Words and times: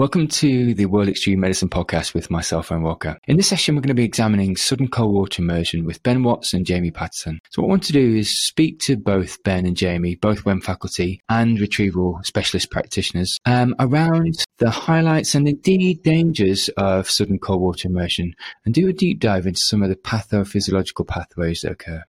Welcome 0.00 0.28
to 0.28 0.72
the 0.72 0.86
World 0.86 1.10
Extreme 1.10 1.40
Medicine 1.40 1.68
podcast 1.68 2.14
with 2.14 2.30
myself, 2.30 2.72
Owen 2.72 2.80
Walker. 2.80 3.18
In 3.26 3.36
this 3.36 3.48
session, 3.48 3.74
we're 3.74 3.82
going 3.82 3.88
to 3.88 3.94
be 3.94 4.02
examining 4.02 4.56
sudden 4.56 4.88
cold 4.88 5.12
water 5.12 5.42
immersion 5.42 5.84
with 5.84 6.02
Ben 6.02 6.22
Watts 6.22 6.54
and 6.54 6.64
Jamie 6.64 6.90
Patterson. 6.90 7.38
So 7.50 7.60
what 7.60 7.66
I 7.66 7.68
want 7.68 7.82
to 7.82 7.92
do 7.92 8.16
is 8.16 8.42
speak 8.46 8.78
to 8.84 8.96
both 8.96 9.42
Ben 9.42 9.66
and 9.66 9.76
Jamie, 9.76 10.14
both 10.14 10.46
WEM 10.46 10.62
faculty 10.62 11.20
and 11.28 11.60
retrieval 11.60 12.18
specialist 12.24 12.70
practitioners, 12.70 13.36
um, 13.44 13.74
around 13.78 14.46
the 14.56 14.70
highlights 14.70 15.34
and 15.34 15.46
indeed 15.46 16.02
dangers 16.02 16.70
of 16.78 17.10
sudden 17.10 17.38
cold 17.38 17.60
water 17.60 17.86
immersion 17.86 18.32
and 18.64 18.72
do 18.72 18.88
a 18.88 18.94
deep 18.94 19.20
dive 19.20 19.46
into 19.46 19.60
some 19.60 19.82
of 19.82 19.90
the 19.90 19.96
pathophysiological 19.96 21.06
pathways 21.06 21.60
that 21.60 21.72
occur. 21.72 22.02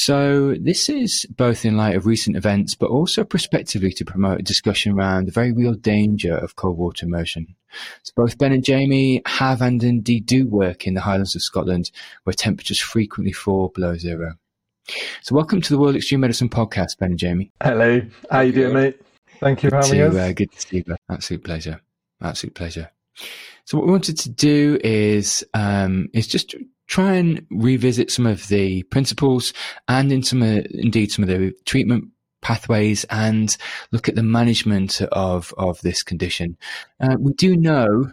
So 0.00 0.54
this 0.54 0.88
is 0.88 1.26
both 1.28 1.64
in 1.64 1.76
light 1.76 1.96
of 1.96 2.06
recent 2.06 2.36
events, 2.36 2.76
but 2.76 2.88
also 2.88 3.24
prospectively 3.24 3.90
to 3.94 4.04
promote 4.04 4.38
a 4.38 4.44
discussion 4.44 4.92
around 4.92 5.26
the 5.26 5.32
very 5.32 5.50
real 5.50 5.74
danger 5.74 6.36
of 6.36 6.54
cold 6.54 6.78
water 6.78 7.04
immersion. 7.04 7.56
So 8.04 8.12
both 8.14 8.38
Ben 8.38 8.52
and 8.52 8.62
Jamie 8.62 9.22
have 9.26 9.60
and 9.60 9.82
indeed 9.82 10.24
do 10.24 10.46
work 10.46 10.86
in 10.86 10.94
the 10.94 11.00
Highlands 11.00 11.34
of 11.34 11.42
Scotland, 11.42 11.90
where 12.22 12.32
temperatures 12.32 12.78
frequently 12.78 13.32
fall 13.32 13.72
below 13.74 13.96
zero. 13.96 14.34
So 15.22 15.34
welcome 15.34 15.60
to 15.62 15.68
the 15.68 15.80
World 15.80 15.96
Extreme 15.96 16.20
Medicine 16.20 16.48
podcast, 16.48 16.96
Ben 16.98 17.10
and 17.10 17.18
Jamie. 17.18 17.50
Hello, 17.60 18.00
how 18.30 18.42
you 18.42 18.52
doing, 18.52 18.74
mate? 18.74 19.00
Thank 19.40 19.64
you 19.64 19.70
for 19.70 19.76
having 19.78 19.98
to, 19.98 20.06
us. 20.10 20.14
Uh, 20.14 20.32
good 20.32 20.52
to 20.52 20.60
see 20.60 20.84
you. 20.86 20.96
Absolute 21.10 21.42
pleasure. 21.42 21.80
Absolute 22.22 22.54
pleasure. 22.54 22.88
So 23.64 23.76
what 23.76 23.86
we 23.86 23.92
wanted 23.92 24.16
to 24.18 24.30
do 24.30 24.78
is 24.84 25.44
um, 25.54 26.08
is 26.14 26.28
just 26.28 26.54
try 26.88 27.14
and 27.14 27.46
revisit 27.50 28.10
some 28.10 28.26
of 28.26 28.48
the 28.48 28.82
principles 28.84 29.52
and 29.86 30.10
in 30.10 30.22
some, 30.22 30.42
uh, 30.42 30.62
indeed 30.70 31.12
some 31.12 31.22
of 31.22 31.28
the 31.28 31.54
treatment 31.64 32.04
pathways 32.40 33.04
and 33.10 33.56
look 33.92 34.08
at 34.08 34.14
the 34.14 34.22
management 34.22 35.00
of 35.12 35.52
of 35.58 35.80
this 35.82 36.02
condition. 36.02 36.56
Uh, 37.00 37.16
we 37.18 37.32
do 37.34 37.56
know 37.56 38.10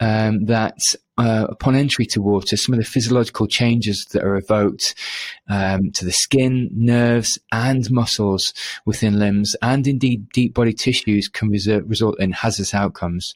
um, 0.00 0.44
that 0.44 0.78
uh, 1.16 1.46
upon 1.48 1.74
entry 1.74 2.06
to 2.06 2.22
water, 2.22 2.56
some 2.56 2.72
of 2.72 2.78
the 2.78 2.86
physiological 2.86 3.46
changes 3.46 4.06
that 4.12 4.22
are 4.22 4.36
evoked 4.36 4.94
um, 5.48 5.90
to 5.92 6.04
the 6.04 6.12
skin, 6.12 6.70
nerves, 6.72 7.38
and 7.50 7.90
muscles 7.90 8.54
within 8.84 9.18
limbs, 9.18 9.56
and 9.60 9.86
indeed 9.86 10.28
deep 10.30 10.54
body 10.54 10.72
tissues, 10.72 11.28
can 11.28 11.48
result 11.50 12.20
in 12.20 12.30
hazardous 12.30 12.74
outcomes. 12.74 13.34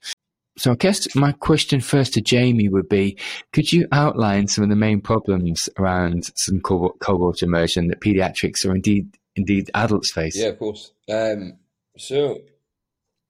So 0.58 0.72
I 0.72 0.75
guess 0.75 1.14
my 1.14 1.33
question 1.33 1.81
first 1.81 2.12
to 2.14 2.20
Jamie 2.20 2.69
would 2.69 2.89
be, 2.89 3.17
could 3.53 3.72
you 3.72 3.89
outline 3.91 4.48
some 4.48 4.64
of 4.64 4.70
the 4.70 4.77
main 4.77 5.00
problems 5.00 5.69
around 5.78 6.31
some 6.36 6.61
cold, 6.61 6.92
water 7.08 7.47
immersion 7.47 7.89
that 7.89 8.00
pediatrics 8.00 8.67
or 8.67 8.75
indeed 8.75 9.17
indeed 9.34 9.70
adults 9.75 10.12
face? 10.12 10.36
Yeah, 10.36 10.48
of 10.48 10.58
course. 10.58 10.92
Um, 11.11 11.55
so 11.97 12.42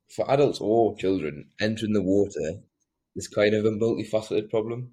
for 0.08 0.30
adults 0.30 0.60
or 0.60 0.96
children, 0.96 1.48
entering 1.60 1.92
the 1.92 2.02
water 2.02 2.60
is 3.14 3.28
kind 3.28 3.54
of 3.54 3.64
a 3.64 3.70
multifaceted 3.70 4.50
problem. 4.50 4.90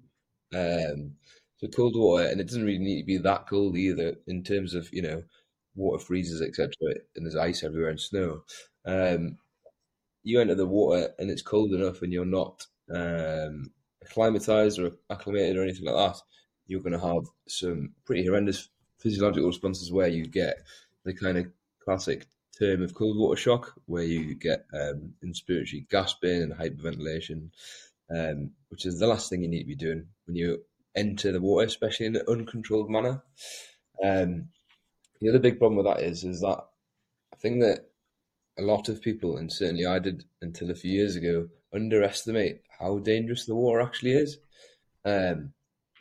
Um, 0.54 1.16
so 1.58 1.68
cold 1.68 1.96
water, 1.96 2.26
and 2.26 2.40
it 2.40 2.46
doesn't 2.46 2.64
really 2.64 2.78
need 2.78 3.02
to 3.02 3.06
be 3.06 3.18
that 3.18 3.46
cold 3.48 3.76
either. 3.76 4.16
In 4.26 4.42
terms 4.42 4.74
of 4.74 4.88
you 4.92 5.02
know, 5.02 5.22
water 5.74 6.02
freezes, 6.02 6.40
etc., 6.40 6.70
and 7.16 7.26
there's 7.26 7.36
ice 7.36 7.62
everywhere 7.62 7.90
and 7.90 8.00
snow. 8.00 8.44
Um, 8.86 9.36
you 10.22 10.40
enter 10.40 10.54
the 10.54 10.66
water 10.66 11.10
and 11.18 11.30
it's 11.30 11.42
cold 11.42 11.72
enough 11.72 12.02
and 12.02 12.12
you're 12.12 12.24
not 12.24 12.66
um, 12.94 13.70
acclimatized 14.02 14.78
or 14.78 14.92
acclimated 15.10 15.56
or 15.56 15.62
anything 15.62 15.84
like 15.84 15.94
that, 15.94 16.20
you're 16.66 16.82
going 16.82 16.98
to 16.98 17.06
have 17.06 17.24
some 17.48 17.92
pretty 18.04 18.24
horrendous 18.24 18.68
physiological 18.98 19.48
responses 19.48 19.92
where 19.92 20.08
you 20.08 20.26
get 20.26 20.58
the 21.04 21.14
kind 21.14 21.38
of 21.38 21.46
classic 21.82 22.26
term 22.58 22.82
of 22.82 22.94
cold 22.94 23.16
water 23.16 23.40
shock, 23.40 23.72
where 23.86 24.04
you 24.04 24.34
get 24.34 24.66
um, 24.74 25.14
inspiratory 25.24 25.88
gasping 25.88 26.42
and 26.42 26.52
hyperventilation, 26.52 27.50
um, 28.14 28.50
which 28.68 28.86
is 28.86 28.98
the 28.98 29.06
last 29.06 29.30
thing 29.30 29.42
you 29.42 29.48
need 29.48 29.62
to 29.62 29.66
be 29.66 29.74
doing 29.74 30.06
when 30.26 30.36
you 30.36 30.62
enter 30.94 31.32
the 31.32 31.40
water, 31.40 31.66
especially 31.66 32.06
in 32.06 32.16
an 32.16 32.22
uncontrolled 32.28 32.90
manner. 32.90 33.22
Um, 34.04 34.48
the 35.20 35.28
other 35.28 35.38
big 35.38 35.58
problem 35.58 35.76
with 35.76 35.86
that 35.86 36.02
is, 36.02 36.24
is 36.24 36.40
that 36.40 36.64
I 37.32 37.36
think 37.36 37.62
that 37.62 37.89
a 38.60 38.62
lot 38.62 38.88
of 38.88 39.02
people, 39.02 39.36
and 39.36 39.52
certainly 39.52 39.86
I 39.86 39.98
did 39.98 40.24
until 40.42 40.70
a 40.70 40.74
few 40.74 40.92
years 40.92 41.16
ago, 41.16 41.48
underestimate 41.74 42.62
how 42.78 42.98
dangerous 42.98 43.46
the 43.46 43.54
water 43.54 43.80
actually 43.80 44.12
is. 44.12 44.38
Um, 45.04 45.52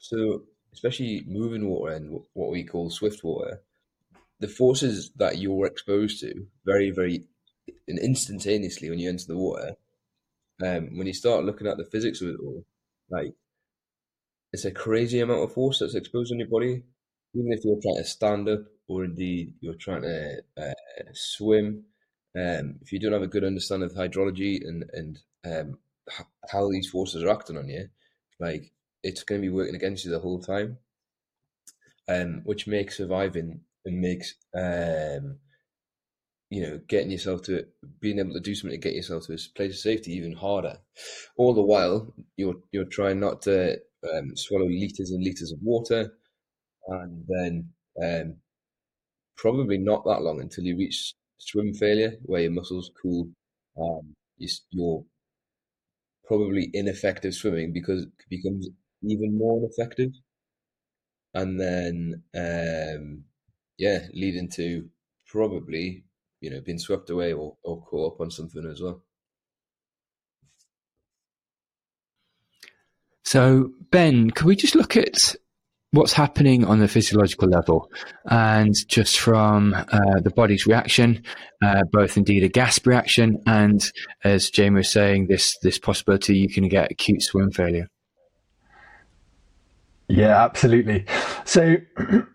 so, 0.02 0.44
especially 0.74 1.24
moving 1.28 1.70
water 1.70 1.94
and 1.94 2.22
what 2.34 2.52
we 2.52 2.64
call 2.64 2.90
swift 2.90 3.24
water, 3.24 3.62
the 4.40 4.48
forces 4.48 5.12
that 5.16 5.38
you're 5.38 5.66
exposed 5.66 6.20
to 6.22 6.46
very, 6.66 6.92
very 6.92 7.26
and 7.88 8.00
instantaneously 8.00 8.90
when 8.90 9.00
you 9.00 9.10
enter 9.10 9.26
the 9.28 9.38
water, 9.38 9.76
um, 10.62 10.98
when 10.98 11.08
you 11.08 11.14
start 11.14 11.46
looking 11.46 11.68
at 11.68 11.78
the 11.78 11.86
physics 11.86 12.22
of 12.22 12.30
it 12.30 12.40
all, 12.44 12.66
like 13.10 13.34
it's 14.52 14.66
a 14.66 14.72
crazy 14.72 15.20
amount 15.20 15.44
of 15.44 15.54
force 15.54 15.80
that's 15.80 15.96
exposed 15.96 16.32
on 16.32 16.40
your 16.40 16.50
body. 16.50 16.84
Even 17.36 17.54
if 17.54 17.64
you're 17.64 17.80
trying 17.82 18.04
to 18.04 18.10
stand 18.10 18.50
up 18.50 18.62
or 18.88 19.06
indeed 19.06 19.54
you're 19.62 19.76
trying 19.76 20.02
to 20.02 20.42
uh, 20.58 20.74
swim, 21.14 21.86
um, 22.38 22.76
if 22.82 22.92
you 22.92 23.00
don't 23.00 23.14
have 23.14 23.22
a 23.22 23.28
good 23.28 23.44
understanding 23.44 23.90
of 23.90 23.96
hydrology 23.96 24.60
and 24.66 24.86
and 24.94 25.20
um, 25.46 25.78
how 26.52 26.70
these 26.70 26.90
forces 26.90 27.24
are 27.24 27.30
acting 27.30 27.58
on 27.58 27.70
you, 27.70 27.90
like 28.40 28.72
it's 29.04 29.24
going 29.24 29.42
to 29.42 29.48
be 29.48 29.54
working 29.54 29.76
against 29.76 30.06
you 30.06 30.12
the 30.12 30.20
whole 30.20 30.40
time, 30.40 30.78
um, 32.08 32.42
which 32.44 32.68
makes 32.68 32.98
surviving 32.98 33.62
and 33.86 34.02
makes 34.02 34.36
um, 34.56 35.38
you 36.50 36.62
know 36.62 36.80
getting 36.88 37.12
yourself 37.12 37.42
to 37.44 37.66
being 38.00 38.20
able 38.20 38.34
to 38.34 38.40
do 38.40 38.54
something 38.54 38.80
to 38.80 38.88
get 38.88 38.96
yourself 38.96 39.26
to 39.26 39.34
a 39.34 39.38
place 39.56 39.72
of 39.72 39.78
safety 39.78 40.14
even 40.14 40.34
harder. 40.34 40.78
All 41.38 41.54
the 41.54 41.62
while, 41.62 42.14
you're 42.38 42.58
you're 42.72 42.86
trying 42.86 43.20
not 43.20 43.42
to 43.44 43.80
um, 44.14 44.36
swallow 44.36 44.68
liters 44.68 45.12
and 45.12 45.24
liters 45.24 45.52
of 45.52 45.60
water, 45.64 46.14
and 46.88 47.26
then 47.28 47.70
um, 48.04 48.36
probably 49.36 49.78
not 49.78 50.04
that 50.06 50.22
long 50.22 50.42
until 50.42 50.66
you 50.66 50.78
reach 50.78 51.16
swim 51.40 51.74
failure 51.74 52.14
where 52.24 52.42
your 52.42 52.52
muscles 52.52 52.92
cool. 53.02 53.30
Um, 53.78 54.16
you're 54.38 55.04
probably 56.26 56.70
ineffective 56.74 57.34
swimming 57.34 57.74
because 57.74 58.04
it 58.04 58.12
becomes 58.30 58.70
even 59.02 59.38
more 59.38 59.58
ineffective. 59.58 60.12
And 61.34 61.60
then, 61.60 62.24
um, 62.36 63.24
yeah, 63.78 64.08
leading 64.14 64.50
to 64.52 64.90
probably, 65.28 66.04
you 66.42 66.50
know, 66.50 66.62
being 66.62 66.80
swept 66.80 67.10
away 67.10 67.34
or, 67.34 67.56
or 67.64 67.82
caught 67.84 68.14
up 68.14 68.22
on 68.22 68.32
something 68.32 68.66
as 68.70 68.82
well. 68.82 69.04
So, 73.24 73.72
Ben, 73.92 74.32
can 74.32 74.48
we 74.48 74.56
just 74.56 74.76
look 74.76 74.98
at 74.98 75.36
what's 75.92 76.14
happening 76.14 76.66
on 76.66 76.80
the 76.80 76.88
physiological 76.88 77.48
level 77.48 77.92
and 78.26 78.76
just 78.88 79.20
from 79.20 79.74
uh, 79.74 80.20
the 80.22 80.32
body's 80.36 80.68
reaction, 80.68 81.24
uh, 81.64 81.84
both 81.92 82.18
indeed 82.18 82.44
a 82.44 82.50
gasp 82.50 82.86
reaction 82.86 83.42
and, 83.46 83.92
as 84.24 84.50
Jamie 84.50 84.78
was 84.78 84.90
saying, 84.90 85.28
this 85.28 85.58
this 85.62 85.80
possibility 85.80 86.38
you 86.38 86.50
can 86.50 86.68
get 86.68 86.92
acute 86.92 87.22
swim 87.22 87.52
failure. 87.52 87.88
Yeah, 90.08 90.44
absolutely. 90.44 91.06
So. 91.46 91.78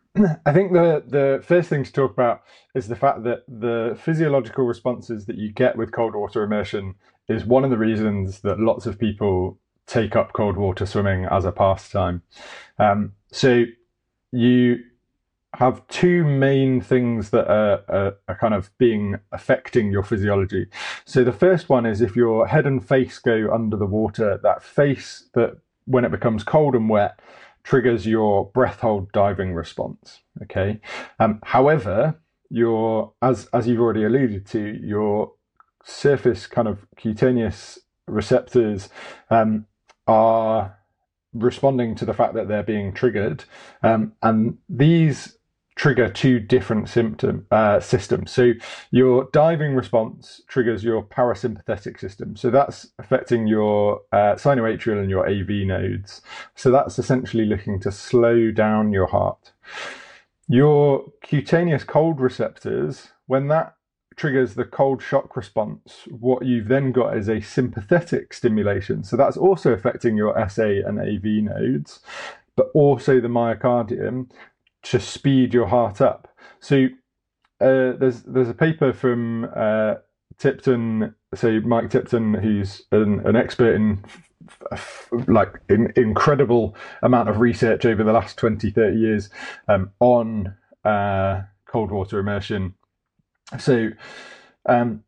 I 0.47 0.53
think 0.53 0.73
the 0.73 1.03
the 1.05 1.43
first 1.45 1.69
thing 1.69 1.83
to 1.83 1.93
talk 1.93 2.13
about 2.13 2.43
is 2.77 2.87
the 2.87 2.95
fact 2.95 3.25
that 3.25 3.41
the 3.49 3.99
physiological 4.01 4.65
responses 4.65 5.27
that 5.27 5.37
you 5.37 5.51
get 5.53 5.77
with 5.77 5.91
cold 5.91 6.15
water 6.15 6.45
immersion 6.45 6.95
is 7.29 7.45
one 7.45 7.65
of 7.65 7.71
the 7.71 7.79
reasons 7.79 8.41
that 8.43 8.61
lots 8.61 8.87
of 8.87 8.97
people 8.97 9.59
take 9.87 10.17
up 10.17 10.33
cold 10.33 10.57
water 10.57 10.87
swimming 10.87 11.27
as 11.27 11.45
a 11.45 11.53
pastime. 11.53 12.23
Um, 12.79 13.13
so 13.33 13.65
you 14.33 14.79
have 15.55 15.87
two 15.89 16.25
main 16.25 16.81
things 16.81 17.31
that 17.31 17.47
are, 17.49 17.83
are, 17.89 18.17
are, 18.29 18.37
kind 18.39 18.55
of 18.55 18.77
being 18.77 19.17
affecting 19.31 19.93
your 19.93 20.03
physiology. 20.03 20.67
So 21.05 21.23
the 21.23 21.33
first 21.33 21.69
one 21.69 21.87
is 21.87 22.01
if 22.01 22.17
your 22.17 22.49
head 22.49 22.67
and 22.67 22.87
face 22.87 23.19
go 23.21 23.49
under 23.53 23.77
the 23.77 23.87
water, 23.87 24.41
that 24.43 24.65
face 24.65 25.29
that 25.35 25.59
when 25.85 26.05
it 26.05 26.11
becomes 26.11 26.43
cold 26.43 26.75
and 26.75 26.89
wet 26.89 27.21
triggers 27.63 28.07
your 28.07 28.51
breath 28.51 28.81
hold 28.81 29.13
diving 29.13 29.55
response. 29.55 30.21
Okay. 30.43 30.81
Um, 31.19 31.41
however, 31.45 32.21
your 32.51 33.13
as 33.23 33.47
as 33.53 33.67
you've 33.67 33.81
already 33.81 34.05
alluded 34.05 34.47
to, 34.47 34.79
your 34.83 35.33
surface 35.85 36.47
kind 36.47 36.69
of 36.69 36.87
cutaneous 36.97 37.79
receptors 38.07 38.89
um, 39.31 39.67
are 40.07 40.79
responding 41.33 41.95
to 41.97 42.05
the 42.05 42.15
fact 42.15 42.35
that 42.35 42.49
they're 42.49 42.63
being 42.63 42.93
triggered, 42.93 43.45
um, 43.83 44.13
and 44.23 44.59
these 44.69 45.39
trigger 45.77 46.09
two 46.09 46.39
different 46.39 46.89
symptom 46.89 47.47
uh, 47.51 47.81
systems. 47.81 48.31
So 48.31 48.53
your 48.93 49.29
diving 49.33 49.75
response 49.75 50.41
triggers 50.47 50.85
your 50.85 51.03
parasympathetic 51.03 51.99
system. 51.99 52.37
So 52.37 52.51
that's 52.51 52.89
affecting 53.01 53.49
your 53.49 54.03
uh, 54.13 54.37
sinoatrial 54.37 55.01
and 55.01 55.11
your 55.11 55.29
AV 55.29 55.67
nodes. 55.67 56.23
So 56.55 56.71
that's 56.71 56.99
essentially 56.99 57.45
looking 57.45 57.81
to 57.81 57.91
slow 57.91 58.53
down 58.53 58.93
your 58.93 59.09
heart. 59.09 59.53
your 60.49 61.05
cutaneous 61.23 61.85
cold 61.85 62.21
receptors, 62.21 63.09
when 63.27 63.49
that 63.49 63.75
triggers 64.17 64.55
the 64.55 64.65
cold 64.65 65.03
shock 65.03 65.37
response, 65.37 66.07
what 66.11 66.45
you've 66.45 66.69
then 66.69 66.93
got 66.93 67.17
is 67.17 67.29
a 67.29 67.41
sympathetic 67.41 68.33
stimulation. 68.33 69.05
So 69.05 69.17
that's 69.17 69.37
also 69.37 69.73
affecting 69.73 70.17
your 70.17 70.35
SA 70.49 70.65
and 70.87 70.99
AV 70.99 71.45
nodes, 71.45 72.01
but 72.57 72.69
also 72.75 73.21
the 73.21 73.29
myocardium 73.29 74.31
to 74.85 75.01
speed 75.01 75.55
your 75.55 75.67
heart 75.67 76.01
up. 76.01 76.29
So 76.61 76.87
uh, 77.61 77.93
there's 77.99 78.23
there's 78.23 78.49
a 78.49 78.55
paper 78.55 78.93
from 78.93 79.49
uh, 79.55 79.95
Tipton, 80.39 81.15
so 81.35 81.61
Mike 81.61 81.91
Tipton, 81.91 82.35
who's 82.35 82.83
an, 82.93 83.27
an 83.27 83.37
expert 83.37 83.75
in 83.75 84.05
like 85.27 85.61
in, 85.69 85.93
incredible 85.97 86.77
amount 87.03 87.29
of 87.29 87.39
research 87.39 87.87
over 87.87 88.05
the 88.05 88.13
last 88.13 88.37
20 88.37 88.71
30 88.71 88.97
years 88.99 89.31
um, 89.69 89.91
on 90.01 90.55
uh, 90.85 91.43
cold 91.67 91.91
water 91.91 92.19
immersion 92.19 92.75
so 93.59 93.91
um, 94.67 95.03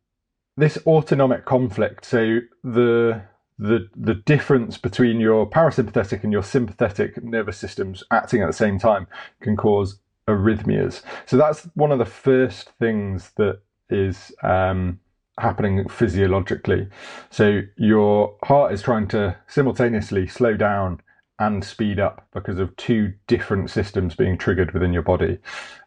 this 0.55 0.77
autonomic 0.85 1.45
conflict 1.45 2.05
so 2.05 2.39
the 2.63 3.21
the 3.59 3.87
the 3.95 4.13
difference 4.13 4.77
between 4.77 5.19
your 5.19 5.49
parasympathetic 5.49 6.23
and 6.23 6.31
your 6.31 6.43
sympathetic 6.43 7.23
nervous 7.23 7.57
systems 7.57 8.03
acting 8.11 8.41
at 8.41 8.47
the 8.47 8.53
same 8.53 8.77
time 8.77 9.07
can 9.41 9.55
cause 9.55 9.99
arrhythmias 10.27 11.01
so 11.25 11.37
that's 11.37 11.63
one 11.73 11.91
of 11.91 11.99
the 11.99 12.05
first 12.05 12.71
things 12.79 13.31
that 13.37 13.59
is 13.89 14.31
um, 14.43 14.99
happening 15.39 15.87
physiologically. 15.87 16.87
So 17.29 17.61
your 17.77 18.35
heart 18.43 18.73
is 18.73 18.81
trying 18.81 19.07
to 19.09 19.37
simultaneously 19.47 20.27
slow 20.27 20.55
down 20.55 21.01
and 21.39 21.63
speed 21.63 21.99
up 21.99 22.27
because 22.33 22.59
of 22.59 22.75
two 22.77 23.13
different 23.27 23.69
systems 23.69 24.15
being 24.15 24.37
triggered 24.37 24.73
within 24.73 24.93
your 24.93 25.03
body. 25.03 25.37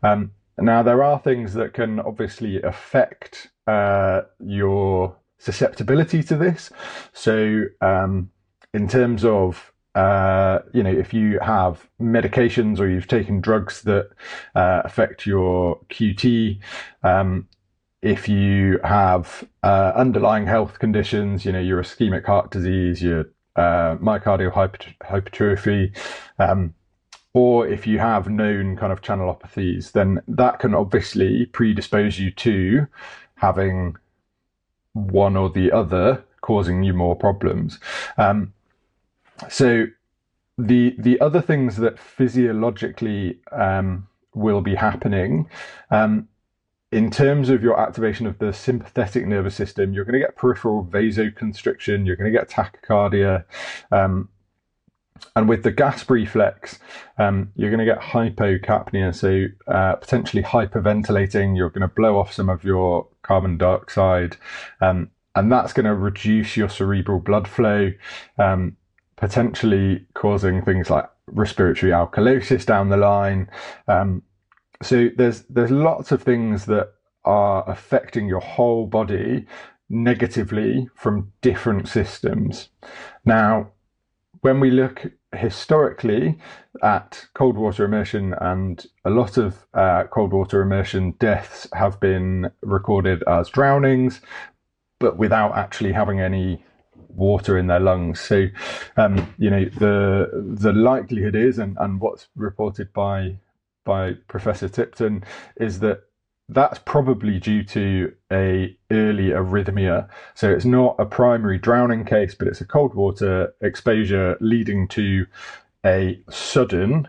Um, 0.03 0.31
now, 0.59 0.83
there 0.83 1.03
are 1.03 1.19
things 1.19 1.55
that 1.55 1.75
can 1.75 2.01
obviously 2.01 2.61
affect 2.63 3.51
uh, 3.67 4.23
your 4.41 5.17
susceptibility 5.39 6.23
to 6.25 6.37
this. 6.37 6.71
So, 7.13 7.65
um, 7.81 8.31
in 8.73 8.89
terms 8.89 9.25
of 9.25 9.71
uh, 9.95 10.61
you 10.73 10.83
know, 10.83 10.91
if 10.91 11.13
you 11.13 11.39
have 11.41 11.89
medications 12.01 12.79
or 12.79 12.89
you've 12.89 13.09
taken 13.09 13.41
drugs 13.41 13.83
that 13.83 14.11
uh, 14.55 14.83
affect 14.85 15.27
your 15.27 15.81
QT, 15.91 16.61
um, 17.03 17.49
if 18.03 18.29
you 18.29 18.79
have 18.85 19.45
uh, 19.63 19.93
underlying 19.95 20.47
health 20.47 20.79
conditions, 20.79 21.45
you 21.45 21.53
know, 21.53 21.61
your 21.61 21.83
ischemic 21.83 22.25
heart 22.25 22.51
disease, 22.51 23.03
your 23.03 23.27
uh, 23.57 23.97
myocardial 23.97 24.53
hypertrophy, 25.03 25.93
um, 26.39 26.73
or 27.33 27.67
if 27.67 27.87
you 27.87 27.99
have 27.99 28.29
known 28.29 28.77
kind 28.77 28.93
of 28.93 29.03
channelopathies, 29.03 29.93
then 29.93 30.21
that 30.27 30.59
can 30.59 30.75
obviously 30.75 31.47
predispose 31.47 32.19
you 32.19 32.31
to 32.33 32.87
having 33.37 33.97
one 34.93 35.37
or 35.37 35.49
the 35.51 35.71
other 35.71 36.25
causing 36.41 36.83
you 36.83 36.93
more 36.93 37.15
problems. 37.15 37.79
Um, 38.19 38.53
so 39.49 39.87
the 40.59 40.95
the 40.99 41.21
other 41.21 41.41
things 41.41 41.77
that 41.77 41.99
physiologically 41.99 43.39
um, 43.53 44.09
will 44.35 44.61
be 44.61 44.75
happening 44.75 45.49
um, 45.91 46.29
in 46.93 47.11
terms 47.11 47.49
of 47.51 47.63
your 47.63 47.79
activation 47.81 48.27
of 48.27 48.39
the 48.39 48.53
sympathetic 48.53 49.27
nervous 49.27 49.55
system, 49.55 49.93
you're 49.93 50.05
going 50.05 50.21
to 50.21 50.27
get 50.27 50.37
peripheral 50.37 50.85
vasoconstriction, 50.85 52.05
you're 52.05 52.17
going 52.17 52.33
to 52.33 52.37
get 52.37 52.51
tachycardia. 52.51 53.45
Um, 53.93 54.29
and 55.37 55.49
with 55.49 55.63
the 55.63 55.71
gasp 55.71 56.11
reflex, 56.11 56.79
um, 57.19 57.53
you're 57.57 57.71
going 57.71 57.85
to 57.85 57.85
get 57.85 58.01
hypocapnia, 58.01 59.15
so 59.15 59.47
uh, 59.73 59.97
potentially 59.97 60.43
hyperventilating. 60.43 61.57
You're 61.57 61.71
going 61.71 61.89
to 61.89 61.89
blow 61.89 62.19
off 62.19 62.33
some 62.33 62.49
of 62.49 62.65
your 62.65 63.07
carbon 63.23 63.57
dioxide, 63.59 64.37
um, 64.81 65.11
and 65.35 65.51
that's 65.51 65.73
going 65.73 65.87
to 65.87 65.95
reduce 65.95 66.57
your 66.57 66.69
cerebral 66.69 67.21
blood 67.21 67.47
flow, 67.49 67.93
um, 68.39 68.77
potentially 69.17 70.07
causing 70.15 70.63
things 70.63 70.91
like 70.91 71.09
respiratory 71.27 71.93
alkalosis 71.93 72.67
down 72.67 72.89
the 72.89 72.97
line. 72.97 73.49
Um, 73.89 74.23
so 74.83 75.11
there's 75.17 75.43
there's 75.43 75.71
lots 75.71 76.11
of 76.13 76.23
things 76.23 76.67
that 76.67 76.93
are 77.25 77.69
affecting 77.69 78.27
your 78.27 78.41
whole 78.41 78.87
body 78.87 79.47
negatively 79.91 80.89
from 80.95 81.33
different 81.43 81.89
systems. 81.89 82.69
Now, 83.25 83.73
when 84.43 84.61
we 84.61 84.71
look 84.71 85.07
historically 85.37 86.39
at 86.83 87.27
cold 87.35 87.57
water 87.57 87.85
immersion, 87.85 88.35
and 88.41 88.87
a 89.05 89.11
lot 89.11 89.37
of 89.37 89.67
uh, 89.75 90.05
cold 90.05 90.33
water 90.33 90.63
immersion 90.63 91.13
deaths 91.19 91.69
have 91.73 92.01
been 92.01 92.51
recorded 92.63 93.23
as 93.25 93.49
drownings, 93.49 94.21
but 94.99 95.17
without 95.17 95.57
actually 95.57 95.93
having 95.93 96.21
any 96.21 96.65
water 97.09 97.59
in 97.59 97.67
their 97.67 97.81
lungs. 97.81 98.21
So, 98.21 98.47
um, 98.97 99.35
you 99.39 99.51
know, 99.51 99.65
the 99.65 100.57
the 100.59 100.73
likelihood 100.73 101.37
is, 101.37 101.59
and, 101.59 101.77
and 101.79 102.01
what's 102.01 102.29
reported 102.35 102.93
by 102.93 103.39
by 103.85 104.15
Professor 104.29 104.69
Tipton 104.69 105.25
is 105.57 105.81
that 105.81 106.03
that's 106.53 106.81
probably 106.81 107.39
due 107.39 107.63
to 107.63 108.13
a 108.33 108.77
early 108.91 109.29
arrhythmia. 109.29 110.09
So 110.35 110.51
it's 110.51 110.65
not 110.65 110.97
a 110.99 111.07
primary 111.07 111.59
drowning 111.59 112.05
case, 112.05 112.35
but 112.35 112.49
it's 112.49 112.61
a 112.61 112.67
cold 112.67 112.95
water 112.95 113.55
exposure 113.61 114.37
leading 114.41 114.89
to 114.89 115.27
a 115.87 116.21
sudden 116.29 117.09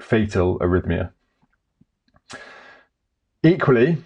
fatal 0.00 0.58
arrhythmia. 0.60 1.10
Equally, 3.42 3.98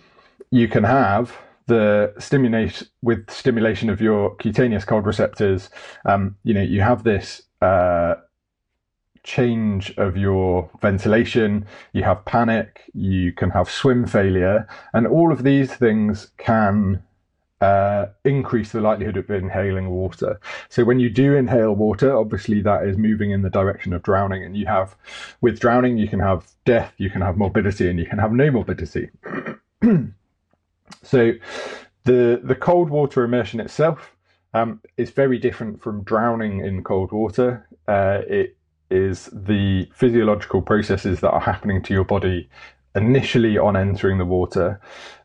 you 0.50 0.68
can 0.68 0.84
have 0.84 1.36
the 1.66 2.14
stimulation 2.18 2.86
with 3.02 3.28
stimulation 3.30 3.90
of 3.90 4.00
your 4.00 4.34
cutaneous 4.36 4.84
cold 4.84 5.04
receptors. 5.04 5.68
Um, 6.06 6.36
you 6.44 6.54
know, 6.54 6.62
you 6.62 6.80
have 6.80 7.04
this 7.04 7.42
uh, 7.60 8.14
change 9.26 9.92
of 9.98 10.16
your 10.16 10.70
ventilation, 10.80 11.66
you 11.92 12.04
have 12.04 12.24
panic, 12.24 12.82
you 12.94 13.32
can 13.32 13.50
have 13.50 13.68
swim 13.68 14.06
failure, 14.06 14.66
and 14.94 15.06
all 15.06 15.32
of 15.32 15.42
these 15.42 15.74
things 15.74 16.30
can 16.38 17.02
uh, 17.60 18.06
increase 18.24 18.72
the 18.72 18.80
likelihood 18.80 19.16
of 19.16 19.28
inhaling 19.30 19.90
water. 19.90 20.40
So 20.68 20.84
when 20.84 21.00
you 21.00 21.10
do 21.10 21.34
inhale 21.34 21.74
water, 21.74 22.16
obviously 22.16 22.60
that 22.62 22.86
is 22.86 22.96
moving 22.96 23.32
in 23.32 23.42
the 23.42 23.50
direction 23.50 23.92
of 23.92 24.02
drowning, 24.02 24.44
and 24.44 24.56
you 24.56 24.66
have 24.66 24.94
with 25.40 25.58
drowning 25.58 25.98
you 25.98 26.08
can 26.08 26.20
have 26.20 26.46
death, 26.64 26.94
you 26.96 27.10
can 27.10 27.20
have 27.20 27.36
morbidity, 27.36 27.90
and 27.90 27.98
you 27.98 28.06
can 28.06 28.18
have 28.18 28.32
no 28.32 28.50
morbidity. 28.50 29.10
so 31.02 31.32
the 32.04 32.40
the 32.42 32.54
cold 32.54 32.90
water 32.90 33.24
immersion 33.24 33.58
itself 33.58 34.12
um, 34.54 34.80
is 34.96 35.10
very 35.10 35.38
different 35.38 35.82
from 35.82 36.02
drowning 36.04 36.60
in 36.60 36.84
cold 36.84 37.10
water. 37.12 37.66
Uh, 37.88 38.20
it 38.28 38.55
is 38.90 39.28
the 39.32 39.88
physiological 39.94 40.62
processes 40.62 41.20
that 41.20 41.30
are 41.30 41.40
happening 41.40 41.82
to 41.82 41.94
your 41.94 42.04
body 42.04 42.48
initially 42.94 43.58
on 43.58 43.76
entering 43.76 44.18
the 44.18 44.24
water. 44.24 44.80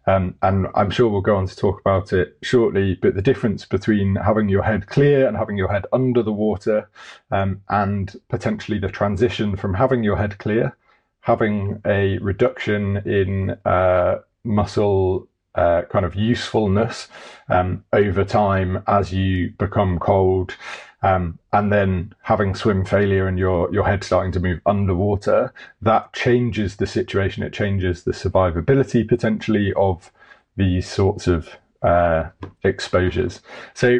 Um, 0.05 0.35
and 0.41 0.67
I'm 0.75 0.89
sure 0.89 1.09
we'll 1.09 1.21
go 1.21 1.37
on 1.37 1.47
to 1.47 1.55
talk 1.55 1.79
about 1.79 2.11
it 2.11 2.37
shortly. 2.41 2.95
But 2.95 3.15
the 3.15 3.21
difference 3.21 3.65
between 3.65 4.15
having 4.15 4.49
your 4.49 4.63
head 4.63 4.87
clear 4.87 5.27
and 5.27 5.37
having 5.37 5.57
your 5.57 5.71
head 5.71 5.85
under 5.93 6.21
the 6.21 6.33
water, 6.33 6.89
um, 7.31 7.61
and 7.69 8.13
potentially 8.29 8.79
the 8.79 8.89
transition 8.89 9.55
from 9.55 9.73
having 9.73 10.03
your 10.03 10.17
head 10.17 10.37
clear, 10.37 10.75
having 11.21 11.81
a 11.85 12.17
reduction 12.17 12.97
in 12.97 13.51
uh, 13.65 14.17
muscle 14.43 15.27
uh, 15.55 15.83
kind 15.89 16.05
of 16.05 16.15
usefulness 16.15 17.07
um, 17.49 17.83
over 17.93 18.23
time 18.23 18.83
as 18.87 19.13
you 19.13 19.51
become 19.57 19.99
cold. 19.99 20.55
Um, 21.03 21.39
and 21.51 21.73
then 21.73 22.13
having 22.21 22.53
swim 22.53 22.85
failure 22.85 23.27
and 23.27 23.39
your 23.39 23.73
your 23.73 23.85
head 23.85 24.03
starting 24.03 24.31
to 24.33 24.39
move 24.39 24.61
underwater, 24.65 25.51
that 25.81 26.13
changes 26.13 26.75
the 26.75 26.85
situation. 26.85 27.43
It 27.43 27.53
changes 27.53 28.03
the 28.03 28.11
survivability 28.11 29.07
potentially 29.07 29.73
of 29.73 30.11
these 30.57 30.87
sorts 30.87 31.27
of 31.27 31.57
uh, 31.81 32.29
exposures. 32.63 33.41
So 33.73 33.99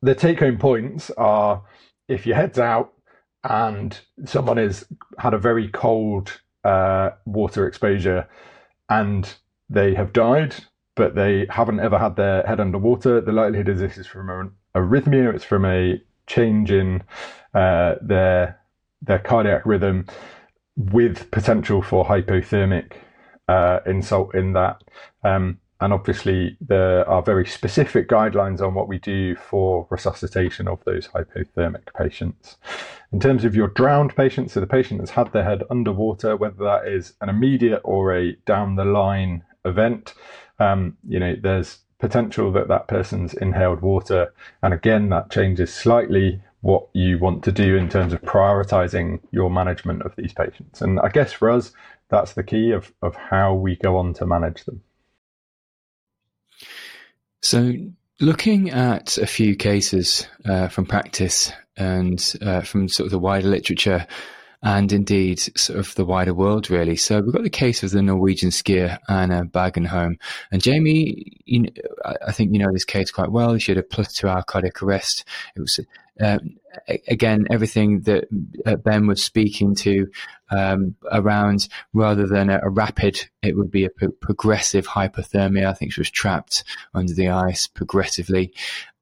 the 0.00 0.14
take 0.14 0.38
home 0.38 0.58
points 0.58 1.10
are: 1.16 1.62
if 2.06 2.24
your 2.24 2.36
head's 2.36 2.58
out 2.58 2.92
and 3.42 3.98
someone 4.24 4.58
has 4.58 4.84
had 5.18 5.34
a 5.34 5.38
very 5.38 5.68
cold 5.68 6.40
uh, 6.62 7.10
water 7.26 7.66
exposure 7.66 8.28
and 8.88 9.34
they 9.68 9.94
have 9.94 10.12
died, 10.12 10.54
but 10.94 11.14
they 11.14 11.46
haven't 11.50 11.80
ever 11.80 11.98
had 11.98 12.16
their 12.16 12.42
head 12.44 12.60
underwater, 12.60 13.20
the 13.20 13.32
likelihood 13.32 13.68
is 13.68 13.80
this 13.80 13.98
is 13.98 14.06
from 14.06 14.54
arrhythmia, 14.74 15.34
it's 15.34 15.44
from 15.44 15.64
a 15.64 16.00
change 16.26 16.70
in 16.70 17.02
uh, 17.54 17.94
their 18.00 18.60
their 19.02 19.18
cardiac 19.18 19.66
rhythm 19.66 20.06
with 20.76 21.30
potential 21.30 21.82
for 21.82 22.04
hypothermic 22.04 22.92
uh, 23.48 23.80
insult 23.86 24.34
in 24.34 24.54
that. 24.54 24.82
Um, 25.22 25.60
and 25.80 25.92
obviously, 25.92 26.56
there 26.60 27.06
are 27.08 27.20
very 27.20 27.46
specific 27.46 28.08
guidelines 28.08 28.60
on 28.60 28.74
what 28.74 28.88
we 28.88 28.98
do 28.98 29.36
for 29.36 29.86
resuscitation 29.90 30.66
of 30.66 30.82
those 30.84 31.08
hypothermic 31.08 31.92
patients. 31.94 32.56
In 33.12 33.20
terms 33.20 33.44
of 33.44 33.54
your 33.54 33.68
drowned 33.68 34.16
patient, 34.16 34.50
so 34.50 34.60
the 34.60 34.66
patient 34.66 35.00
that's 35.00 35.10
had 35.10 35.32
their 35.32 35.44
head 35.44 35.62
underwater, 35.70 36.36
whether 36.36 36.64
that 36.64 36.86
is 36.86 37.14
an 37.20 37.28
immediate 37.28 37.82
or 37.84 38.16
a 38.16 38.32
down 38.46 38.76
the 38.76 38.84
line 38.84 39.42
event, 39.64 40.14
um, 40.58 40.96
you 41.06 41.18
know, 41.18 41.34
there's 41.40 41.80
potential 42.04 42.52
that 42.52 42.68
that 42.68 42.86
person's 42.86 43.32
inhaled 43.32 43.80
water. 43.80 44.34
And 44.62 44.74
again, 44.74 45.08
that 45.08 45.30
changes 45.30 45.72
slightly 45.72 46.42
what 46.60 46.86
you 46.92 47.18
want 47.18 47.42
to 47.44 47.50
do 47.50 47.76
in 47.76 47.88
terms 47.88 48.12
of 48.12 48.20
prioritizing 48.20 49.20
your 49.30 49.50
management 49.50 50.02
of 50.02 50.14
these 50.14 50.34
patients. 50.34 50.82
And 50.82 51.00
I 51.00 51.08
guess 51.08 51.32
for 51.32 51.50
us, 51.50 51.72
that's 52.10 52.34
the 52.34 52.42
key 52.42 52.72
of, 52.72 52.92
of 53.00 53.16
how 53.16 53.54
we 53.54 53.76
go 53.76 53.96
on 53.96 54.12
to 54.14 54.26
manage 54.26 54.66
them. 54.66 54.82
So, 57.40 57.72
looking 58.20 58.70
at 58.70 59.16
a 59.16 59.26
few 59.26 59.56
cases 59.56 60.28
uh, 60.44 60.68
from 60.68 60.84
practice 60.84 61.52
and 61.78 62.34
uh, 62.42 62.60
from 62.60 62.88
sort 62.88 63.06
of 63.06 63.12
the 63.12 63.18
wider 63.18 63.48
literature, 63.48 64.06
and 64.64 64.92
indeed 64.92 65.38
sort 65.58 65.78
of 65.78 65.94
the 65.94 66.04
wider 66.04 66.34
world, 66.34 66.70
really. 66.70 66.96
So 66.96 67.20
we've 67.20 67.32
got 67.32 67.42
the 67.42 67.50
case 67.50 67.82
of 67.82 67.90
the 67.90 68.02
Norwegian 68.02 68.50
skier 68.50 68.98
Anna 69.08 69.44
Bagenholm, 69.44 70.18
and 70.50 70.62
Jamie. 70.62 71.38
You 71.44 71.62
know, 71.62 71.70
I 72.26 72.32
think 72.32 72.52
you 72.52 72.58
know 72.58 72.72
this 72.72 72.84
case 72.84 73.10
quite 73.10 73.30
well. 73.30 73.56
She 73.58 73.72
had 73.72 73.78
a 73.78 73.82
plus 73.82 74.14
two 74.14 74.28
hour 74.28 74.42
cardiac 74.42 74.82
arrest. 74.82 75.24
It 75.54 75.60
was 75.60 75.78
um, 76.20 76.56
again, 77.08 77.46
everything 77.50 78.02
that 78.02 78.28
uh, 78.66 78.76
Ben 78.76 79.06
was 79.06 79.22
speaking 79.22 79.74
to 79.74 80.08
um, 80.50 80.94
around 81.10 81.68
rather 81.92 82.26
than 82.26 82.50
a, 82.50 82.60
a, 82.62 82.70
rapid, 82.70 83.28
it 83.42 83.56
would 83.56 83.70
be 83.70 83.84
a 83.84 83.90
pro- 83.90 84.12
progressive 84.12 84.86
hypothermia. 84.86 85.66
I 85.66 85.72
think 85.72 85.92
she 85.92 86.00
was 86.00 86.10
trapped 86.10 86.64
under 86.92 87.12
the 87.12 87.30
ice 87.30 87.66
progressively. 87.66 88.52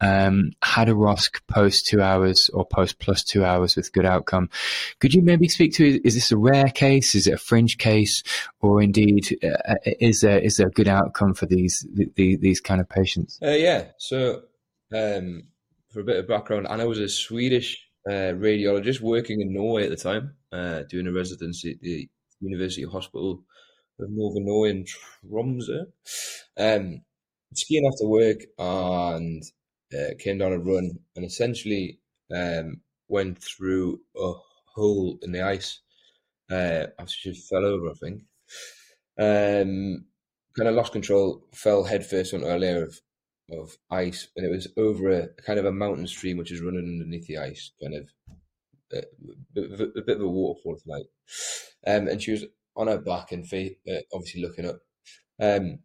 Um, 0.01 0.53
had 0.63 0.89
a 0.89 0.95
ROSC 0.95 1.41
post 1.49 1.87
two 1.87 2.01
hours 2.01 2.49
or 2.51 2.67
post 2.67 2.99
plus 2.99 3.23
two 3.23 3.45
hours 3.45 3.77
with 3.77 3.93
good 3.93 4.07
outcome. 4.07 4.49
Could 5.01 5.15
you 5.15 5.23
maybe 5.23 5.49
speak 5.49 5.75
to, 5.75 6.01
is 6.07 6.15
this 6.15 6.33
a 6.33 6.37
rare 6.37 6.69
case? 6.69 7.15
Is 7.15 7.27
it 7.27 7.35
a 7.35 7.39
fringe 7.39 7.79
case? 7.79 8.23
Or 8.61 8.81
indeed, 8.81 9.39
uh, 9.45 9.75
is 9.85 10.23
there, 10.23 10.39
is 10.39 10.57
there 10.57 10.69
a 10.69 10.73
good 10.73 10.89
outcome 10.89 11.35
for 11.35 11.47
these, 11.47 11.87
the, 11.93 12.37
these 12.37 12.61
kind 12.61 12.81
of 12.81 12.89
patients? 12.89 13.39
Uh, 13.43 13.51
yeah. 13.51 13.89
So, 13.99 14.43
um, 14.95 15.45
for 15.93 16.01
a 16.01 16.05
bit 16.05 16.17
of 16.17 16.29
background, 16.29 16.67
Anna 16.69 16.87
was 16.87 16.99
a 16.99 17.09
Swedish 17.09 17.89
uh, 18.09 18.35
radiologist 18.35 19.01
working 19.01 19.41
in 19.41 19.53
Norway 19.53 19.85
at 19.85 19.91
the 19.91 19.97
time, 19.97 20.37
uh, 20.53 20.83
doing 20.89 21.07
a 21.07 21.13
residency 21.13 21.73
at 21.73 21.81
the 21.81 22.09
University 22.41 22.85
Hospital 22.85 23.45
of 24.01 24.11
Northern 24.11 24.47
Norway 24.47 24.71
in 24.71 24.85
Tromsø. 24.85 25.87
Um, 26.57 27.03
skiing 27.55 27.87
after 27.87 28.07
work 28.07 28.41
and 28.59 29.43
uh, 29.95 30.15
came 30.19 30.39
down 30.39 30.53
a 30.53 30.59
run 30.59 30.99
and 31.15 31.25
essentially 31.25 32.01
um, 32.35 32.81
went 33.09 33.43
through 33.43 34.01
a 34.17 34.33
hole 34.75 35.19
in 35.23 35.33
the 35.33 35.43
ice 35.43 35.81
uh, 36.51 36.87
after 36.99 37.13
she 37.13 37.35
fell 37.35 37.65
over, 37.65 37.91
I 37.91 37.95
think. 37.95 38.23
Um, 39.19 40.07
kind 40.57 40.69
of 40.69 40.75
lost 40.75 40.93
control, 40.93 41.45
fell 41.55 41.85
headfirst 41.85 42.35
onto 42.35 42.47
a 42.47 42.57
layer 42.57 42.85
of 42.85 42.99
of 43.53 43.77
ice, 43.91 44.29
and 44.37 44.47
it 44.47 44.51
was 44.51 44.69
over 44.77 45.11
a 45.11 45.29
kind 45.45 45.59
of 45.59 45.65
a 45.65 45.73
mountain 45.73 46.07
stream 46.07 46.39
which 46.39 46.53
is 46.53 46.61
running 46.61 46.81
underneath 46.81 47.27
the 47.27 47.39
ice, 47.39 47.73
kind 47.83 47.95
of 47.95 48.09
a, 48.93 49.03
a, 49.61 49.99
a 49.99 50.03
bit 50.03 50.17
of 50.17 50.23
a 50.23 50.29
waterfall, 50.29 50.79
like. 50.87 51.07
Um, 51.87 52.09
and 52.09 52.23
she 52.23 52.33
was 52.33 52.45
on 52.77 52.87
her 52.87 52.99
back 52.99 53.33
and 53.33 53.47
face, 53.47 53.75
uh, 53.91 54.01
obviously 54.13 54.43
looking 54.43 54.69
up. 54.69 54.81
Um, 55.41 55.81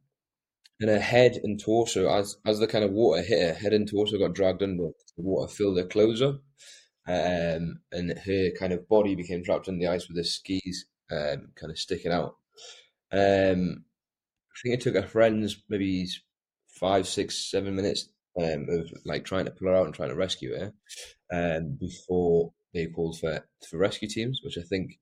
and 0.80 0.90
her 0.90 1.00
head 1.00 1.40
and 1.44 1.60
torso, 1.60 2.08
as 2.08 2.38
as 2.46 2.60
the 2.60 2.68
kind 2.68 2.86
of 2.86 2.92
water 2.92 3.24
hit 3.24 3.42
her, 3.42 3.54
head 3.56 3.74
and 3.74 3.90
torso 3.90 4.18
got 4.18 4.36
dragged 4.36 4.62
under. 4.62 4.90
The 5.18 5.24
water 5.24 5.52
filled 5.52 5.78
her 5.78 5.86
clothes 5.86 6.22
up, 6.22 6.42
um, 7.08 7.80
and 7.92 8.18
her 8.26 8.52
kind 8.60 8.74
of 8.74 8.88
body 8.88 9.16
became 9.16 9.44
trapped 9.44 9.68
in 9.68 9.80
the 9.80 9.88
ice 9.88 10.08
with 10.08 10.18
her 10.18 10.24
skis 10.24 10.86
um, 11.12 11.50
kind 11.56 11.72
of 11.72 11.80
sticking 11.80 12.12
out. 12.12 12.36
Um, 13.12 13.86
I 14.52 14.60
think 14.62 14.76
it 14.76 14.82
took 14.82 14.96
her 14.96 15.08
friends 15.08 15.64
maybe 15.70 16.08
five, 16.80 17.08
six, 17.08 17.50
seven 17.50 17.76
minutes 17.76 18.10
um, 18.42 18.68
of 18.70 18.92
like 19.06 19.26
trying 19.26 19.46
to 19.46 19.52
pull 19.52 19.68
her 19.68 19.76
out 19.76 19.86
and 19.86 19.96
trying 19.96 20.10
to 20.10 20.16
rescue 20.16 20.56
her 20.58 20.74
um, 21.34 21.78
before 21.80 22.54
they 22.74 22.86
called 22.88 23.20
for 23.20 23.46
for 23.70 23.78
rescue 23.78 24.08
teams, 24.08 24.42
which 24.44 24.58
I 24.58 24.62
think 24.62 25.00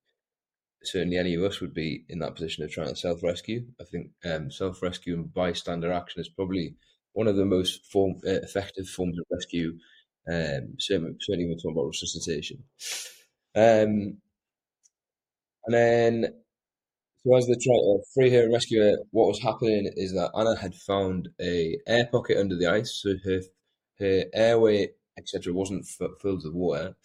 certainly 0.84 1.18
any 1.18 1.36
of 1.36 1.44
us 1.44 1.60
would 1.62 1.74
be 1.74 2.06
in 2.10 2.20
that 2.20 2.36
position 2.36 2.64
of 2.64 2.72
trying 2.72 2.90
to 2.90 2.96
self 2.96 3.24
rescue. 3.24 3.66
I 3.80 3.84
think 3.84 4.12
um, 4.24 4.52
self 4.52 4.82
rescue 4.82 5.16
and 5.16 5.34
bystander 5.34 5.92
action 5.92 6.22
is 6.22 6.30
probably 6.30 6.76
one 7.14 7.28
of 7.28 7.36
the 7.36 7.46
most 7.46 7.86
form, 7.92 8.16
uh, 8.26 8.42
effective 8.44 8.88
forms 8.88 9.18
of 9.20 9.26
rescue. 9.32 9.78
Um, 10.28 10.76
certainly, 10.80 11.16
certainly 11.22 11.48
when 11.48 11.58
talking 11.58 11.72
about 11.74 11.88
resuscitation. 11.88 12.64
Um, 13.56 14.18
and 15.66 15.74
then 15.74 16.34
so 17.26 17.36
as 17.36 17.48
they 17.48 17.54
try 17.54 17.76
to 17.76 18.00
free 18.14 18.30
her 18.32 18.44
and 18.44 18.54
rescue 18.54 18.82
her, 18.82 18.98
what 19.12 19.28
was 19.28 19.42
happening 19.42 19.92
is 19.96 20.14
that 20.14 20.32
Anna 20.38 20.56
had 20.56 20.76
found 20.76 21.30
a 21.42 21.78
air 21.88 22.08
pocket 22.12 22.38
under 22.38 22.56
the 22.56 22.68
ice, 22.68 23.02
so 23.02 23.16
her 23.26 23.42
her 24.00 24.26
airway 24.34 24.90
etc. 25.18 25.54
wasn't 25.54 25.86
f- 25.86 26.10
filled 26.22 26.44
with 26.44 26.54
water, 26.54 26.96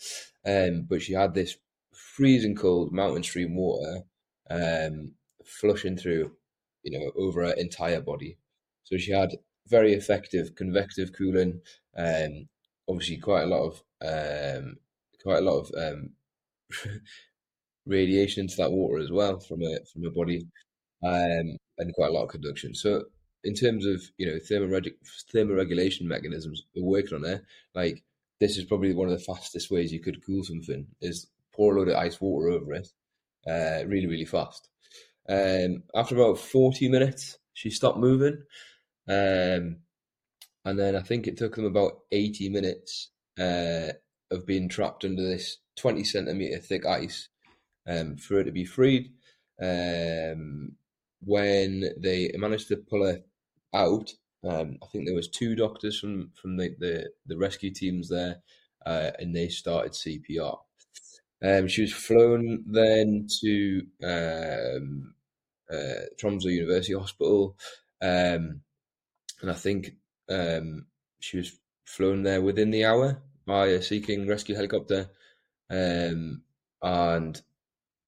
um, 0.47 0.87
but 0.89 1.03
she 1.03 1.13
had 1.13 1.35
this 1.35 1.57
freezing 1.95 2.57
cold 2.57 2.93
mountain 2.93 3.23
stream 3.23 3.55
water 3.57 4.03
um, 4.51 5.13
flushing 5.45 5.97
through, 5.97 6.33
you 6.83 6.99
know, 6.99 7.13
over 7.17 7.45
her 7.45 7.53
entire 7.53 8.01
body. 8.01 8.37
So 8.85 8.97
she 8.97 9.13
had 9.13 9.31
very 9.69 9.95
effective 9.95 10.55
convective 10.57 11.13
cooling. 11.17 11.61
Um, 11.97 12.49
obviously, 12.89 13.19
quite 13.19 13.43
a 13.43 13.47
lot 13.47 13.67
of 13.69 13.83
um, 14.03 14.77
quite 15.23 15.39
a 15.39 15.43
lot 15.43 15.61
of 15.61 15.71
um, 15.77 16.11
radiation 17.91 18.43
into 18.43 18.57
that 18.57 18.73
water 18.73 18.99
as 19.03 19.11
well 19.11 19.39
from 19.41 19.63
a 19.63 19.79
from 19.93 20.05
a 20.07 20.11
body, 20.11 20.47
um, 21.05 21.57
and 21.79 21.95
quite 21.95 22.11
a 22.11 22.13
lot 22.13 22.25
of 22.25 22.31
conduction. 22.31 22.75
So 22.75 23.05
in 23.45 23.55
terms 23.55 23.87
of 23.87 24.03
you 24.17 24.27
know 24.27 24.39
thermoreg- 24.39 24.95
thermoregulation 25.35 26.03
mechanisms, 26.03 26.63
we're 26.75 26.85
working 26.85 27.17
on 27.17 27.25
it. 27.25 27.43
Like 27.75 28.03
this 28.41 28.57
is 28.57 28.65
probably 28.65 28.95
one 28.95 29.09
of 29.09 29.19
the 29.19 29.25
fastest 29.25 29.71
ways 29.71 29.93
you 29.93 30.01
could 30.01 30.25
cool 30.25 30.43
something 30.45 30.87
is 31.01 31.27
pour 31.53 31.75
a 31.75 31.79
load 31.79 31.89
of 31.89 31.97
ice 31.97 32.21
water 32.21 32.49
over 32.49 32.73
it, 32.75 32.89
uh, 33.47 33.87
really 33.87 34.07
really 34.07 34.25
fast. 34.25 34.69
Um, 35.29 35.83
after 35.95 36.17
about 36.17 36.39
forty 36.39 36.89
minutes, 36.89 37.39
she 37.53 37.71
stopped 37.71 37.99
moving, 37.99 38.43
um, 39.09 39.77
and 40.65 40.79
then 40.79 40.97
I 40.97 41.01
think 41.01 41.27
it 41.27 41.37
took 41.37 41.57
them 41.57 41.67
about 41.67 41.99
eighty 42.13 42.49
minutes 42.49 43.11
uh, 43.39 43.93
of 44.31 44.47
being 44.47 44.69
trapped 44.69 45.05
under 45.05 45.23
this 45.23 45.59
twenty 45.77 46.05
centimeter 46.05 46.59
thick 46.59 46.87
ice 46.87 47.29
um, 47.87 48.17
for 48.17 48.37
her 48.37 48.45
to 48.45 48.53
be 48.53 48.65
freed. 48.65 49.11
Um, 49.61 50.73
when 51.23 51.91
they 51.99 52.33
managed 52.37 52.69
to 52.69 52.77
pull 52.77 53.05
her 53.05 53.21
out, 53.75 54.11
um, 54.43 54.79
I 54.83 54.87
think 54.87 55.05
there 55.05 55.15
was 55.15 55.29
two 55.29 55.55
doctors 55.55 55.99
from 56.01 56.31
from 56.41 56.57
the 56.57 56.75
the, 56.79 57.11
the 57.27 57.37
rescue 57.37 57.71
teams 57.71 58.09
there, 58.09 58.43
uh, 58.87 59.11
and 59.19 59.35
they 59.35 59.49
started 59.49 59.93
CPR. 59.93 60.59
Um, 61.43 61.69
she 61.69 61.83
was 61.83 61.93
flown 61.93 62.65
then 62.67 63.27
to 63.41 63.83
um, 64.03 65.15
uh, 65.71 66.07
Tromsø 66.21 66.47
University 66.47 66.95
Hospital, 66.95 67.57
um, 68.01 68.63
and 69.43 69.51
I 69.51 69.55
think 69.55 69.93
um, 70.29 70.87
she 71.21 71.39
was 71.39 71.59
flown 71.85 72.23
there 72.23 72.41
within 72.41 72.71
the 72.71 72.85
hour 72.85 73.23
by 73.47 73.67
a 73.67 73.83
Sea 73.83 74.01
King 74.01 74.27
rescue 74.27 74.55
helicopter, 74.55 75.11
um, 75.71 76.43
and 76.83 77.43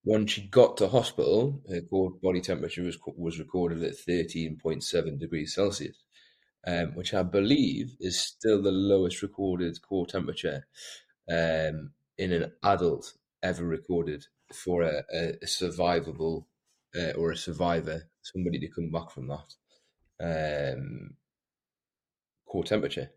when 0.03 0.27
she 0.27 0.41
got 0.47 0.77
to 0.77 0.87
hospital, 0.87 1.61
her 1.69 1.81
core 1.81 2.11
body 2.21 2.41
temperature 2.41 2.83
was 2.83 2.97
was 3.17 3.39
recorded 3.39 3.83
at 3.83 3.97
thirteen 3.97 4.57
point 4.61 4.83
seven 4.83 5.17
degrees 5.17 5.55
Celsius, 5.55 5.97
um, 6.67 6.95
which 6.95 7.13
I 7.13 7.23
believe 7.23 7.95
is 7.99 8.19
still 8.19 8.61
the 8.61 8.71
lowest 8.71 9.21
recorded 9.21 9.81
core 9.81 10.05
temperature 10.05 10.67
um, 11.31 11.91
in 12.17 12.31
an 12.31 12.51
adult 12.63 13.13
ever 13.41 13.65
recorded 13.65 14.25
for 14.53 14.83
a, 14.83 15.03
a, 15.13 15.29
a 15.41 15.45
survivable 15.45 16.45
uh, 16.95 17.11
or 17.17 17.31
a 17.31 17.37
survivor, 17.37 18.03
somebody 18.21 18.59
to 18.59 18.67
come 18.67 18.91
back 18.91 19.09
from 19.09 19.27
that 19.27 20.75
um, 20.77 21.15
core 22.45 22.63
temperature. 22.63 23.09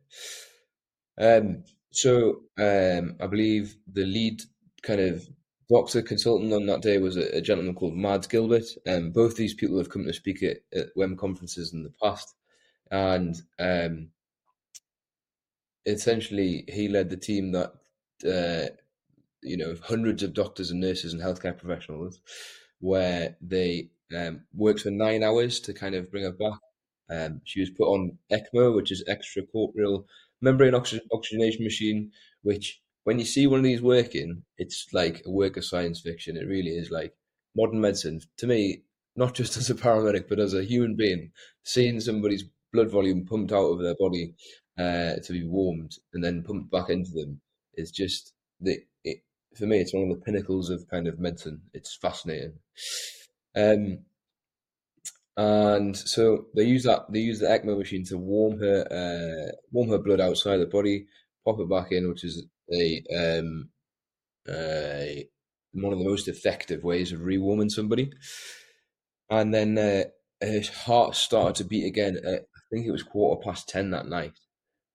Um, 1.18 1.64
so 1.90 2.42
um, 2.58 3.16
I 3.20 3.26
believe 3.26 3.76
the 3.92 4.04
lead 4.04 4.42
kind 4.82 5.00
of 5.00 5.28
doctor 5.70 6.02
consultant 6.02 6.52
on 6.52 6.66
that 6.66 6.82
day 6.82 6.98
was 6.98 7.16
a, 7.16 7.36
a 7.36 7.40
gentleman 7.40 7.74
called 7.74 7.94
Mads 7.96 8.26
Gilbert. 8.26 8.66
And 8.84 9.06
um, 9.06 9.10
both 9.12 9.36
these 9.36 9.54
people 9.54 9.78
have 9.78 9.90
come 9.90 10.04
to 10.04 10.12
speak 10.12 10.42
at, 10.42 10.58
at 10.74 10.88
WEM 10.96 11.16
conferences 11.16 11.72
in 11.72 11.82
the 11.82 11.92
past. 12.02 12.34
And 12.90 13.36
um, 13.58 14.10
essentially, 15.84 16.64
he 16.68 16.88
led 16.88 17.10
the 17.10 17.16
team 17.16 17.52
that, 17.52 17.72
uh, 18.24 18.74
you 19.42 19.56
know, 19.56 19.74
hundreds 19.82 20.22
of 20.22 20.34
doctors 20.34 20.70
and 20.70 20.80
nurses 20.80 21.12
and 21.12 21.22
healthcare 21.22 21.56
professionals, 21.56 22.20
where 22.80 23.36
they 23.40 23.90
um, 24.16 24.42
worked 24.54 24.80
for 24.80 24.90
nine 24.90 25.22
hours 25.22 25.60
to 25.60 25.72
kind 25.74 25.94
of 25.94 26.10
bring 26.10 26.24
her 26.24 26.32
back 26.32 26.60
Um, 27.08 27.40
she 27.44 27.60
was 27.60 27.70
put 27.70 27.86
on 27.88 28.18
ECMO, 28.32 28.74
which 28.74 28.90
is 28.90 29.04
extracorporeal 29.08 30.04
membrane 30.40 30.74
oxy- 30.74 31.00
oxygenation 31.12 31.64
machine, 31.64 32.12
which 32.42 32.82
when 33.06 33.20
you 33.20 33.24
see 33.24 33.46
one 33.46 33.60
of 33.60 33.64
these 33.64 33.80
working, 33.80 34.42
it's 34.58 34.88
like 34.92 35.22
a 35.24 35.30
work 35.30 35.56
of 35.56 35.64
science 35.64 36.00
fiction. 36.00 36.36
It 36.36 36.48
really 36.48 36.72
is 36.72 36.90
like 36.90 37.14
modern 37.56 37.80
medicine. 37.80 38.20
To 38.38 38.48
me, 38.48 38.82
not 39.14 39.32
just 39.32 39.56
as 39.56 39.70
a 39.70 39.76
paramedic, 39.76 40.28
but 40.28 40.40
as 40.40 40.54
a 40.54 40.64
human 40.64 40.96
being, 40.96 41.30
seeing 41.62 42.00
somebody's 42.00 42.42
blood 42.72 42.90
volume 42.90 43.24
pumped 43.24 43.52
out 43.52 43.68
of 43.70 43.80
their 43.80 43.94
body 43.94 44.34
uh, 44.76 45.20
to 45.22 45.32
be 45.32 45.44
warmed 45.46 45.92
and 46.14 46.24
then 46.24 46.42
pumped 46.42 46.72
back 46.72 46.90
into 46.90 47.12
them 47.12 47.40
is 47.74 47.92
just 47.92 48.32
the 48.60 48.78
it, 49.04 49.18
for 49.54 49.66
me. 49.66 49.78
It's 49.78 49.94
one 49.94 50.10
of 50.10 50.18
the 50.18 50.24
pinnacles 50.24 50.68
of 50.68 50.90
kind 50.90 51.06
of 51.06 51.20
medicine. 51.20 51.60
It's 51.74 51.96
fascinating. 51.96 52.54
Um, 53.54 54.00
and 55.36 55.96
so 55.96 56.46
they 56.56 56.64
use 56.64 56.82
that 56.82 57.12
they 57.12 57.20
use 57.20 57.38
the 57.38 57.46
ECMO 57.46 57.78
machine 57.78 58.04
to 58.06 58.18
warm 58.18 58.58
her 58.58 58.84
uh, 58.90 59.52
warm 59.70 59.90
her 59.90 59.98
blood 59.98 60.20
outside 60.20 60.56
the 60.56 60.66
body, 60.66 61.06
pop 61.44 61.60
it 61.60 61.70
back 61.70 61.92
in, 61.92 62.08
which 62.08 62.24
is 62.24 62.44
um, 62.72 63.70
one 65.72 65.92
of 65.92 65.98
the 65.98 66.04
most 66.04 66.28
effective 66.28 66.84
ways 66.84 67.12
of 67.12 67.20
rewarming 67.20 67.70
somebody. 67.70 68.10
And 69.30 69.52
then 69.52 69.76
uh, 69.78 70.04
her 70.42 70.60
heart 70.84 71.14
started 71.14 71.56
to 71.56 71.64
beat 71.64 71.86
again. 71.86 72.16
At, 72.16 72.42
I 72.56 72.60
think 72.70 72.86
it 72.86 72.92
was 72.92 73.02
quarter 73.02 73.40
past 73.42 73.68
ten 73.68 73.90
that 73.90 74.06
night, 74.06 74.38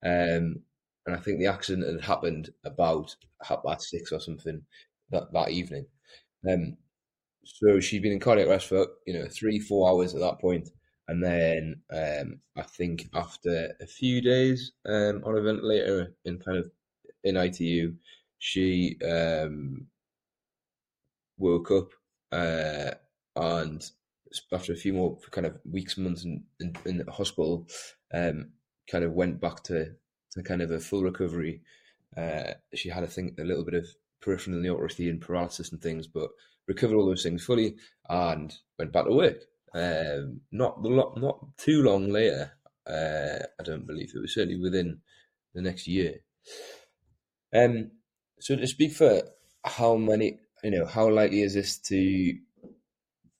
um, 0.03 0.63
and 1.05 1.15
I 1.15 1.17
think 1.17 1.39
the 1.39 1.47
accident 1.47 1.91
had 1.91 2.03
happened 2.03 2.49
about 2.65 3.15
half 3.41 3.63
past 3.65 3.89
six 3.89 4.11
or 4.11 4.19
something 4.19 4.61
that 5.09 5.31
that 5.33 5.49
evening. 5.49 5.85
Um, 6.49 6.77
so 7.43 7.79
she'd 7.79 8.03
been 8.03 8.11
in 8.13 8.19
cardiac 8.19 8.47
arrest 8.47 8.67
for 8.67 8.87
you 9.05 9.13
know 9.13 9.27
three, 9.27 9.59
four 9.59 9.89
hours 9.89 10.13
at 10.13 10.21
that 10.21 10.39
point, 10.39 10.69
and 11.07 11.23
then 11.23 11.81
um, 11.91 12.39
I 12.57 12.61
think 12.63 13.09
after 13.13 13.73
a 13.81 13.87
few 13.87 14.21
days 14.21 14.71
um, 14.85 15.23
on 15.25 15.37
a 15.37 15.41
ventilator 15.41 16.13
in 16.25 16.39
kind 16.39 16.57
of 16.57 16.71
in 17.23 17.37
ITU, 17.37 17.93
she 18.37 18.97
um, 19.03 19.87
woke 21.37 21.71
up 21.71 21.89
uh, 22.31 22.91
and 23.35 23.83
after 24.53 24.73
a 24.73 24.77
few 24.77 24.93
more 24.93 25.17
kind 25.31 25.45
of 25.45 25.57
weeks, 25.69 25.97
months 25.97 26.23
in, 26.23 26.43
in, 26.59 26.75
in 26.85 27.03
hospital, 27.07 27.67
um, 28.13 28.51
kind 28.89 29.03
of 29.03 29.13
went 29.13 29.41
back 29.41 29.63
to, 29.63 29.93
to 30.31 30.43
kind 30.43 30.61
of 30.61 30.71
a 30.71 30.79
full 30.79 31.03
recovery. 31.03 31.61
Uh, 32.15 32.53
she 32.73 32.89
had, 32.89 33.03
I 33.03 33.07
think, 33.07 33.37
a 33.39 33.43
little 33.43 33.65
bit 33.65 33.73
of 33.73 33.87
peripheral 34.21 34.57
neuropathy 34.57 35.09
and 35.09 35.21
paralysis 35.21 35.71
and 35.71 35.81
things, 35.81 36.07
but 36.07 36.29
recovered 36.67 36.95
all 36.95 37.05
those 37.05 37.23
things 37.23 37.43
fully 37.43 37.75
and 38.09 38.53
went 38.77 38.91
back 38.91 39.05
to 39.05 39.11
work. 39.11 39.41
Um, 39.73 40.41
not 40.51 40.83
not 40.83 41.57
too 41.57 41.81
long 41.81 42.09
later, 42.09 42.51
uh, 42.85 43.45
I 43.59 43.63
don't 43.63 43.87
believe 43.87 44.11
it 44.13 44.19
was 44.19 44.33
certainly 44.33 44.59
within 44.59 44.99
the 45.53 45.61
next 45.61 45.87
year. 45.87 46.15
Um, 47.53 47.91
so 48.39 48.55
to 48.55 48.67
speak 48.67 48.93
for 48.93 49.21
how 49.63 49.95
many, 49.95 50.39
you 50.63 50.71
know, 50.71 50.85
how 50.85 51.09
likely 51.09 51.41
is 51.41 51.53
this 51.53 51.77
to, 51.79 51.95
you 51.97 52.41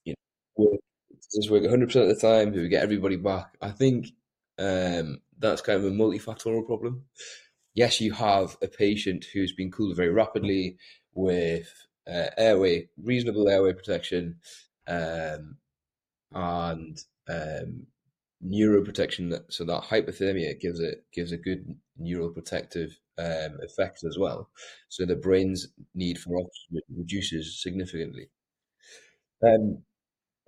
know, 0.06 0.14
work? 0.56 0.80
Does 1.10 1.46
this 1.46 1.50
work 1.50 1.62
100% 1.62 1.82
of 1.82 2.08
the 2.08 2.16
time? 2.16 2.52
Do 2.52 2.60
we 2.60 2.68
get 2.68 2.82
everybody 2.82 3.16
back? 3.16 3.56
I 3.60 3.70
think 3.70 4.08
um, 4.58 5.20
that's 5.38 5.62
kind 5.62 5.78
of 5.78 5.84
a 5.84 5.90
multifactorial 5.90 6.66
problem. 6.66 7.04
Yes, 7.74 8.00
you 8.00 8.12
have 8.12 8.56
a 8.62 8.68
patient 8.68 9.26
who's 9.32 9.52
been 9.52 9.70
cooled 9.70 9.96
very 9.96 10.10
rapidly 10.10 10.76
with 11.14 11.72
uh, 12.06 12.26
airway, 12.36 12.88
reasonable 13.02 13.48
airway 13.48 13.72
protection, 13.72 14.36
um, 14.86 15.56
and 16.32 16.98
um, 17.28 17.86
neuroprotection. 18.44 19.30
That, 19.30 19.52
so 19.52 19.64
that 19.64 19.84
hypothermia 19.84 20.60
gives 20.60 20.80
it 20.80 21.04
gives 21.12 21.32
a 21.32 21.36
good 21.36 21.76
neuroprotective 22.00 22.92
um, 23.18 23.58
effect 23.62 24.04
as 24.04 24.18
well. 24.18 24.50
So 24.88 25.04
the 25.04 25.16
brain's 25.16 25.68
need 25.94 26.18
for 26.18 26.36
oxygen 26.38 26.80
reduces 26.96 27.60
significantly. 27.62 28.28
Um, 29.44 29.82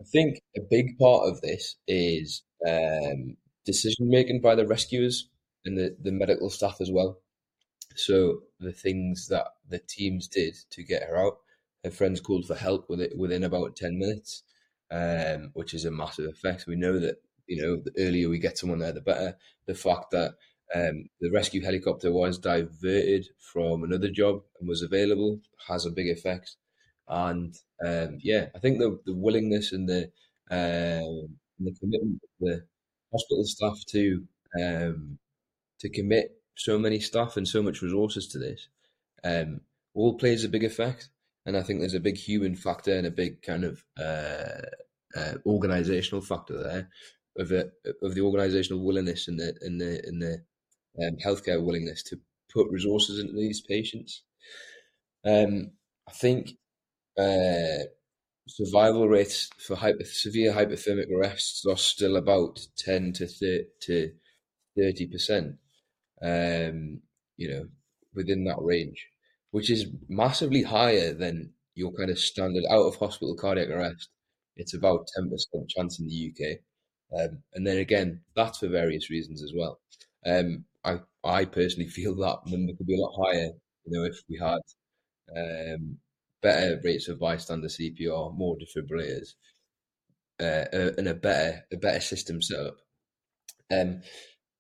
I 0.01 0.05
think 0.05 0.41
a 0.57 0.61
big 0.61 0.99
part 0.99 1.29
of 1.29 1.41
this 1.41 1.77
is 1.87 2.43
um, 2.69 3.37
decision 3.65 4.09
making 4.11 4.41
by 4.41 4.55
the 4.55 4.67
rescuers 4.67 5.29
and 5.65 5.79
the, 5.79 5.97
the 6.01 6.13
medical 6.13 6.51
staff 6.51 6.77
as 6.81 6.91
well. 6.91 7.19
So 7.97 8.41
the 8.61 8.73
things 8.73 9.29
that 9.29 9.47
the 9.69 9.79
teams 9.79 10.29
did 10.29 10.57
to 10.71 10.83
get 10.83 11.05
her 11.05 11.17
out, 11.17 11.39
her 11.85 11.91
friends 11.91 12.21
called 12.21 12.47
for 12.47 12.55
help 12.55 12.89
with 12.89 13.01
it 13.01 13.17
within 13.17 13.45
about 13.45 13.77
ten 13.77 13.99
minutes, 13.99 14.43
um, 14.91 15.51
which 15.55 15.75
is 15.75 15.85
a 15.85 15.91
massive 15.91 16.27
effect. 16.27 16.67
We 16.67 16.77
know 16.77 16.99
that 16.99 17.17
you 17.47 17.63
know 17.63 17.77
the 17.85 17.93
earlier 17.99 18.29
we 18.29 18.39
get 18.39 18.59
someone 18.59 18.81
there, 18.81 18.93
the 18.93 19.01
better. 19.01 19.37
The 19.67 19.75
fact 19.75 20.11
that 20.13 20.35
um, 20.75 21.09
the 21.21 21.31
rescue 21.31 21.63
helicopter 21.63 22.13
was 22.13 22.39
diverted 22.39 23.27
from 23.39 23.83
another 23.83 24.09
job 24.09 24.43
and 24.59 24.69
was 24.69 24.83
available 24.83 25.41
has 25.69 25.87
a 25.87 25.91
big 25.91 26.09
effect. 26.09 26.57
And 27.09 27.55
um, 27.85 28.19
yeah, 28.23 28.47
I 28.55 28.59
think 28.59 28.79
the 28.79 28.99
the 29.05 29.15
willingness 29.15 29.73
and 29.73 29.89
the 29.89 30.05
um, 30.51 31.37
the 31.59 31.75
commitment 31.81 32.21
of 32.23 32.31
the 32.41 32.65
hospital 33.13 33.45
staff 33.45 33.79
to 33.91 34.27
um, 34.61 35.19
to 35.81 35.89
commit 35.89 36.41
so 36.57 36.79
many 36.79 37.01
staff 37.01 37.37
and 37.37 37.47
so 37.47 37.63
much 37.63 37.83
resources 37.83 38.29
to 38.29 38.39
this 38.39 38.69
um, 39.25 39.61
all 39.95 40.17
plays 40.17 40.45
a 40.45 40.49
big 40.49 40.65
effect. 40.65 41.09
And 41.47 41.57
I 41.57 41.63
think 41.63 41.81
there's 41.81 41.95
a 41.95 42.01
big 42.01 42.17
human 42.17 42.57
factor 42.57 42.97
and 42.97 43.07
a 43.07 43.11
big 43.11 43.43
kind 43.43 43.65
of 43.65 43.85
uh, 44.01 44.63
uh, 45.17 45.35
organizational 45.45 46.23
factor 46.23 46.63
there 46.63 46.89
of 47.37 47.53
it, 47.53 47.73
of 48.03 48.15
the 48.15 48.21
organizational 48.21 48.83
willingness 48.83 49.29
and 49.29 49.39
the 49.39 49.55
and 49.61 49.81
the 49.81 50.03
and 50.07 50.23
the 50.23 50.43
um, 51.03 51.17
healthcare 51.25 51.63
willingness 51.63 52.03
to 52.05 52.21
put 52.53 52.71
resources 52.71 53.19
into 53.19 53.35
these 53.35 53.61
patients. 53.61 54.23
Um, 55.25 55.73
I 56.09 56.13
think 56.13 56.53
uh, 57.19 57.85
survival 58.49 59.09
rates 59.09 59.51
for 59.59 59.77
hyper, 59.77 60.05
severe 60.05 60.53
hypothermic 60.53 61.11
arrests 61.11 61.65
are 61.67 61.77
still 61.77 62.17
about 62.17 62.61
10 62.79 63.13
to 63.15 63.27
30, 63.27 63.65
to 63.83 64.11
30%, 64.79 65.57
um, 66.23 67.01
you 67.37 67.49
know, 67.49 67.67
within 68.15 68.45
that 68.45 68.61
range, 68.61 69.09
which 69.51 69.71
is 69.71 69.87
massively 70.09 70.63
higher 70.63 71.13
than 71.13 71.53
your 71.75 71.93
kind 71.93 72.11
of 72.11 72.19
standard 72.19 72.65
out 72.71 72.87
of 72.87 72.97
hospital 72.97 73.37
cardiac 73.37 73.69
arrest. 73.69 74.09
It's 74.57 74.75
about 74.75 75.09
10% 75.19 75.31
chance 75.69 75.99
in 75.99 76.07
the 76.07 76.31
UK. 76.31 76.59
Um, 77.19 77.43
and 77.55 77.67
then 77.67 77.79
again, 77.79 78.21
that's 78.37 78.59
for 78.59 78.69
various 78.69 79.11
reasons 79.11 79.43
as 79.43 79.53
well. 79.55 79.81
Um, 80.27 80.65
I 80.85 81.01
I 81.25 81.45
personally 81.47 81.89
feel 81.99 82.15
that 82.17 82.41
number 82.47 82.73
could 82.77 82.87
be 82.87 82.97
a 82.97 83.01
lot 83.03 83.17
higher. 83.25 83.51
You 83.87 83.93
know, 83.93 84.05
if 84.05 84.17
we 84.29 84.39
had 84.39 84.61
um, 85.37 85.99
better 86.43 86.81
rates 86.85 87.09
of 87.09 87.19
bystander 87.21 87.69
CPR, 87.69 88.31
more 88.31 88.57
defibrillators, 88.57 89.35
uh, 90.41 90.65
uh, 90.73 90.91
and 90.99 91.09
a 91.09 91.15
better 91.15 91.65
a 91.73 91.77
better 91.77 92.01
system 92.01 92.43
set 92.43 92.61
up. 92.61 92.77
Um, 93.73 94.03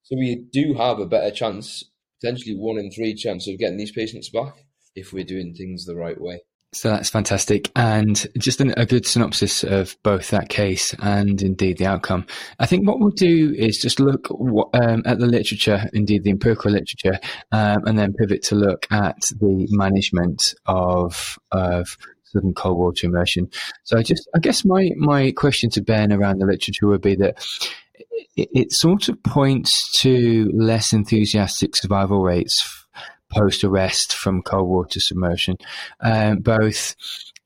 so 0.02 0.16
we 0.16 0.36
do 0.52 0.74
have 0.74 1.00
a 1.00 1.06
better 1.06 1.30
chance, 1.34 1.84
potentially 2.20 2.56
one 2.56 2.78
in 2.78 2.90
three 2.90 3.14
chance 3.14 3.48
of 3.48 3.58
getting 3.58 3.78
these 3.78 3.92
patients 3.92 4.30
back 4.30 4.54
if 4.96 5.12
we're 5.12 5.24
doing 5.24 5.54
things 5.54 5.86
the 5.86 5.96
right 5.96 6.20
way. 6.20 6.40
So 6.74 6.90
that's 6.90 7.08
fantastic. 7.08 7.70
And 7.76 8.26
just 8.36 8.60
an, 8.60 8.74
a 8.76 8.84
good 8.84 9.06
synopsis 9.06 9.62
of 9.62 9.96
both 10.02 10.30
that 10.30 10.48
case 10.48 10.94
and 11.00 11.40
indeed 11.40 11.78
the 11.78 11.86
outcome. 11.86 12.26
I 12.58 12.66
think 12.66 12.86
what 12.86 12.98
we'll 12.98 13.10
do 13.10 13.54
is 13.56 13.78
just 13.78 14.00
look 14.00 14.28
um, 14.30 15.02
at 15.06 15.18
the 15.18 15.26
literature, 15.26 15.88
indeed 15.92 16.24
the 16.24 16.30
empirical 16.30 16.72
literature, 16.72 17.20
um, 17.52 17.84
and 17.86 17.98
then 17.98 18.12
pivot 18.12 18.42
to 18.44 18.56
look 18.56 18.86
at 18.90 19.30
the 19.40 19.68
management 19.70 20.54
of, 20.66 21.38
of 21.52 21.96
sudden 22.24 22.54
cold 22.54 22.78
water 22.78 23.06
immersion. 23.06 23.48
So 23.84 23.96
I 23.96 24.02
just, 24.02 24.28
I 24.34 24.40
guess 24.40 24.64
my, 24.64 24.90
my 24.96 25.30
question 25.30 25.70
to 25.70 25.82
Ben 25.82 26.12
around 26.12 26.40
the 26.40 26.46
literature 26.46 26.88
would 26.88 27.02
be 27.02 27.14
that 27.16 27.46
it, 28.36 28.48
it 28.52 28.72
sort 28.72 29.08
of 29.08 29.22
points 29.22 29.90
to 30.00 30.50
less 30.52 30.92
enthusiastic 30.92 31.76
survival 31.76 32.20
rates 32.20 32.83
post 33.34 33.64
arrest 33.64 34.14
from 34.14 34.42
cold 34.42 34.68
water 34.68 35.00
submersion, 35.00 35.56
um, 36.00 36.38
both 36.38 36.94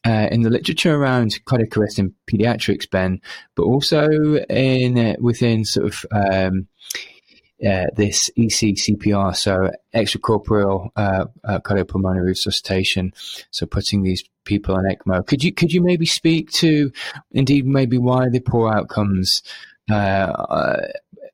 uh, 0.05 0.29
in 0.31 0.43
the 0.43 0.51
literature 0.51 0.95
around 0.95 1.39
cardiac 1.45 1.77
arrest 1.77 1.99
in 1.99 2.15
pediatrics, 2.31 2.89
Ben, 2.89 3.21
but 3.55 3.65
also 3.65 4.09
in 4.49 4.99
uh, 4.99 5.15
within 5.21 5.65
sort 5.65 5.87
of 5.87 6.07
um, 6.13 6.69
uh, 7.67 7.87
this 7.97 8.31
ECCPR, 8.39 9.35
so 9.35 9.71
extracorporeal 9.95 10.91
uh, 10.95 11.25
uh, 11.45 11.59
cardiopulmonary 11.59 12.27
resuscitation. 12.27 13.13
So 13.51 13.67
putting 13.67 14.03
these 14.03 14.23
people 14.45 14.77
on 14.77 14.85
ECMO. 14.85 15.27
Could 15.27 15.43
you 15.43 15.53
could 15.53 15.73
you 15.73 15.83
maybe 15.83 16.07
speak 16.07 16.51
to, 16.53 16.93
indeed, 17.33 17.67
maybe 17.67 17.99
why 17.99 18.29
the 18.29 18.41
poor 18.41 18.73
outcomes 18.73 19.43
uh, 19.91 20.87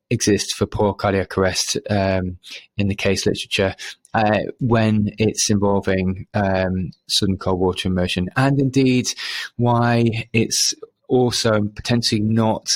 exist 0.09 0.53
for 0.55 0.65
poor 0.65 0.93
cardiac 0.93 1.37
arrest 1.37 1.77
um, 1.89 2.37
in 2.77 2.87
the 2.87 2.95
case 2.95 3.25
literature 3.25 3.75
uh, 4.13 4.39
when 4.59 5.11
it's 5.17 5.49
involving 5.49 6.27
um, 6.33 6.91
sudden 7.07 7.37
cold 7.37 7.59
water 7.59 7.89
immersion, 7.89 8.29
and 8.37 8.59
indeed 8.59 9.13
why 9.57 10.27
it's 10.31 10.73
also 11.09 11.61
potentially 11.75 12.21
not 12.21 12.75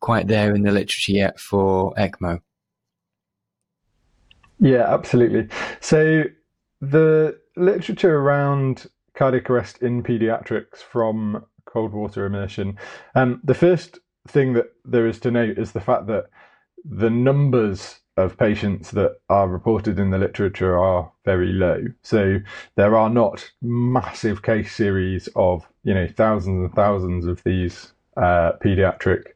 quite 0.00 0.28
there 0.28 0.54
in 0.54 0.62
the 0.62 0.70
literature 0.70 1.12
yet 1.12 1.40
for 1.40 1.92
ECMO. 1.94 2.40
Yeah, 4.60 4.92
absolutely. 4.92 5.48
So 5.80 6.24
the 6.80 7.38
literature 7.56 8.16
around 8.16 8.86
cardiac 9.14 9.50
arrest 9.50 9.82
in 9.82 10.02
pediatrics 10.02 10.76
from 10.76 11.44
cold 11.64 11.92
water 11.92 12.26
immersion. 12.26 12.78
Um, 13.14 13.40
the 13.42 13.54
first 13.54 13.98
thing 14.28 14.52
that 14.54 14.66
there 14.84 15.06
is 15.06 15.18
to 15.20 15.30
note 15.30 15.58
is 15.58 15.72
the 15.72 15.80
fact 15.80 16.06
that 16.06 16.26
the 16.84 17.10
numbers 17.10 18.00
of 18.16 18.38
patients 18.38 18.92
that 18.92 19.20
are 19.28 19.48
reported 19.48 19.98
in 19.98 20.10
the 20.10 20.18
literature 20.18 20.78
are 20.78 21.10
very 21.24 21.52
low. 21.52 21.84
So 22.02 22.38
there 22.76 22.96
are 22.96 23.10
not 23.10 23.50
massive 23.60 24.42
case 24.42 24.74
series 24.74 25.28
of 25.36 25.66
you 25.84 25.94
know 25.94 26.06
thousands 26.06 26.64
and 26.64 26.74
thousands 26.74 27.26
of 27.26 27.42
these 27.44 27.92
uh, 28.16 28.52
pediatric 28.64 29.32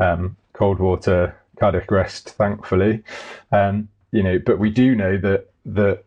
um, 0.00 0.36
cold 0.52 0.80
water 0.80 1.36
cardiac 1.58 1.90
arrest. 1.92 2.30
Thankfully, 2.30 3.02
um, 3.52 3.88
you 4.10 4.22
know, 4.22 4.38
but 4.44 4.58
we 4.58 4.70
do 4.70 4.94
know 4.94 5.16
that 5.18 5.48
that 5.66 6.04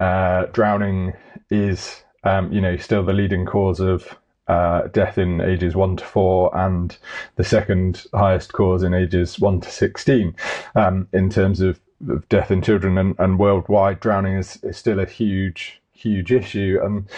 uh, 0.00 0.46
drowning 0.46 1.12
is 1.50 2.02
um, 2.24 2.52
you 2.52 2.60
know 2.60 2.76
still 2.76 3.04
the 3.04 3.12
leading 3.12 3.44
cause 3.44 3.80
of 3.80 4.16
uh, 4.50 4.88
death 4.88 5.16
in 5.16 5.40
ages 5.40 5.76
1 5.76 5.96
to 5.98 6.04
4 6.04 6.56
and 6.58 6.98
the 7.36 7.44
second 7.44 8.04
highest 8.12 8.52
cause 8.52 8.82
in 8.82 8.92
ages 8.92 9.38
1 9.38 9.60
to 9.60 9.70
16 9.70 10.34
um, 10.74 11.06
in 11.12 11.30
terms 11.30 11.60
of, 11.60 11.78
of, 12.08 12.28
death 12.28 12.50
in 12.50 12.60
children 12.60 12.98
and, 12.98 13.14
and 13.20 13.38
worldwide 13.38 14.00
drowning 14.00 14.36
is, 14.36 14.58
is, 14.64 14.76
still 14.76 14.98
a 14.98 15.06
huge 15.06 15.80
huge 15.92 16.32
issue. 16.32 16.80
And 16.82 17.08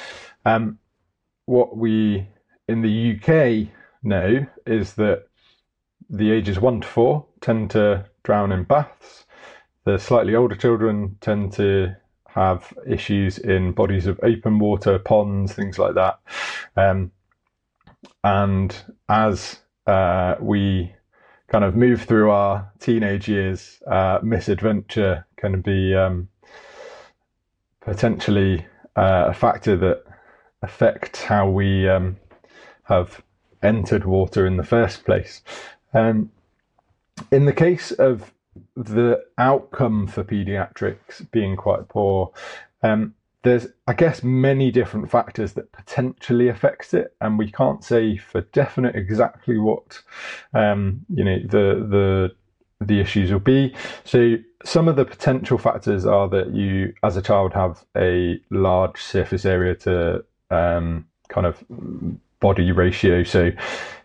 um, 0.44 0.78
what 1.46 1.74
we 1.74 2.28
in 2.68 2.82
the 2.82 3.16
UK 3.16 3.72
know 4.02 4.46
is 4.66 4.92
that 4.94 5.24
the 6.10 6.32
ages 6.32 6.60
1 6.60 6.82
to 6.82 6.86
4 6.86 7.24
tend 7.40 7.70
to 7.70 8.04
drown 8.24 8.52
in 8.52 8.64
baths. 8.64 9.24
The 9.84 9.96
slightly 9.96 10.34
older 10.34 10.54
children 10.54 11.16
tend 11.22 11.54
to 11.54 11.96
have 12.26 12.74
issues 12.86 13.38
in 13.38 13.72
bodies 13.72 14.06
of 14.06 14.20
open 14.22 14.58
water, 14.58 14.98
ponds, 14.98 15.54
things 15.54 15.78
like 15.78 15.94
that. 15.94 16.18
Um, 16.76 17.10
and 18.24 18.74
as 19.08 19.58
uh, 19.86 20.36
we 20.40 20.92
kind 21.48 21.64
of 21.64 21.76
move 21.76 22.02
through 22.02 22.30
our 22.30 22.70
teenage 22.80 23.28
years, 23.28 23.82
uh, 23.86 24.18
misadventure 24.22 25.26
can 25.36 25.60
be 25.60 25.94
um, 25.94 26.28
potentially 27.80 28.66
uh, 28.96 29.26
a 29.28 29.34
factor 29.34 29.76
that 29.76 30.04
affects 30.62 31.22
how 31.22 31.48
we 31.48 31.88
um, 31.88 32.16
have 32.84 33.22
entered 33.62 34.04
water 34.04 34.46
in 34.46 34.56
the 34.56 34.64
first 34.64 35.04
place. 35.04 35.42
Um, 35.92 36.30
in 37.30 37.44
the 37.44 37.52
case 37.52 37.92
of 37.92 38.32
the 38.76 39.22
outcome 39.38 40.06
for 40.06 40.24
pediatrics 40.24 41.30
being 41.30 41.56
quite 41.56 41.88
poor, 41.88 42.32
um, 42.82 43.14
there's 43.42 43.66
I 43.86 43.92
guess 43.94 44.22
many 44.22 44.70
different 44.70 45.10
factors 45.10 45.54
that 45.54 45.72
potentially 45.72 46.48
affects 46.48 46.94
it, 46.94 47.14
and 47.20 47.38
we 47.38 47.50
can't 47.50 47.82
say 47.82 48.16
for 48.16 48.42
definite 48.52 48.94
exactly 48.94 49.58
what 49.58 50.00
um, 50.54 51.04
you 51.08 51.24
know 51.24 51.38
the 51.40 51.86
the 51.88 52.86
the 52.86 53.00
issues 53.00 53.32
will 53.32 53.40
be. 53.40 53.74
So 54.04 54.36
some 54.64 54.88
of 54.88 54.96
the 54.96 55.04
potential 55.04 55.58
factors 55.58 56.06
are 56.06 56.28
that 56.28 56.54
you, 56.54 56.92
as 57.02 57.16
a 57.16 57.22
child, 57.22 57.52
have 57.52 57.84
a 57.96 58.40
large 58.50 59.00
surface 59.00 59.44
area 59.44 59.74
to 59.76 60.24
um, 60.50 61.06
kind 61.28 61.46
of 61.46 61.62
body 62.40 62.72
ratio, 62.72 63.22
so 63.24 63.50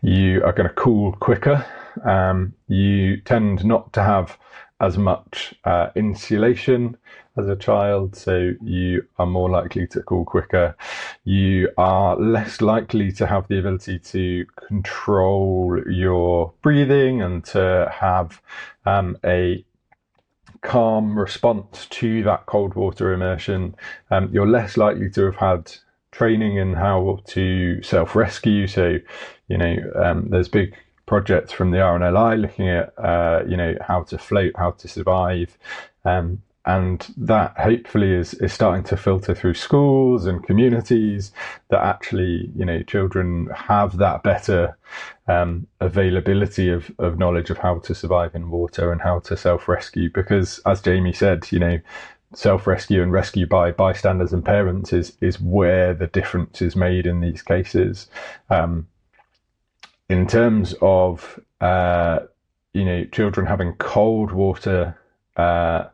you 0.02 0.43
are 0.43 0.54
going 0.54 0.69
to 0.69 0.76
cool 0.76 1.13
quicker. 1.13 1.65
Um, 2.06 2.54
you 2.67 3.19
tend 3.21 3.65
not 3.65 3.93
to 3.93 4.04
have 4.04 4.38
as 4.80 4.97
much 4.97 5.56
uh, 5.63 5.89
insulation 5.95 6.95
as 7.38 7.47
a 7.47 7.56
child, 7.56 8.15
so 8.15 8.54
you 8.62 9.06
are 9.17 9.26
more 9.26 9.50
likely 9.50 9.88
to 9.88 10.02
cool 10.04 10.26
quicker. 10.26 10.76
You 11.23 11.69
are 11.78 12.15
less 12.17 12.62
likely 12.62 13.12
to 13.13 13.28
have 13.28 13.47
the 13.47 13.60
ability 13.60 14.00
to 14.00 14.45
control 14.67 15.80
your 15.89 16.54
breathing 16.62 17.21
and 17.21 17.43
to 17.45 17.91
have 17.93 18.41
um, 18.86 19.17
a 19.23 19.63
calm 20.62 21.17
response 21.17 21.88
to 21.89 22.23
that 22.23 22.45
cold 22.45 22.73
water 22.76 23.13
immersion. 23.13 23.76
Um, 24.12 24.30
you're 24.32 24.47
less 24.47 24.78
likely 24.78 25.10
to 25.12 25.26
have 25.26 25.36
had 25.36 25.71
training 26.12 26.58
in 26.58 26.73
how 26.73 27.19
to 27.28 27.82
self 27.84 28.15
rescue. 28.15 28.67
So, 28.67 28.97
you 29.47 29.58
know, 29.58 29.76
um, 29.95 30.30
there's 30.30 30.50
big 30.50 30.76
projects 31.06 31.52
from 31.52 31.71
the 31.71 31.78
RNLI 31.78 32.39
looking 32.41 32.69
at 32.69 32.93
uh, 33.00 33.43
you 33.47 33.58
know 33.58 33.76
how 33.82 34.04
to 34.04 34.17
float, 34.17 34.54
how 34.56 34.71
to 34.71 34.88
survive, 34.88 35.58
um, 36.06 36.41
and 36.67 37.08
that 37.15 37.58
hopefully 37.58 38.13
is 38.13 38.34
is 38.36 38.53
starting 38.53 38.84
to 38.84 38.97
filter 38.97 39.34
through 39.34 39.53
schools 39.53 40.25
and 40.25 40.43
communities 40.43 41.32
that 41.69 41.82
actually 41.82 42.51
you 42.56 42.65
know 42.65 42.82
children 42.84 43.47
have 43.56 43.97
that 43.97 44.21
better 44.21 44.77
um, 45.27 45.65
availability 45.80 46.69
of 46.69 46.91
of 46.99 47.17
knowledge 47.17 47.49
of 47.49 47.58
how 47.58 47.80
to 47.80 47.95
survive 47.95 48.36
in 48.36 48.51
water 48.51 48.91
and 48.91 49.01
how 49.01 49.17
to 49.19 49.36
self 49.38 49.67
rescue 49.67 50.10
because 50.13 50.60
as 50.65 50.82
Jamie 50.82 51.13
said 51.13 51.47
you 51.51 51.60
know 51.60 51.80
self 52.34 52.67
rescue 52.67 53.01
and 53.01 53.13
rescue 53.13 53.47
by 53.47 53.71
bystanders 53.71 54.34
and 54.34 54.43
parents 54.43 54.91
is 54.91 55.15
is 55.21 55.39
where 55.39 55.93
the 55.93 56.08
difference 56.08 56.62
is 56.62 56.75
made 56.75 57.08
in 57.08 57.21
these 57.21 57.41
cases. 57.41 58.08
Um, 58.49 58.88
in 60.10 60.27
terms 60.27 60.75
of 60.82 61.39
uh, 61.62 62.19
you 62.73 62.84
know 62.84 63.06
children 63.06 63.47
having 63.47 63.73
cold 63.75 64.34
water 64.34 64.97
uh, 65.38 65.86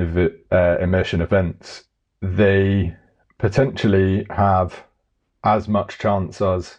ev- 0.00 0.32
uh, 0.50 0.78
immersion 0.80 1.20
events, 1.20 1.84
they 2.22 2.94
potentially 3.38 4.26
have 4.30 4.84
as 5.44 5.68
much 5.68 5.98
chance 5.98 6.40
as 6.40 6.78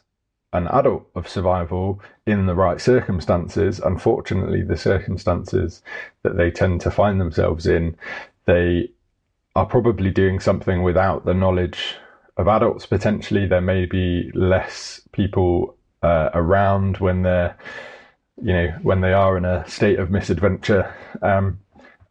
an 0.53 0.67
adult 0.67 1.07
of 1.15 1.27
survival 1.27 2.01
in 2.25 2.45
the 2.45 2.55
right 2.55 2.79
circumstances. 2.81 3.79
Unfortunately, 3.79 4.61
the 4.61 4.77
circumstances 4.77 5.81
that 6.23 6.37
they 6.37 6.51
tend 6.51 6.81
to 6.81 6.91
find 6.91 7.19
themselves 7.19 7.65
in, 7.65 7.95
they 8.45 8.89
are 9.55 9.65
probably 9.65 10.11
doing 10.11 10.39
something 10.39 10.83
without 10.83 11.25
the 11.25 11.33
knowledge 11.33 11.95
of 12.37 12.47
adults. 12.47 12.85
Potentially, 12.85 13.47
there 13.47 13.61
may 13.61 13.85
be 13.85 14.29
less 14.33 15.01
people 15.11 15.75
uh, 16.03 16.29
around 16.33 16.97
when 16.97 17.21
they're 17.23 17.55
you 18.41 18.53
know 18.53 18.67
when 18.81 19.01
they 19.01 19.13
are 19.13 19.37
in 19.37 19.45
a 19.45 19.67
state 19.69 19.99
of 19.99 20.09
misadventure 20.09 20.93
um, 21.21 21.59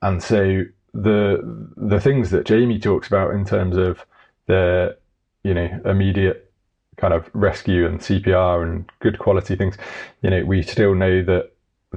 and 0.03 0.23
so 0.23 0.63
the 0.93 1.39
the 1.77 2.01
things 2.01 2.31
that 2.31 2.47
Jamie 2.47 2.79
talks 2.79 3.07
about 3.07 3.33
in 3.33 3.45
terms 3.45 3.77
of 3.77 4.05
the 4.47 4.97
you 5.43 5.55
know 5.55 5.81
immediate 5.85 6.53
kind 6.97 7.15
of 7.15 7.31
rescue 7.33 7.87
and 7.87 8.01
CPR 8.01 8.63
and 8.63 8.91
good 9.01 9.19
quality 9.19 9.57
things 9.57 9.77
you 10.23 10.31
know 10.31 10.45
we 10.45 10.63
still 10.63 10.95
know 10.95 11.23
that 11.25 11.53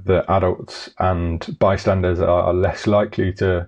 the 0.05 0.29
adults 0.31 0.89
and 0.99 1.55
bystanders 1.59 2.19
are 2.19 2.53
less 2.53 2.87
likely 2.87 3.31
to 3.33 3.67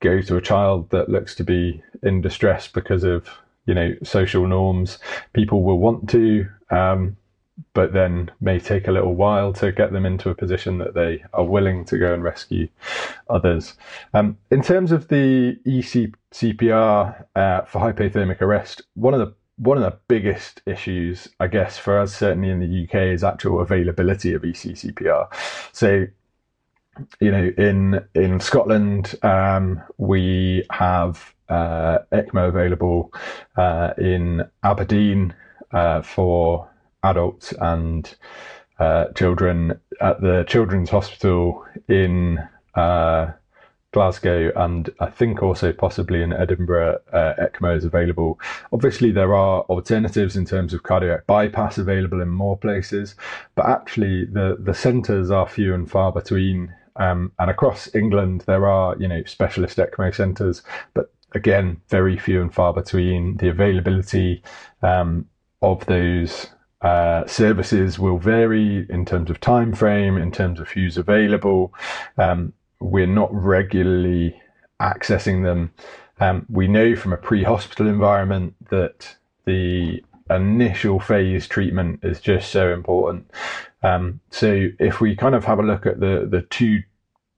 go 0.00 0.20
to 0.20 0.36
a 0.36 0.40
child 0.40 0.90
that 0.90 1.08
looks 1.08 1.34
to 1.34 1.44
be 1.44 1.82
in 2.02 2.20
distress 2.20 2.68
because 2.68 3.04
of 3.04 3.28
you 3.66 3.74
know 3.74 3.94
social 4.02 4.46
norms. 4.46 4.98
People 5.32 5.62
will 5.62 5.78
want 5.78 6.08
to 6.10 6.46
um, 6.70 7.16
but 7.72 7.92
then 7.92 8.30
may 8.40 8.58
take 8.58 8.88
a 8.88 8.92
little 8.92 9.14
while 9.14 9.52
to 9.52 9.72
get 9.72 9.92
them 9.92 10.04
into 10.04 10.30
a 10.30 10.34
position 10.34 10.78
that 10.78 10.94
they 10.94 11.22
are 11.32 11.44
willing 11.44 11.84
to 11.84 11.98
go 11.98 12.12
and 12.12 12.22
rescue 12.22 12.68
others. 13.30 13.74
Um, 14.12 14.38
in 14.50 14.62
terms 14.62 14.92
of 14.92 15.08
the 15.08 15.56
ECCPR 15.66 17.24
uh, 17.36 17.62
for 17.62 17.80
hypothermic 17.80 18.40
arrest, 18.40 18.82
one 18.94 19.14
of 19.14 19.20
the 19.20 19.34
one 19.56 19.76
of 19.76 19.84
the 19.84 19.96
biggest 20.08 20.62
issues, 20.66 21.28
I 21.38 21.46
guess, 21.46 21.78
for 21.78 21.98
us 21.98 22.16
certainly 22.16 22.50
in 22.50 22.58
the 22.58 22.84
UK 22.84 23.14
is 23.14 23.22
actual 23.22 23.60
availability 23.60 24.34
of 24.34 24.42
ECCPR. 24.42 25.28
So, 25.70 26.06
you 27.20 27.30
know, 27.30 27.52
in 27.56 28.04
in 28.14 28.40
Scotland, 28.40 29.14
um, 29.22 29.80
we 29.96 30.66
have 30.72 31.34
uh, 31.48 31.98
ECMO 32.10 32.48
available 32.48 33.12
uh, 33.56 33.92
in 33.96 34.42
Aberdeen 34.64 35.34
uh, 35.72 36.02
for 36.02 36.68
adults 37.04 37.52
and 37.60 38.16
uh, 38.78 39.06
children 39.14 39.78
at 40.00 40.20
the 40.20 40.44
Children's 40.48 40.90
Hospital 40.90 41.64
in 41.88 42.38
uh, 42.74 43.30
Glasgow, 43.92 44.50
and 44.56 44.90
I 44.98 45.06
think 45.06 45.42
also 45.42 45.72
possibly 45.72 46.20
in 46.20 46.32
Edinburgh, 46.32 46.98
uh, 47.12 47.34
ECMO 47.38 47.76
is 47.76 47.84
available. 47.84 48.40
Obviously, 48.72 49.12
there 49.12 49.34
are 49.34 49.62
alternatives 49.62 50.36
in 50.36 50.44
terms 50.44 50.74
of 50.74 50.82
cardiac 50.82 51.26
bypass 51.28 51.78
available 51.78 52.20
in 52.20 52.28
more 52.28 52.58
places, 52.58 53.14
but 53.54 53.66
actually, 53.66 54.24
the, 54.24 54.56
the 54.58 54.74
centres 54.74 55.30
are 55.30 55.48
few 55.48 55.72
and 55.72 55.88
far 55.88 56.10
between. 56.10 56.74
Um, 56.96 57.32
and 57.38 57.50
across 57.50 57.92
England, 57.94 58.42
there 58.46 58.66
are 58.66 58.96
you 58.98 59.06
know 59.06 59.22
specialist 59.24 59.78
ECMO 59.78 60.12
centres, 60.12 60.62
but 60.92 61.12
again, 61.34 61.80
very 61.88 62.18
few 62.18 62.42
and 62.42 62.52
far 62.52 62.72
between. 62.72 63.36
The 63.36 63.48
availability 63.48 64.42
um, 64.82 65.26
of 65.62 65.86
those 65.86 66.48
uh, 66.84 67.26
services 67.26 67.98
will 67.98 68.18
vary 68.18 68.86
in 68.90 69.06
terms 69.06 69.30
of 69.30 69.40
time 69.40 69.72
frame, 69.74 70.18
in 70.18 70.30
terms 70.30 70.60
of 70.60 70.68
who's 70.68 70.98
available. 70.98 71.72
Um, 72.18 72.52
we're 72.78 73.06
not 73.06 73.32
regularly 73.32 74.38
accessing 74.80 75.42
them. 75.44 75.72
Um, 76.20 76.44
we 76.50 76.68
know 76.68 76.94
from 76.94 77.14
a 77.14 77.16
pre-hospital 77.16 77.88
environment 77.88 78.54
that 78.68 79.16
the 79.46 80.04
initial 80.28 81.00
phase 81.00 81.48
treatment 81.48 82.00
is 82.02 82.20
just 82.20 82.50
so 82.50 82.72
important. 82.72 83.30
Um, 83.82 84.20
so 84.30 84.68
if 84.78 85.00
we 85.00 85.16
kind 85.16 85.34
of 85.34 85.44
have 85.46 85.58
a 85.58 85.62
look 85.62 85.86
at 85.86 86.00
the 86.00 86.28
the 86.30 86.42
two 86.50 86.82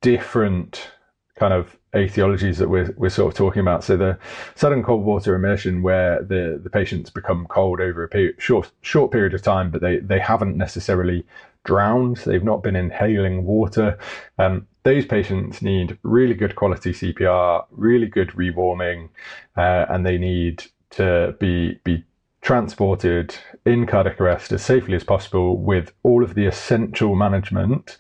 different 0.01 0.91
kind 1.37 1.53
of 1.53 1.77
etiologies 1.97 2.57
that 2.59 2.69
we're, 2.69 2.95
we're 2.97 3.11
sort 3.11 3.33
of 3.33 3.37
talking 3.37 3.61
about. 3.61 3.85
So 3.85 3.97
the 3.97 4.19
sudden 4.55 4.83
cold 4.83 5.05
water 5.05 5.35
immersion, 5.35 5.83
where 5.83 6.23
the, 6.23 6.61
the 6.63 6.71
patients 6.71 7.11
become 7.11 7.47
cold 7.49 7.81
over 7.81 8.05
a 8.05 8.09
period, 8.09 8.37
short 8.39 8.71
short 8.83 9.11
period 9.11 9.35
of 9.35 9.43
time, 9.43 9.71
but 9.71 9.81
they, 9.81 9.99
they 9.99 10.19
haven't 10.19 10.57
necessarily 10.57 11.25
drowned. 11.65 12.19
They've 12.19 12.43
not 12.43 12.63
been 12.63 12.77
inhaling 12.77 13.45
water. 13.45 13.99
Um, 14.39 14.67
those 14.85 15.05
patients 15.05 15.63
need 15.63 15.99
really 16.03 16.35
good 16.35 16.55
quality 16.55 16.93
CPR, 16.93 17.67
really 17.73 18.07
good 18.07 18.29
rewarming, 18.29 19.09
uh, 19.57 19.87
and 19.89 20.07
they 20.07 20.19
need 20.19 20.65
to 20.91 21.35
be 21.41 21.81
be 21.85 22.05
transported 22.41 23.35
in 23.65 23.87
cardiac 23.87 24.21
arrest 24.21 24.53
as 24.53 24.65
safely 24.65 24.95
as 24.95 25.03
possible 25.03 25.57
with 25.57 25.93
all 26.05 26.23
of 26.23 26.35
the 26.35 26.47
essential 26.47 27.17
management 27.17 27.99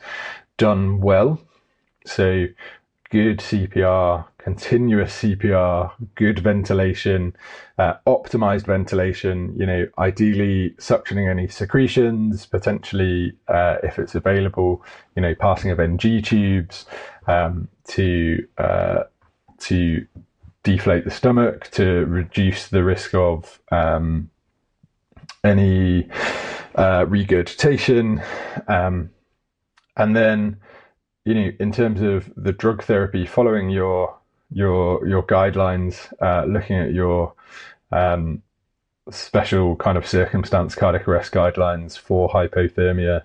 done 0.56 1.00
well. 1.00 1.40
So 2.06 2.46
good 3.10 3.38
CPR, 3.38 4.26
continuous 4.38 5.12
CPR, 5.20 5.92
good 6.14 6.38
ventilation, 6.38 7.34
uh, 7.78 7.94
optimized 8.06 8.66
ventilation, 8.66 9.54
you 9.56 9.66
know, 9.66 9.86
ideally 9.98 10.70
suctioning 10.78 11.30
any 11.30 11.48
secretions, 11.48 12.46
potentially, 12.46 13.32
uh, 13.48 13.76
if 13.82 13.98
it's 13.98 14.14
available, 14.14 14.84
you 15.14 15.22
know, 15.22 15.34
passing 15.34 15.70
of 15.70 15.80
NG 15.80 16.22
tubes 16.22 16.86
um, 17.26 17.68
to, 17.88 18.46
uh, 18.58 19.04
to 19.58 20.06
deflate 20.62 21.04
the 21.04 21.10
stomach, 21.10 21.70
to 21.70 22.04
reduce 22.06 22.68
the 22.68 22.82
risk 22.82 23.14
of 23.14 23.60
um, 23.70 24.30
any 25.44 26.08
uh, 26.74 27.04
regurgitation. 27.08 28.22
Um, 28.68 29.10
and 29.96 30.14
then 30.14 30.58
you 31.26 31.34
know, 31.34 31.50
in 31.58 31.72
terms 31.72 32.00
of 32.00 32.32
the 32.36 32.52
drug 32.52 32.84
therapy, 32.84 33.26
following 33.26 33.68
your 33.68 34.16
your 34.52 35.06
your 35.06 35.24
guidelines, 35.24 36.10
uh, 36.22 36.44
looking 36.46 36.76
at 36.76 36.92
your 36.92 37.34
um, 37.90 38.42
special 39.10 39.74
kind 39.76 39.98
of 39.98 40.06
circumstance 40.06 40.76
cardiac 40.76 41.08
arrest 41.08 41.32
guidelines 41.32 41.98
for 41.98 42.28
hypothermia, 42.28 43.22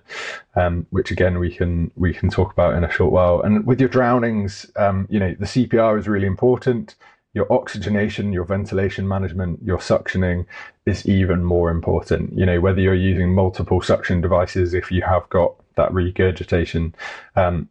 um, 0.56 0.84
which 0.90 1.12
again 1.12 1.38
we 1.38 1.54
can 1.54 1.92
we 1.94 2.12
can 2.12 2.28
talk 2.28 2.52
about 2.52 2.74
in 2.74 2.82
a 2.82 2.90
short 2.90 3.12
while. 3.12 3.40
And 3.40 3.64
with 3.64 3.78
your 3.78 3.88
drownings, 3.88 4.68
um, 4.74 5.06
you 5.08 5.20
know, 5.20 5.36
the 5.38 5.46
CPR 5.46 5.96
is 5.96 6.08
really 6.08 6.26
important. 6.26 6.96
Your 7.34 7.50
oxygenation, 7.52 8.32
your 8.32 8.44
ventilation 8.44 9.06
management, 9.06 9.62
your 9.62 9.78
suctioning 9.78 10.44
is 10.86 11.06
even 11.06 11.44
more 11.44 11.70
important. 11.70 12.36
You 12.36 12.46
know, 12.46 12.60
whether 12.60 12.80
you're 12.80 12.94
using 12.94 13.32
multiple 13.32 13.80
suction 13.80 14.20
devices, 14.20 14.74
if 14.74 14.90
you 14.90 15.02
have 15.02 15.26
got 15.30 15.54
that 15.76 15.94
regurgitation, 15.94 16.94
um, 17.36 17.68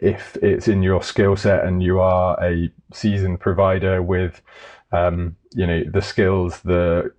if 0.00 0.36
it's 0.42 0.68
in 0.68 0.82
your 0.82 1.02
skill 1.02 1.36
set 1.36 1.64
and 1.64 1.82
you 1.82 2.00
are 2.00 2.42
a 2.42 2.70
seasoned 2.92 3.40
provider 3.40 4.02
with 4.02 4.40
um, 4.92 5.36
you 5.52 5.66
know 5.66 5.82
the 5.92 6.02
skills 6.02 6.60
the 6.60 7.12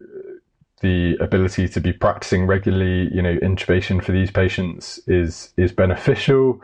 the 0.81 1.15
ability 1.19 1.67
to 1.67 1.81
be 1.81 1.91
practicing 1.91 2.45
regularly 2.45 3.13
you 3.13 3.21
know 3.21 3.37
intubation 3.37 4.03
for 4.03 4.11
these 4.11 4.31
patients 4.31 4.99
is 5.07 5.53
is 5.57 5.71
beneficial. 5.71 6.61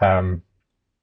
Um, 0.00 0.42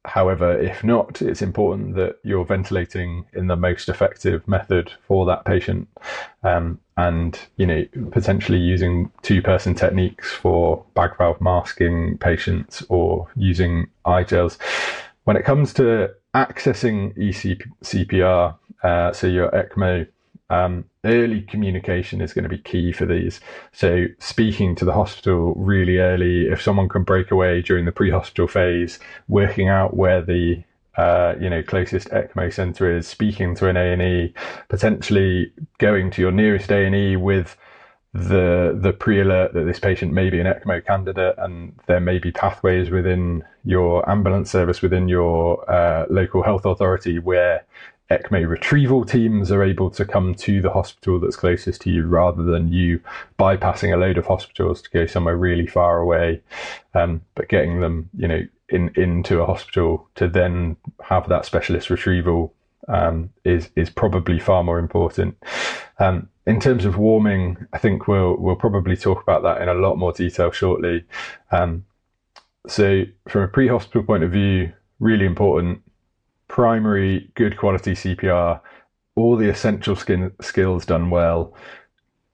However, 0.06 0.58
if 0.60 0.84
not, 0.84 1.22
it's 1.22 1.42
important 1.42 1.96
that 1.96 2.20
you're 2.24 2.46
ventilating 2.46 3.26
in 3.34 3.48
the 3.48 3.56
most 3.56 3.90
effective 3.90 4.48
method 4.48 4.92
for 5.08 5.26
that 5.26 5.46
patient, 5.46 5.88
um, 6.44 6.80
and 6.98 7.40
you 7.58 7.66
know 7.66 7.86
potentially 8.12 8.60
using 8.60 9.12
two-person 9.22 9.76
techniques 9.76 10.32
for 10.32 10.84
bag 10.94 11.18
valve 11.18 11.42
masking 11.42 12.18
patients 12.18 12.84
or 12.90 13.28
using 13.36 13.88
i-gels. 14.06 14.58
When 15.26 15.36
it 15.38 15.44
comes 15.44 15.74
to 15.74 16.12
accessing 16.36 17.18
ECPR, 17.18 18.56
uh, 18.84 19.14
so 19.14 19.28
your 19.28 19.50
ECMO 19.50 20.08
um, 20.50 20.86
early 21.04 21.42
communication 21.42 22.22
is 22.22 22.34
going 22.34 22.44
to 22.44 22.50
be 22.50 22.58
key 22.58 22.92
for 22.92 23.06
these. 23.06 23.40
So 23.72 24.06
speaking 24.20 24.76
to 24.76 24.86
the 24.86 24.94
hospital 24.94 25.54
really 25.56 25.98
early, 25.98 26.48
if 26.48 26.62
someone 26.62 26.90
can 26.90 27.04
break 27.04 27.32
away 27.32 27.62
during 27.62 27.86
the 27.86 27.92
pre-hospital 27.92 28.48
phase, 28.48 29.00
working 29.28 29.70
out 29.70 29.96
where 29.96 30.22
the 30.22 30.64
uh, 30.98 31.36
you 31.40 31.50
know 31.50 31.62
closest 31.62 32.10
ECMO 32.10 32.54
centre 32.54 32.96
is, 32.96 33.08
speaking 33.08 33.56
to 33.56 33.68
an 33.68 33.76
A 33.76 33.94
and 33.94 34.02
E, 34.02 34.34
potentially 34.70 35.52
going 35.78 36.12
to 36.12 36.22
your 36.22 36.32
nearest 36.32 36.72
A 36.72 36.86
and 36.86 36.96
E 36.96 37.16
with 37.16 37.58
the 38.14 38.78
the 38.82 38.94
pre-alert 38.94 39.54
that 39.54 39.66
this 39.66 39.78
patient 39.78 40.14
may 40.14 40.30
be 40.30 40.40
an 40.40 40.48
ECMO 40.48 40.86
candidate, 40.86 41.36
and 41.38 41.74
there 41.88 42.00
may 42.00 42.18
be 42.18 42.32
pathways 42.32 42.90
within 42.90 43.44
your 43.66 44.10
ambulance 44.10 44.50
service 44.50 44.82
within 44.82 45.10
your 45.10 45.70
uh, 45.70 46.06
local 46.10 46.44
health 46.44 46.66
authority 46.66 47.20
where 47.20 47.66
ECMO 48.12 48.48
retrieval 48.48 49.04
teams 49.04 49.52
are 49.52 49.64
able 49.64 49.90
to 49.90 50.06
come 50.06 50.36
to 50.36 50.62
the 50.62 50.70
hospital 50.70 51.20
that's 51.20 51.36
closest 51.36 51.82
to 51.82 51.90
you 51.90 52.06
rather 52.06 52.44
than 52.44 52.72
you 52.72 53.00
bypassing 53.40 53.94
a 53.94 53.98
load 53.98 54.18
of 54.18 54.28
hospitals 54.28 54.82
to 54.82 54.90
go 54.92 55.06
somewhere 55.08 55.36
really 55.36 55.66
far 55.66 56.00
away. 56.00 56.42
Um, 56.94 57.22
but 57.34 57.50
getting 57.50 57.82
them, 57.82 58.10
you 58.16 58.28
know, 58.28 58.42
in 58.70 58.92
into 58.96 59.42
a 59.42 59.46
hospital 59.46 60.08
to 60.16 60.28
then 60.28 60.76
have 61.04 61.30
that 61.30 61.46
specialist 61.46 61.90
retrieval 61.90 62.54
um, 62.88 63.32
is 63.44 63.70
is 63.76 63.90
probably 63.90 64.40
far 64.40 64.64
more 64.64 64.80
important. 64.80 65.38
Um, 66.00 66.30
in 66.46 66.60
terms 66.60 66.86
of 66.86 66.98
warming, 66.98 67.66
I 67.74 67.80
think 67.80 68.08
we'll 68.08 68.38
we'll 68.38 68.56
probably 68.56 68.96
talk 68.96 69.22
about 69.22 69.42
that 69.44 69.62
in 69.62 69.70
a 69.70 69.74
lot 69.74 69.98
more 69.98 70.12
detail 70.12 70.52
shortly. 70.52 71.06
Um, 71.52 71.86
so, 72.68 73.04
from 73.28 73.44
a 73.44 73.48
pre-hospital 73.48 74.04
point 74.04 74.24
of 74.24 74.32
view, 74.32 74.72
really 75.00 75.26
important 75.26 75.82
primary, 76.48 77.30
good 77.36 77.58
quality 77.58 77.94
CPR, 77.94 78.60
all 79.16 79.36
the 79.36 79.50
essential 79.50 79.96
skin, 79.96 80.32
skills 80.42 80.86
done 80.86 81.10
well, 81.10 81.54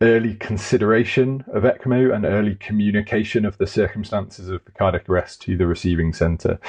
early 0.02 0.34
consideration 0.36 1.46
of 1.54 1.64
ECMO 1.64 2.14
and 2.14 2.26
early 2.26 2.56
communication 2.56 3.46
of 3.46 3.58
the 3.58 3.68
circumstances 3.68 4.50
of 4.50 4.64
the 4.66 4.72
cardiac 4.72 5.08
arrest 5.08 5.42
to 5.44 5.56
the 5.56 5.68
receiving 5.68 6.12
centre. 6.12 6.60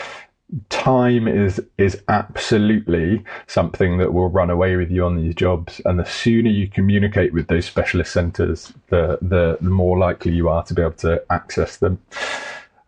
Time 0.68 1.26
is 1.26 1.62
is 1.78 2.02
absolutely 2.08 3.24
something 3.46 3.96
that 3.96 4.12
will 4.12 4.28
run 4.28 4.50
away 4.50 4.76
with 4.76 4.90
you 4.90 5.02
on 5.02 5.16
these 5.16 5.34
jobs, 5.34 5.80
and 5.86 5.98
the 5.98 6.04
sooner 6.04 6.50
you 6.50 6.68
communicate 6.68 7.32
with 7.32 7.46
those 7.46 7.64
specialist 7.64 8.12
centres, 8.12 8.70
the, 8.90 9.18
the 9.22 9.56
the 9.62 9.70
more 9.70 9.98
likely 9.98 10.32
you 10.32 10.50
are 10.50 10.62
to 10.64 10.74
be 10.74 10.82
able 10.82 10.92
to 10.92 11.22
access 11.30 11.78
them. 11.78 11.98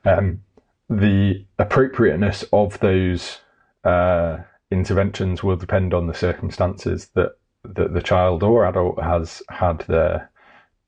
Um, 0.04 0.42
the 0.90 1.42
appropriateness 1.58 2.44
of 2.52 2.78
those 2.80 3.38
uh, 3.84 4.38
interventions 4.70 5.42
will 5.42 5.56
depend 5.56 5.94
on 5.94 6.06
the 6.06 6.14
circumstances 6.14 7.10
that, 7.14 7.36
that 7.64 7.94
the 7.94 8.02
child 8.02 8.42
or 8.42 8.66
adult 8.66 9.02
has 9.02 9.42
had 9.48 9.80
their 9.80 10.30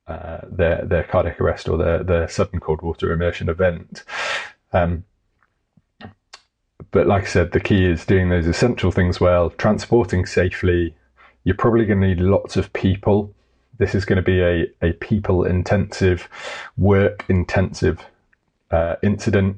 uh, 0.07 0.39
their 0.49 0.85
their 0.85 1.03
cardiac 1.03 1.41
arrest 1.41 1.67
or 1.67 1.77
their 1.77 2.01
their 2.01 2.27
sudden 2.29 2.59
cold 2.59 2.81
water 2.81 3.11
immersion 3.11 3.49
event. 3.49 4.03
Um, 4.71 5.03
but 6.91 7.07
like 7.07 7.23
I 7.23 7.27
said, 7.27 7.51
the 7.51 7.59
key 7.59 7.85
is 7.85 8.05
doing 8.05 8.29
those 8.29 8.47
essential 8.47 8.91
things 8.91 9.19
well, 9.19 9.49
transporting 9.49 10.25
safely. 10.25 10.95
You're 11.43 11.55
probably 11.55 11.85
going 11.85 11.99
to 11.99 12.07
need 12.07 12.19
lots 12.21 12.55
of 12.55 12.71
people. 12.71 13.33
This 13.77 13.93
is 13.93 14.05
going 14.05 14.17
to 14.17 14.21
be 14.21 14.41
a, 14.41 14.65
a 14.81 14.93
people 14.93 15.43
intensive, 15.43 16.29
work 16.77 17.25
intensive 17.27 17.99
uh, 18.71 18.95
incident, 19.01 19.57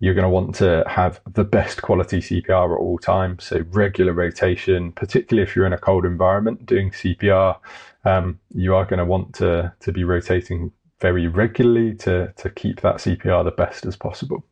you're 0.00 0.14
going 0.14 0.24
to 0.24 0.28
want 0.28 0.54
to 0.56 0.84
have 0.86 1.20
the 1.32 1.44
best 1.44 1.82
quality 1.82 2.18
CPR 2.18 2.74
at 2.74 2.80
all 2.80 2.98
times. 2.98 3.44
So 3.44 3.64
regular 3.70 4.12
rotation, 4.12 4.92
particularly 4.92 5.48
if 5.48 5.54
you're 5.54 5.66
in 5.66 5.72
a 5.72 5.78
cold 5.78 6.04
environment 6.04 6.66
doing 6.66 6.90
CPR, 6.90 7.56
um, 8.04 8.40
you 8.54 8.74
are 8.74 8.84
going 8.84 8.98
to 8.98 9.04
want 9.04 9.34
to 9.36 9.72
to 9.80 9.92
be 9.92 10.04
rotating 10.04 10.72
very 11.00 11.28
regularly 11.28 11.94
to 11.94 12.32
to 12.36 12.50
keep 12.50 12.80
that 12.80 12.96
CPR 12.96 13.44
the 13.44 13.50
best 13.50 13.86
as 13.86 13.96
possible. 13.96 14.44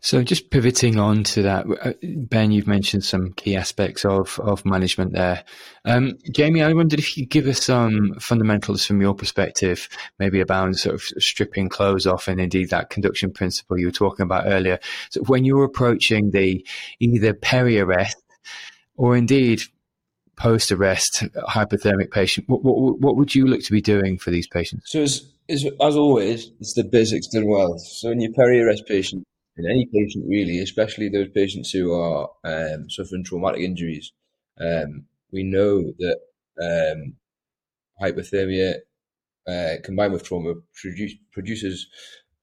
So 0.00 0.22
just 0.22 0.50
pivoting 0.50 0.98
on 0.98 1.24
to 1.24 1.42
that, 1.42 1.66
uh, 1.82 1.92
Ben, 2.02 2.52
you've 2.52 2.68
mentioned 2.68 3.04
some 3.04 3.32
key 3.32 3.56
aspects 3.56 4.04
of, 4.04 4.38
of 4.40 4.64
management 4.64 5.12
there. 5.12 5.42
Um, 5.84 6.16
Jamie, 6.30 6.62
I 6.62 6.72
wondered 6.72 7.00
if 7.00 7.16
you 7.16 7.24
could 7.24 7.30
give 7.30 7.46
us 7.48 7.64
some 7.64 8.14
fundamentals 8.20 8.86
from 8.86 9.00
your 9.00 9.14
perspective, 9.14 9.88
maybe 10.18 10.40
about 10.40 10.76
sort 10.76 10.94
of 10.94 11.02
stripping 11.02 11.68
clothes 11.68 12.06
off 12.06 12.28
and 12.28 12.40
indeed 12.40 12.70
that 12.70 12.90
conduction 12.90 13.32
principle 13.32 13.78
you 13.78 13.86
were 13.86 13.92
talking 13.92 14.22
about 14.22 14.44
earlier. 14.46 14.78
So 15.10 15.22
when 15.22 15.44
you're 15.44 15.64
approaching 15.64 16.30
the 16.30 16.64
either 17.00 17.34
peri-arrest 17.34 18.16
or 18.96 19.16
indeed 19.16 19.62
post 20.36 20.70
arrest 20.70 21.24
hypothermic 21.48 22.12
patient, 22.12 22.48
what, 22.48 22.62
what, 22.62 23.00
what 23.00 23.16
would 23.16 23.34
you 23.34 23.46
look 23.46 23.62
to 23.64 23.72
be 23.72 23.80
doing 23.80 24.16
for 24.16 24.30
these 24.30 24.46
patients? 24.46 24.92
So, 24.92 25.02
as, 25.02 25.28
as, 25.48 25.66
as 25.80 25.96
always, 25.96 26.52
it's 26.60 26.74
the 26.74 26.84
basics 26.84 27.26
done 27.26 27.48
well. 27.48 27.76
So, 27.78 28.10
in 28.10 28.20
your 28.20 28.32
peri 28.32 28.60
arrest 28.60 28.86
patient, 28.86 29.24
in 29.58 29.66
any 29.66 29.86
patient 29.92 30.24
really, 30.28 30.60
especially 30.60 31.08
those 31.08 31.28
patients 31.30 31.70
who 31.70 31.92
are 31.92 32.28
um, 32.44 32.88
suffering 32.88 33.24
traumatic 33.24 33.60
injuries, 33.60 34.12
um, 34.60 35.06
we 35.32 35.42
know 35.42 35.92
that 35.98 36.18
um, 36.62 37.16
hypothermia 38.00 38.76
uh, 39.46 39.74
combined 39.82 40.12
with 40.12 40.24
trauma 40.24 40.54
produce, 40.80 41.14
produces 41.32 41.88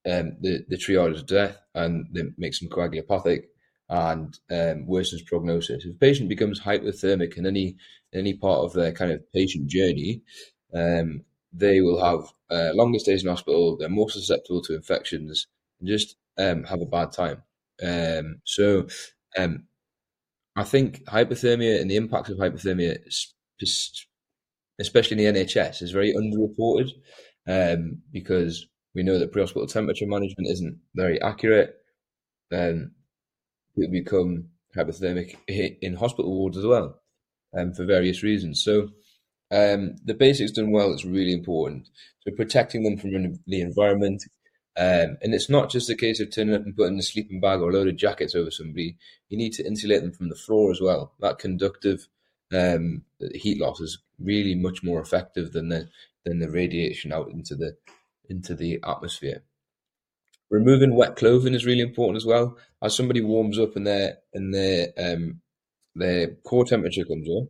um, 0.05 0.37
the, 0.41 0.65
the 0.67 0.77
triad 0.77 1.11
of 1.11 1.25
death 1.25 1.57
and 1.73 2.07
it 2.13 2.33
makes 2.37 2.59
them 2.59 2.69
coagulopathic 2.69 3.43
and 3.89 4.37
um, 4.51 4.87
worsens 4.87 5.25
prognosis. 5.25 5.85
If 5.85 5.95
a 5.95 5.97
patient 5.97 6.29
becomes 6.29 6.59
hypothermic 6.59 7.37
in 7.37 7.45
any 7.45 7.75
in 8.11 8.19
any 8.19 8.33
part 8.33 8.61
of 8.61 8.73
their 8.73 8.91
kind 8.91 9.11
of 9.11 9.21
patient 9.33 9.67
journey, 9.67 10.21
um, 10.73 11.23
they 11.53 11.81
will 11.81 12.03
have 12.03 12.31
uh, 12.49 12.73
longer 12.73 12.99
stays 12.99 13.23
in 13.23 13.29
hospital. 13.29 13.77
They're 13.77 13.89
more 13.89 14.09
susceptible 14.09 14.61
to 14.63 14.75
infections 14.75 15.47
and 15.79 15.89
just 15.89 16.15
um, 16.37 16.63
have 16.63 16.81
a 16.81 16.85
bad 16.85 17.11
time. 17.11 17.41
Um, 17.83 18.41
so, 18.45 18.87
um, 19.37 19.65
I 20.55 20.63
think 20.63 21.03
hypothermia 21.05 21.81
and 21.81 21.91
the 21.91 21.97
impacts 21.97 22.29
of 22.29 22.37
hypothermia, 22.37 22.97
especially 24.79 25.25
in 25.25 25.33
the 25.33 25.41
NHS, 25.41 25.81
is 25.81 25.91
very 25.91 26.13
underreported 26.13 26.91
um, 27.47 28.01
because 28.11 28.65
we 28.93 29.03
know 29.03 29.19
that 29.19 29.33
pre-hospital 29.33 29.67
temperature 29.67 30.07
management 30.07 30.49
isn't 30.49 30.79
very 30.95 31.21
accurate. 31.21 31.75
Um, 32.53 32.91
people 33.75 33.91
become 33.91 34.45
hypothermic 34.75 35.35
in 35.47 35.95
hospital 35.95 36.31
wards 36.31 36.57
as 36.57 36.65
well, 36.65 37.01
um, 37.57 37.73
for 37.73 37.83
various 37.83 38.23
reasons. 38.23 38.63
So 38.63 38.89
um, 39.51 39.95
the 40.05 40.13
basics 40.13 40.51
done 40.51 40.71
well 40.71 40.93
is 40.93 41.05
really 41.05 41.33
important. 41.33 41.89
So 42.21 42.33
protecting 42.33 42.83
them 42.83 42.97
from 42.97 43.11
the 43.45 43.61
environment, 43.61 44.23
um, 44.77 45.17
and 45.21 45.33
it's 45.33 45.49
not 45.49 45.69
just 45.69 45.89
a 45.89 45.95
case 45.95 46.19
of 46.19 46.31
turning 46.31 46.53
up 46.53 46.65
and 46.65 46.75
putting 46.75 46.99
a 46.99 47.03
sleeping 47.03 47.39
bag 47.39 47.61
or 47.61 47.69
a 47.69 47.73
load 47.73 47.87
of 47.87 47.95
jackets 47.95 48.35
over 48.35 48.51
somebody. 48.51 48.97
You 49.29 49.37
need 49.37 49.53
to 49.53 49.65
insulate 49.65 50.01
them 50.01 50.11
from 50.11 50.27
the 50.27 50.35
floor 50.35 50.69
as 50.69 50.81
well. 50.81 51.13
That 51.21 51.39
conductive 51.39 52.07
um, 52.53 53.03
heat 53.33 53.59
loss 53.59 53.79
is 53.79 53.99
really 54.19 54.53
much 54.53 54.83
more 54.83 54.99
effective 54.99 55.53
than 55.53 55.69
the 55.69 55.89
than 56.25 56.39
the 56.39 56.49
radiation 56.49 57.13
out 57.13 57.29
into 57.29 57.55
the 57.55 57.77
into 58.29 58.53
the 58.53 58.79
atmosphere. 58.85 59.43
Removing 60.49 60.95
wet 60.95 61.15
clothing 61.15 61.53
is 61.53 61.65
really 61.65 61.81
important 61.81 62.17
as 62.17 62.25
well. 62.25 62.57
As 62.81 62.95
somebody 62.95 63.21
warms 63.21 63.57
up 63.57 63.77
and 63.77 63.87
their 63.87 64.17
and 64.33 64.53
their 64.53 64.89
um, 64.97 65.39
their 65.95 66.35
core 66.43 66.65
temperature 66.65 67.05
comes 67.05 67.29
up, 67.29 67.47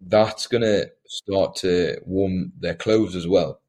that's 0.00 0.48
gonna 0.48 0.86
start 1.06 1.54
to 1.56 2.00
warm 2.04 2.52
their 2.58 2.74
clothes 2.74 3.14
as 3.14 3.28
well 3.28 3.60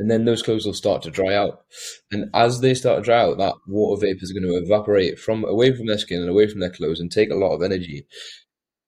and 0.00 0.10
then 0.10 0.24
those 0.24 0.42
clothes 0.42 0.64
will 0.64 0.72
start 0.72 1.02
to 1.02 1.10
dry 1.10 1.34
out. 1.34 1.62
And 2.10 2.30
as 2.32 2.62
they 2.62 2.72
start 2.72 3.00
to 3.00 3.04
dry 3.04 3.20
out, 3.20 3.36
that 3.36 3.52
water 3.66 4.00
vapor 4.00 4.20
is 4.22 4.32
going 4.32 4.44
to 4.44 4.56
evaporate 4.56 5.18
from 5.18 5.44
away 5.44 5.76
from 5.76 5.88
their 5.88 5.98
skin 5.98 6.22
and 6.22 6.30
away 6.30 6.48
from 6.48 6.60
their 6.60 6.70
clothes 6.70 7.00
and 7.00 7.12
take 7.12 7.30
a 7.30 7.34
lot 7.34 7.54
of 7.54 7.62
energy. 7.62 8.06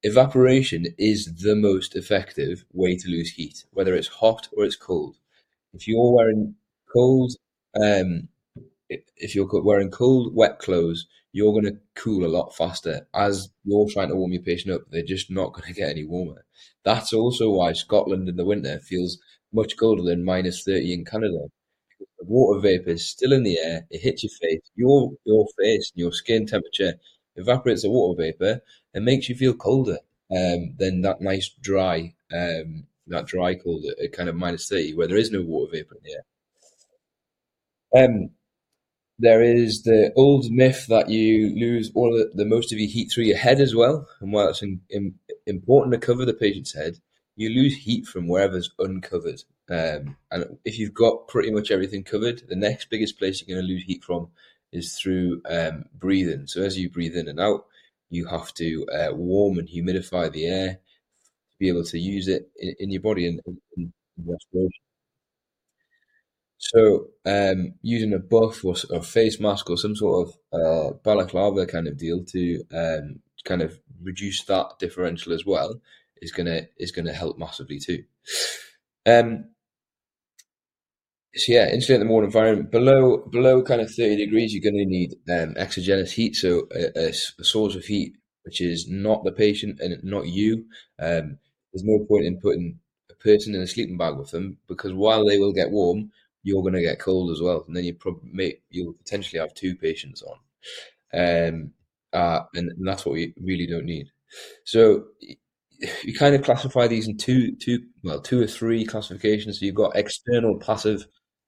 Evaporation 0.03 0.87
is 0.97 1.35
the 1.43 1.55
most 1.55 1.97
effective 1.97 2.65
way 2.73 2.97
to 2.97 3.11
lose 3.11 3.33
heat, 3.33 3.67
whether 3.73 3.95
it's 3.95 4.09
hot 4.09 4.49
or 4.57 4.65
it's 4.65 4.75
cold. 4.75 5.17
If 5.75 5.87
you're 5.87 6.15
wearing 6.15 6.55
cold, 6.91 7.33
um, 7.79 8.29
if 8.89 9.35
you're 9.35 9.51
wearing 9.63 9.91
cold, 9.91 10.35
wet 10.35 10.61
clothes, 10.61 11.07
you're 11.33 11.53
going 11.53 11.75
to 11.75 11.79
cool 11.95 12.25
a 12.25 12.35
lot 12.35 12.57
faster. 12.57 13.07
As 13.13 13.51
you're 13.65 13.91
trying 13.91 14.09
to 14.09 14.17
warm 14.17 14.33
your 14.33 14.43
patient 14.43 14.75
up, 14.75 14.83
they're 14.91 15.03
just 15.03 15.31
not 15.31 15.53
going 15.53 15.75
to 15.75 15.79
get 15.79 15.91
any 15.91 16.07
warmer. 16.07 16.47
That's 16.85 17.13
also 17.13 17.51
why 17.51 17.75
Scotland 17.75 18.31
in 18.31 18.37
the 18.37 18.47
winter 18.47 18.81
feels 18.81 19.19
much 19.53 19.77
colder 19.77 20.03
than 20.03 20.25
minus 20.25 20.63
30 20.65 20.93
in 20.93 21.05
Canada. 21.05 21.47
The 22.19 22.25
water 22.25 22.61
vapor 22.61 22.91
is 22.91 23.07
still 23.07 23.33
in 23.33 23.43
the 23.43 23.59
air, 23.59 23.87
it 23.91 24.01
hits 24.01 24.23
your 24.23 24.31
face, 24.41 24.71
your, 24.75 25.13
your 25.25 25.47
face 25.59 25.93
and 25.95 26.01
your 26.01 26.13
skin 26.13 26.47
temperature 26.47 26.95
evaporates 27.37 27.83
the 27.83 27.91
water 27.91 28.21
vapor 28.23 28.61
and 28.95 29.05
makes 29.05 29.29
you 29.29 29.35
feel 29.35 29.55
colder 29.55 29.99
um, 30.31 30.75
than 30.79 31.03
that 31.03 31.21
nice 31.21 31.51
dry, 31.61 32.15
um, 32.33 32.87
that 33.07 33.27
dry 33.27 33.55
cold 33.55 33.85
at, 33.85 34.13
kind 34.13 34.29
of 34.29 34.37
minus 34.37 34.69
30 34.69 34.95
where 34.95 35.09
there 35.09 35.17
is 35.17 35.31
no 35.31 35.43
water 35.43 35.71
vapor 35.73 35.97
in 35.97 36.01
the 36.05 36.13
air. 36.13 36.25
Um, 38.05 38.31
there 39.19 39.43
is 39.43 39.83
the 39.83 40.13
old 40.17 40.51
myth 40.51 40.87
that 40.89 41.09
you 41.09 41.55
lose 41.55 41.93
all 41.95 42.13
the, 42.13 42.31
the 42.35 42.45
most 42.45 42.73
of 42.73 42.79
your 42.79 42.89
heat 42.89 43.13
through 43.13 43.25
your 43.25 43.37
head 43.37 43.61
as 43.61 43.75
well. 43.75 44.09
And 44.21 44.33
while 44.33 44.49
it's 44.49 44.63
in, 44.63 44.81
in, 44.91 45.15
important 45.47 45.93
to 45.93 46.05
cover 46.05 46.25
the 46.25 46.35
patient's 46.35 46.75
head, 46.75 46.99
you 47.37 47.49
lose 47.51 47.77
heat 47.77 48.07
from 48.07 48.29
wherever's 48.29 48.71
uncovered. 48.79 49.43
Um, 49.71 50.17
and 50.31 50.59
if 50.65 50.79
you've 50.79 50.95
got 50.95 51.29
pretty 51.29 51.51
much 51.51 51.71
everything 51.71 52.05
covered, 52.05 52.43
the 52.49 52.57
next 52.57 52.91
biggest 52.91 53.19
place 53.19 53.43
you're 53.43 53.57
going 53.57 53.67
to 53.67 53.73
lose 53.73 53.85
heat 53.85 54.05
from 54.05 54.29
is 54.73 54.99
through 54.99 55.43
um, 55.49 55.85
breathing. 55.95 56.47
So 56.47 56.63
as 56.63 56.79
you 56.79 56.91
breathe 56.91 57.17
in 57.17 57.29
and 57.29 57.41
out, 57.41 57.67
you 58.11 58.27
have 58.27 58.53
to 58.55 58.87
uh, 58.93 59.15
warm 59.15 59.59
and 59.59 59.69
humidify 59.69 60.31
the 60.33 60.47
air 60.47 60.69
to 60.75 61.59
be 61.59 61.69
able 61.69 61.85
to 61.85 61.99
use 61.99 62.29
it 62.29 62.51
in, 62.57 62.75
in 62.79 62.91
your 62.91 63.03
body 63.03 63.27
and, 63.27 63.41
in 63.77 63.93
respiration. 64.19 64.71
So 66.59 67.09
um, 67.27 67.75
using 67.83 68.13
a 68.13 68.19
buff 68.19 68.65
or 68.65 68.75
a 68.91 69.03
face 69.03 69.41
mask 69.41 69.69
or 69.69 69.77
some 69.77 69.97
sort 69.97 70.29
of 70.29 70.61
uh, 70.61 70.93
balaclava 71.03 71.67
kind 71.67 71.89
of 71.89 71.97
deal 71.97 72.25
to 72.25 72.63
um, 72.73 73.21
kind 73.45 73.63
of 73.63 73.81
reduce 74.03 74.45
that 74.45 74.79
differential 74.79 75.33
as 75.33 75.45
well 75.45 75.81
is 76.23 76.33
gonna 76.33 76.63
is 76.79 76.93
gonna 76.93 77.13
help 77.13 77.39
massively 77.39 77.79
too. 77.79 78.05
Um, 79.05 79.51
so 81.35 81.53
yeah, 81.53 81.71
insulate 81.71 82.01
the 82.01 82.07
water 82.07 82.27
environment 82.27 82.71
below 82.71 83.19
below 83.19 83.63
kind 83.63 83.81
of 83.81 83.91
thirty 83.91 84.17
degrees. 84.17 84.55
You're 84.55 84.63
going 84.63 84.83
to 84.83 84.85
need 84.85 85.15
um, 85.31 85.55
exogenous 85.57 86.13
heat, 86.13 86.37
so 86.37 86.69
a, 86.75 86.99
a, 86.99 87.09
a, 87.09 87.45
source 87.45 87.75
of 87.75 87.85
heat 87.85 88.17
which 88.45 88.61
is 88.61 88.89
not 88.89 89.25
the 89.25 89.33
patient 89.33 89.81
and 89.81 90.03
not 90.03 90.27
you. 90.27 90.65
Um, 90.99 91.39
there's 91.73 91.85
no 91.85 92.05
point 92.07 92.27
in 92.27 92.41
putting 92.41 92.79
a 93.11 93.15
person 93.15 93.55
in 93.55 93.63
a 93.63 93.67
sleeping 93.67 93.97
bag 93.97 94.17
with 94.17 94.31
them 94.31 94.59
because 94.69 94.93
while 94.93 95.25
they 95.25 95.39
will 95.39 95.53
get 95.53 95.71
warm, 95.71 96.11
you're 96.43 96.63
going 96.63 96.75
to 96.75 96.83
get 96.83 96.99
cold 96.99 97.31
as 97.31 97.41
well, 97.41 97.65
and 97.67 97.77
then 97.77 97.85
you 97.85 97.95
probably 97.95 98.61
you'll 98.69 98.95
potentially 98.95 99.41
have 99.41 99.55
two 99.55 99.77
patients 99.77 100.23
on, 100.23 100.39
um, 101.15 101.71
uh, 102.13 102.41
and, 102.55 102.71
and 102.71 102.87
that's 102.87 103.07
what 103.07 103.13
we 103.13 103.33
really 103.41 103.67
don't 103.67 103.87
need. 103.87 104.11
So 104.65 105.05
you 106.05 106.15
kind 106.15 106.35
of 106.35 106.43
classify 106.43 106.87
these 106.87 107.09
in 107.09 107.17
two, 107.17 107.55
two, 107.57 107.81
well, 108.03 108.21
two 108.21 108.41
or 108.41 108.47
three 108.47 108.85
classifications. 108.85 109.59
So 109.61 109.67
you've 109.67 109.75
got 109.75 109.97
external 109.97 110.59
passive. 110.59 111.07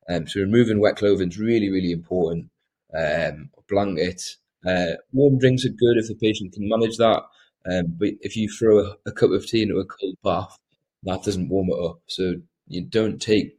Um, 0.09 0.27
so 0.27 0.41
removing 0.41 0.81
wet 0.81 0.97
clothing 0.97 1.29
is 1.29 1.39
really, 1.39 1.71
really 1.71 1.93
important. 1.93 2.51
Um, 2.97 3.51
blankets, 3.69 4.39
uh, 4.67 4.95
warm 5.13 5.39
drinks 5.39 5.65
are 5.65 5.71
good 5.71 5.97
if 5.97 6.09
the 6.09 6.15
patient 6.15 6.53
can 6.53 6.69
manage 6.69 6.97
that. 6.99 7.23
Um, 7.71 7.97
but 7.99 8.11
if 8.21 8.37
you 8.37 8.49
throw 8.49 8.81
a, 8.81 8.97
a, 9.07 9.13
cup 9.13 9.31
of 9.31 9.47
tea 9.47 9.63
into 9.63 9.79
a 9.79 9.87
cold 9.87 10.17
bath, 10.23 10.59
that 11.05 11.23
doesn't 11.23 11.49
warm 11.49 11.69
it 11.71 11.85
up. 11.85 12.01
So 12.07 12.35
you 12.67 12.85
don't 12.85 13.21
take 13.21 13.59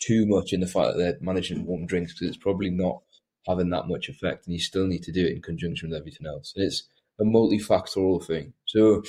too 0.00 0.26
much 0.26 0.52
in 0.52 0.60
the 0.60 0.66
fact 0.66 0.92
that 0.92 0.98
they're 0.98 1.18
managing 1.20 1.66
warm 1.66 1.86
drinks 1.86 2.12
because 2.12 2.28
it's 2.28 2.36
probably 2.36 2.70
not 2.70 3.02
having 3.46 3.70
that 3.70 3.88
much 3.88 4.08
effect, 4.08 4.46
and 4.46 4.54
you 4.54 4.60
still 4.60 4.86
need 4.86 5.02
to 5.02 5.12
do 5.12 5.26
it 5.26 5.32
in 5.32 5.42
conjunction 5.42 5.88
with 5.88 5.98
everything 5.98 6.26
else. 6.26 6.52
And 6.54 6.64
it's 6.64 6.84
a 7.18 7.24
multifactorial 7.24 8.24
thing. 8.24 8.52
So 8.66 9.02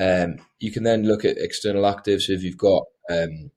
um, 0.00 0.36
you 0.58 0.72
can 0.72 0.82
then 0.82 1.04
look 1.04 1.24
at 1.24 1.38
external 1.38 1.82
actives. 1.82 2.22
So 2.22 2.32
if 2.32 2.42
you've 2.42 2.56
got 2.56 2.84
um, 3.10 3.50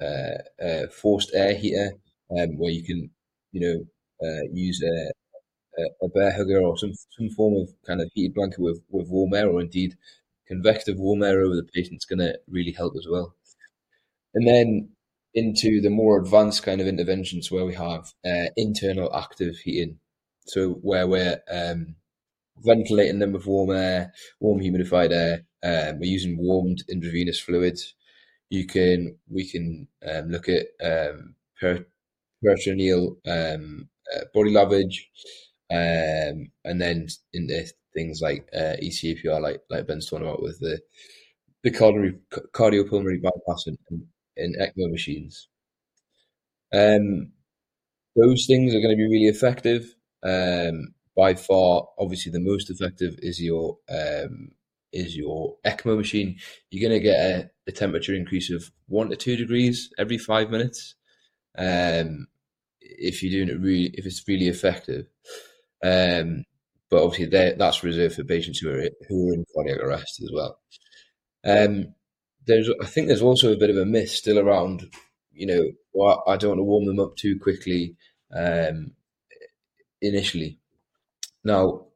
uh, 0.00 0.38
a 0.60 0.88
forced 0.88 1.30
air 1.34 1.54
heater, 1.54 1.92
um, 2.30 2.58
where 2.58 2.70
you 2.70 2.82
can, 2.82 3.10
you 3.52 3.60
know, 3.60 4.26
uh, 4.26 4.42
use 4.52 4.82
a, 4.82 5.84
a, 6.02 6.08
Bair 6.08 6.32
Hugger 6.32 6.62
or 6.62 6.78
some 6.78 6.92
some 7.10 7.28
form 7.30 7.54
of 7.62 7.68
kind 7.86 8.00
of 8.00 8.10
heated 8.14 8.34
blanket 8.34 8.60
with, 8.60 8.80
with 8.90 9.08
warm 9.08 9.34
air, 9.34 9.48
or 9.48 9.60
indeed 9.60 9.96
convective 10.46 10.98
warm 10.98 11.22
air 11.22 11.42
over 11.42 11.56
the 11.56 11.68
patient 11.74 11.96
is 11.96 12.06
going 12.06 12.20
to 12.20 12.38
really 12.48 12.72
help 12.72 12.94
as 12.96 13.06
well. 13.10 13.34
And 14.34 14.46
then 14.46 14.90
into 15.34 15.80
the 15.80 15.90
more 15.90 16.18
advanced 16.18 16.62
kind 16.62 16.80
of 16.80 16.86
interventions 16.86 17.50
where 17.50 17.64
we 17.64 17.74
have 17.74 18.12
uh, 18.24 18.50
internal 18.56 19.14
active 19.14 19.56
heating. 19.64 19.98
So 20.46 20.70
where 20.70 21.06
we're 21.06 21.40
um, 21.50 21.96
ventilating 22.58 23.18
them 23.18 23.32
with 23.32 23.46
warm 23.46 23.70
air, 23.70 24.12
warm 24.40 24.60
humidified 24.60 25.12
air. 25.12 25.44
Um, 25.62 25.98
we're 25.98 26.10
using 26.10 26.36
warmed 26.38 26.82
intravenous 26.90 27.40
fluids. 27.40 27.94
You 28.50 28.66
can 28.66 29.16
we 29.28 29.48
can 29.50 29.88
um, 30.08 30.28
look 30.30 30.48
at 30.48 30.66
um, 30.82 31.34
per, 31.60 31.84
peritoneal 32.42 33.16
um, 33.26 33.88
uh, 34.14 34.24
body 34.34 34.52
lavage, 34.52 34.96
um, 35.70 36.50
and 36.64 36.80
then 36.80 37.08
into 37.32 37.66
things 37.94 38.20
like 38.20 38.48
uh, 38.54 38.76
ECPR, 38.82 39.40
like 39.40 39.62
like 39.70 39.86
Ben's 39.86 40.08
talking 40.08 40.26
about 40.26 40.42
with 40.42 40.58
the 40.60 40.80
the 41.62 41.70
cardio, 41.70 42.18
cardiopulmonary 42.52 43.22
bypass 43.22 43.66
and, 43.66 43.78
and 44.36 44.56
ECMO 44.56 44.90
machines. 44.90 45.48
Um, 46.72 47.32
those 48.16 48.46
things 48.46 48.74
are 48.74 48.80
going 48.80 48.90
to 48.92 48.96
be 48.96 49.08
really 49.08 49.26
effective. 49.28 49.94
Um, 50.22 50.94
by 51.16 51.34
far, 51.34 51.88
obviously, 51.98 52.32
the 52.32 52.40
most 52.40 52.70
effective 52.70 53.14
is 53.18 53.40
your 53.40 53.78
um, 53.88 54.50
is 54.92 55.16
your 55.16 55.56
ECMO 55.64 55.96
machine. 55.96 56.38
You're 56.70 56.88
going 56.88 57.00
to 57.00 57.04
get 57.04 57.20
a, 57.20 57.50
a, 57.68 57.72
temperature 57.72 58.14
increase 58.14 58.50
of 58.50 58.70
one 58.86 59.10
to 59.10 59.16
two 59.16 59.36
degrees 59.36 59.90
every 59.98 60.18
five 60.18 60.50
minutes. 60.50 60.94
Um, 61.58 62.28
if 62.80 63.22
you're 63.22 63.32
doing 63.32 63.56
it 63.56 63.60
really, 63.60 63.90
if 63.94 64.06
it's 64.06 64.26
really 64.28 64.48
effective. 64.48 65.06
Um, 65.82 66.44
but 66.90 67.02
obviously 67.02 67.54
that's 67.56 67.82
reserved 67.82 68.14
for 68.14 68.24
patients 68.24 68.60
who 68.60 68.70
are 68.70 68.88
who 69.08 69.30
are 69.30 69.34
in 69.34 69.44
cardiac 69.54 69.80
arrest 69.80 70.22
as 70.22 70.30
well. 70.32 70.58
Um, 71.44 71.94
there's, 72.46 72.70
I 72.80 72.86
think 72.86 73.08
there's 73.08 73.22
also 73.22 73.52
a 73.52 73.56
bit 73.56 73.70
of 73.70 73.76
a 73.76 73.84
myth 73.84 74.10
still 74.10 74.38
around, 74.38 74.90
you 75.32 75.46
know, 75.46 75.64
well, 75.92 76.22
I 76.26 76.36
don't 76.36 76.50
want 76.50 76.58
to 76.60 76.64
warm 76.64 76.86
them 76.86 77.00
up 77.00 77.16
too 77.16 77.38
quickly 77.38 77.96
um, 78.34 78.92
initially. 80.00 80.58
Now, 81.44 81.86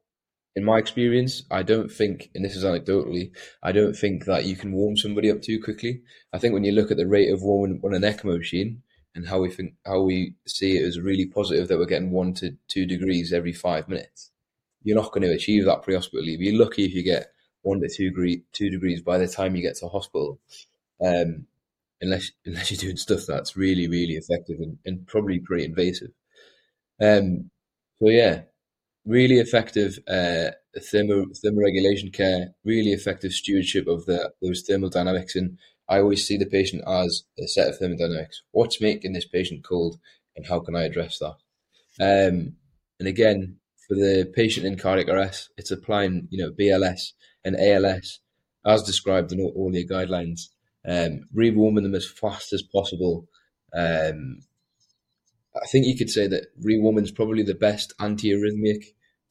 in 0.55 0.63
my 0.63 0.77
experience, 0.77 1.43
I 1.49 1.63
don't 1.63 1.91
think, 1.91 2.29
and 2.35 2.43
this 2.43 2.55
is 2.55 2.63
anecdotally, 2.63 3.31
I 3.63 3.71
don't 3.71 3.95
think 3.95 4.25
that 4.25 4.45
you 4.45 4.55
can 4.55 4.71
warm 4.71 4.97
somebody 4.97 5.31
up 5.31 5.41
too 5.41 5.61
quickly. 5.61 6.01
I 6.33 6.37
think 6.37 6.53
when 6.53 6.63
you 6.63 6.71
look 6.71 6.91
at 6.91 6.97
the 6.97 7.07
rate 7.07 7.31
of 7.31 7.41
warming 7.41 7.81
on 7.83 7.93
an 7.93 8.01
ECMO 8.01 8.37
machine 8.37 8.81
and 9.15 9.27
how 9.27 9.39
we 9.39 9.49
think, 9.49 9.73
how 9.85 10.01
we 10.01 10.35
see 10.45 10.77
it 10.77 10.85
as 10.85 10.99
really 10.99 11.25
positive 11.25 11.67
that 11.67 11.77
we're 11.77 11.85
getting 11.85 12.11
one 12.11 12.33
to 12.35 12.55
two 12.67 12.85
degrees 12.85 13.33
every 13.33 13.53
five 13.53 13.87
minutes, 13.87 14.31
you're 14.83 14.97
not 14.97 15.11
going 15.11 15.23
to 15.23 15.33
achieve 15.33 15.65
that 15.65 15.83
pre-hospitally. 15.83 16.37
You're 16.39 16.59
lucky 16.59 16.85
if 16.85 16.93
you 16.93 17.03
get 17.03 17.31
one 17.61 17.81
to 17.81 17.89
two 17.89 18.09
degree 18.09 18.43
two 18.53 18.69
degrees 18.69 19.01
by 19.01 19.17
the 19.17 19.27
time 19.27 19.55
you 19.55 19.61
get 19.61 19.75
to 19.77 19.87
hospital. 19.87 20.39
Um, 21.03 21.47
unless 22.01 22.31
unless 22.45 22.71
you're 22.71 22.77
doing 22.79 22.97
stuff 22.97 23.21
that's 23.27 23.57
really 23.57 23.87
really 23.87 24.13
effective 24.13 24.59
and, 24.59 24.77
and 24.85 25.07
probably 25.07 25.39
pretty 25.39 25.65
invasive. 25.65 26.11
Um, 27.01 27.49
so 27.99 28.09
yeah, 28.09 28.41
really 29.09 29.39
effective 29.39 29.97
uh, 30.07 30.51
thermo 30.79 31.25
thermoregulation 31.43 32.13
care, 32.13 32.53
really 32.63 32.91
effective 32.91 33.33
stewardship 33.33 33.87
of 33.87 34.05
the 34.05 34.31
those 34.41 34.61
thermodynamics. 34.61 35.35
And 35.35 35.57
I 35.89 35.99
always 35.99 36.25
see 36.25 36.37
the 36.37 36.45
patient 36.45 36.83
as 36.87 37.23
a 37.39 37.47
set 37.47 37.67
of 37.67 37.77
thermodynamics. 37.79 38.43
What's 38.51 38.79
making 38.79 39.13
this 39.13 39.27
patient 39.27 39.63
cold, 39.63 39.99
and 40.35 40.45
how 40.45 40.59
can 40.59 40.75
I 40.75 40.83
address 40.83 41.19
that? 41.19 41.35
Um, 41.99 42.55
and 42.99 43.07
again, 43.07 43.57
for 43.87 43.95
the 43.95 44.31
patient 44.33 44.67
in 44.67 44.77
cardiac 44.77 45.09
arrest, 45.09 45.49
it's 45.57 45.71
applying 45.71 46.27
you 46.29 46.37
know 46.37 46.51
BLS 46.51 47.13
and 47.43 47.59
ALS 47.59 48.19
as 48.65 48.83
described 48.83 49.31
in 49.31 49.41
all, 49.41 49.53
all 49.55 49.75
your 49.75 49.87
guidelines. 49.87 50.49
Um, 50.87 51.25
rewarming 51.35 51.83
them 51.83 51.95
as 51.95 52.09
fast 52.09 52.53
as 52.53 52.61
possible. 52.61 53.27
Um, 53.73 54.39
I 55.55 55.65
think 55.67 55.85
you 55.85 55.97
could 55.97 56.09
say 56.09 56.27
that 56.27 56.45
rewarming 56.63 57.03
is 57.03 57.11
probably 57.11 57.43
the 57.43 57.53
best 57.53 57.93
antiarrhythmic 57.99 58.85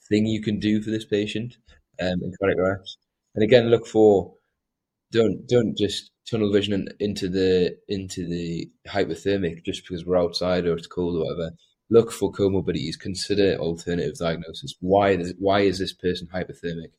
thing 0.08 0.26
you 0.26 0.42
can 0.42 0.58
do 0.58 0.82
for 0.82 0.90
this 0.90 1.04
patient 1.04 1.56
um, 2.00 2.20
in 2.22 2.32
cardiac 2.40 2.58
arrest. 2.58 2.98
And 3.34 3.44
again, 3.44 3.70
look 3.70 3.86
for 3.86 4.34
don't 5.12 5.46
don't 5.48 5.76
just 5.76 6.10
tunnel 6.28 6.52
vision 6.52 6.88
into 7.00 7.28
the 7.28 7.76
into 7.88 8.26
the 8.26 8.70
hypothermic 8.86 9.64
just 9.64 9.82
because 9.82 10.04
we're 10.04 10.18
outside 10.18 10.66
or 10.66 10.76
it's 10.76 10.86
cold 10.86 11.16
or 11.16 11.24
whatever. 11.24 11.54
Look 11.90 12.12
for 12.12 12.30
comorbidities. 12.30 12.98
Consider 12.98 13.56
alternative 13.56 14.16
diagnosis. 14.18 14.74
Why 14.80 15.10
is 15.10 15.34
why 15.38 15.60
is 15.60 15.78
this 15.78 15.92
person 15.92 16.28
hypothermic? 16.32 16.90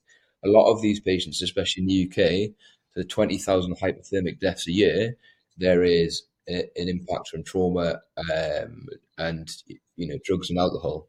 A 0.44 0.50
lot 0.50 0.72
of 0.72 0.82
these 0.82 1.00
patients, 1.00 1.42
especially 1.42 1.84
in 1.84 1.88
the 1.88 2.08
UK, 2.08 2.52
for 2.94 3.02
the 3.02 3.06
twenty 3.08 3.38
thousand 3.38 3.78
hypothermic 3.78 4.40
deaths 4.40 4.68
a 4.68 4.72
year, 4.72 5.16
there 5.58 5.84
is 5.84 6.24
a, 6.48 6.62
an 6.76 6.90
impact 6.90 7.28
from 7.28 7.44
trauma 7.44 8.02
um, 8.18 8.88
and 9.18 9.52
you 9.96 10.08
know 10.08 10.18
drugs 10.24 10.50
and 10.50 10.58
alcohol. 10.58 11.08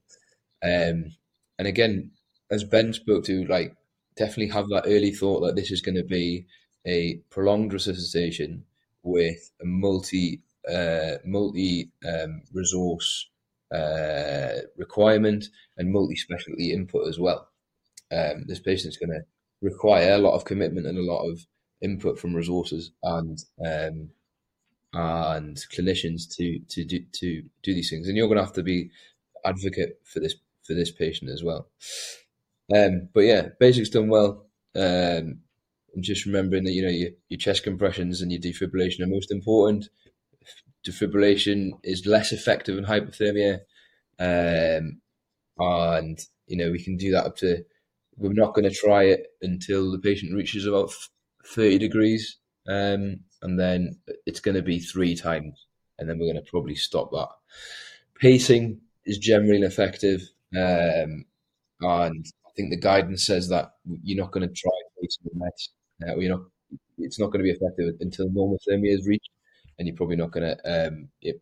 Um, 0.63 1.13
and 1.61 1.69
again, 1.69 2.13
as 2.51 2.65
Ben 2.65 2.95
spoke 2.95 3.23
to, 3.25 3.45
like 3.45 3.77
definitely 4.17 4.49
have 4.49 4.67
that 4.71 4.85
early 4.87 5.13
thought 5.13 5.41
that 5.41 5.57
this 5.57 5.71
is 5.71 5.83
going 5.83 5.97
to 5.97 6.03
be 6.03 6.47
a 6.87 7.17
prolonged 7.29 7.75
resuscitation 7.75 8.65
with 9.03 9.53
a 9.61 9.67
multi 9.67 10.41
uh, 10.67 11.17
multi 11.23 11.93
um, 12.09 12.41
resource 12.55 13.29
uh, 13.75 14.61
requirement 14.79 15.49
and 15.77 15.93
multi 15.93 16.17
specialty 16.17 16.73
input 16.73 17.07
as 17.07 17.19
well. 17.19 17.51
Um, 18.11 18.45
this 18.47 18.61
patient 18.61 18.95
is 18.95 18.97
going 18.97 19.11
to 19.11 19.21
require 19.61 20.15
a 20.15 20.19
lot 20.19 20.37
of 20.37 20.47
commitment 20.47 20.87
and 20.87 20.97
a 20.97 21.13
lot 21.13 21.29
of 21.29 21.47
input 21.83 22.19
from 22.19 22.35
resources 22.35 22.91
and 23.03 23.39
um, 23.63 24.09
and 24.95 25.59
clinicians 25.77 26.23
to 26.37 26.59
to 26.71 26.87
do 26.87 27.01
to 27.21 27.43
do 27.63 27.75
these 27.75 27.91
things, 27.91 28.09
and 28.09 28.17
you're 28.17 28.29
going 28.29 28.39
to 28.39 28.45
have 28.45 28.55
to 28.55 28.63
be 28.63 28.91
advocate 29.45 30.01
for 30.05 30.21
this 30.21 30.37
for 30.71 30.75
this 30.75 30.93
patient 30.93 31.33
as 31.33 31.43
well. 31.43 31.67
Um, 32.73 33.09
but 33.13 33.23
yeah, 33.23 33.49
basics 33.59 33.89
done 33.89 34.09
well. 34.09 34.47
Um, 34.77 35.41
and 35.93 36.05
just 36.05 36.27
remembering 36.27 36.63
that 36.63 36.73
you 36.73 36.83
know 36.83 36.89
your, 36.89 37.11
your 37.29 37.39
chest 37.39 37.65
compressions 37.65 38.23
and 38.23 38.31
your 38.31 38.41
defibrillation 38.41 39.01
are 39.01 39.09
most 39.09 39.33
important. 39.33 39.89
Defibrillation 40.87 41.73
is 41.83 42.07
less 42.07 42.31
effective 42.31 42.79
in 42.79 42.85
hypothermia, 42.85 43.59
um, 44.21 45.01
and 45.59 46.21
you 46.47 46.57
know 46.57 46.71
we 46.71 46.81
can 46.81 46.97
do 46.97 47.11
that 47.11 47.27
up 47.27 47.37
to. 47.39 47.65
We're 48.17 48.33
not 48.33 48.55
going 48.55 48.69
to 48.69 48.75
try 48.75 49.05
it 49.05 49.27
until 49.43 49.91
the 49.91 49.99
patient 49.99 50.37
reaches 50.37 50.67
about 50.67 50.93
thirty 51.45 51.79
degrees, 51.79 52.37
um, 52.69 53.21
and 53.43 53.59
then 53.59 53.99
it's 54.25 54.41
going 54.41 54.55
to 54.55 54.63
be 54.63 54.79
three 54.79 55.17
times, 55.17 55.67
and 55.99 56.09
then 56.09 56.21
we're 56.21 56.33
going 56.33 56.45
to 56.45 56.49
probably 56.49 56.77
stop 56.77 57.11
that. 57.11 57.29
Pacing 58.21 58.81
is 59.05 59.19
generally 59.19 59.63
effective. 59.63 60.23
Um, 60.57 61.25
and 61.81 62.27
I 62.47 62.51
think 62.57 62.71
the 62.71 62.81
guidance 62.81 63.27
says 63.27 63.49
that 63.49 63.73
you're 64.03 64.23
not 64.23 64.33
going 64.33 64.47
to 64.49 64.55
try 64.55 64.71
facing 65.01 65.31
the 65.33 65.39
mess. 65.39 65.69
Uh, 66.03 66.19
you're 66.19 66.37
not. 66.37 66.47
It's 66.99 67.19
not 67.19 67.27
going 67.27 67.45
to 67.45 67.45
be 67.45 67.51
effective 67.51 67.95
until 68.01 68.31
normal 68.31 68.59
normothermia 68.69 68.95
is 68.95 69.07
reached, 69.07 69.31
and 69.79 69.89
you're 69.89 69.97
probably 69.97 70.17
not 70.17 70.33
going 70.33 70.55
to. 70.55 70.87
Um, 70.89 71.09
it, 71.23 71.37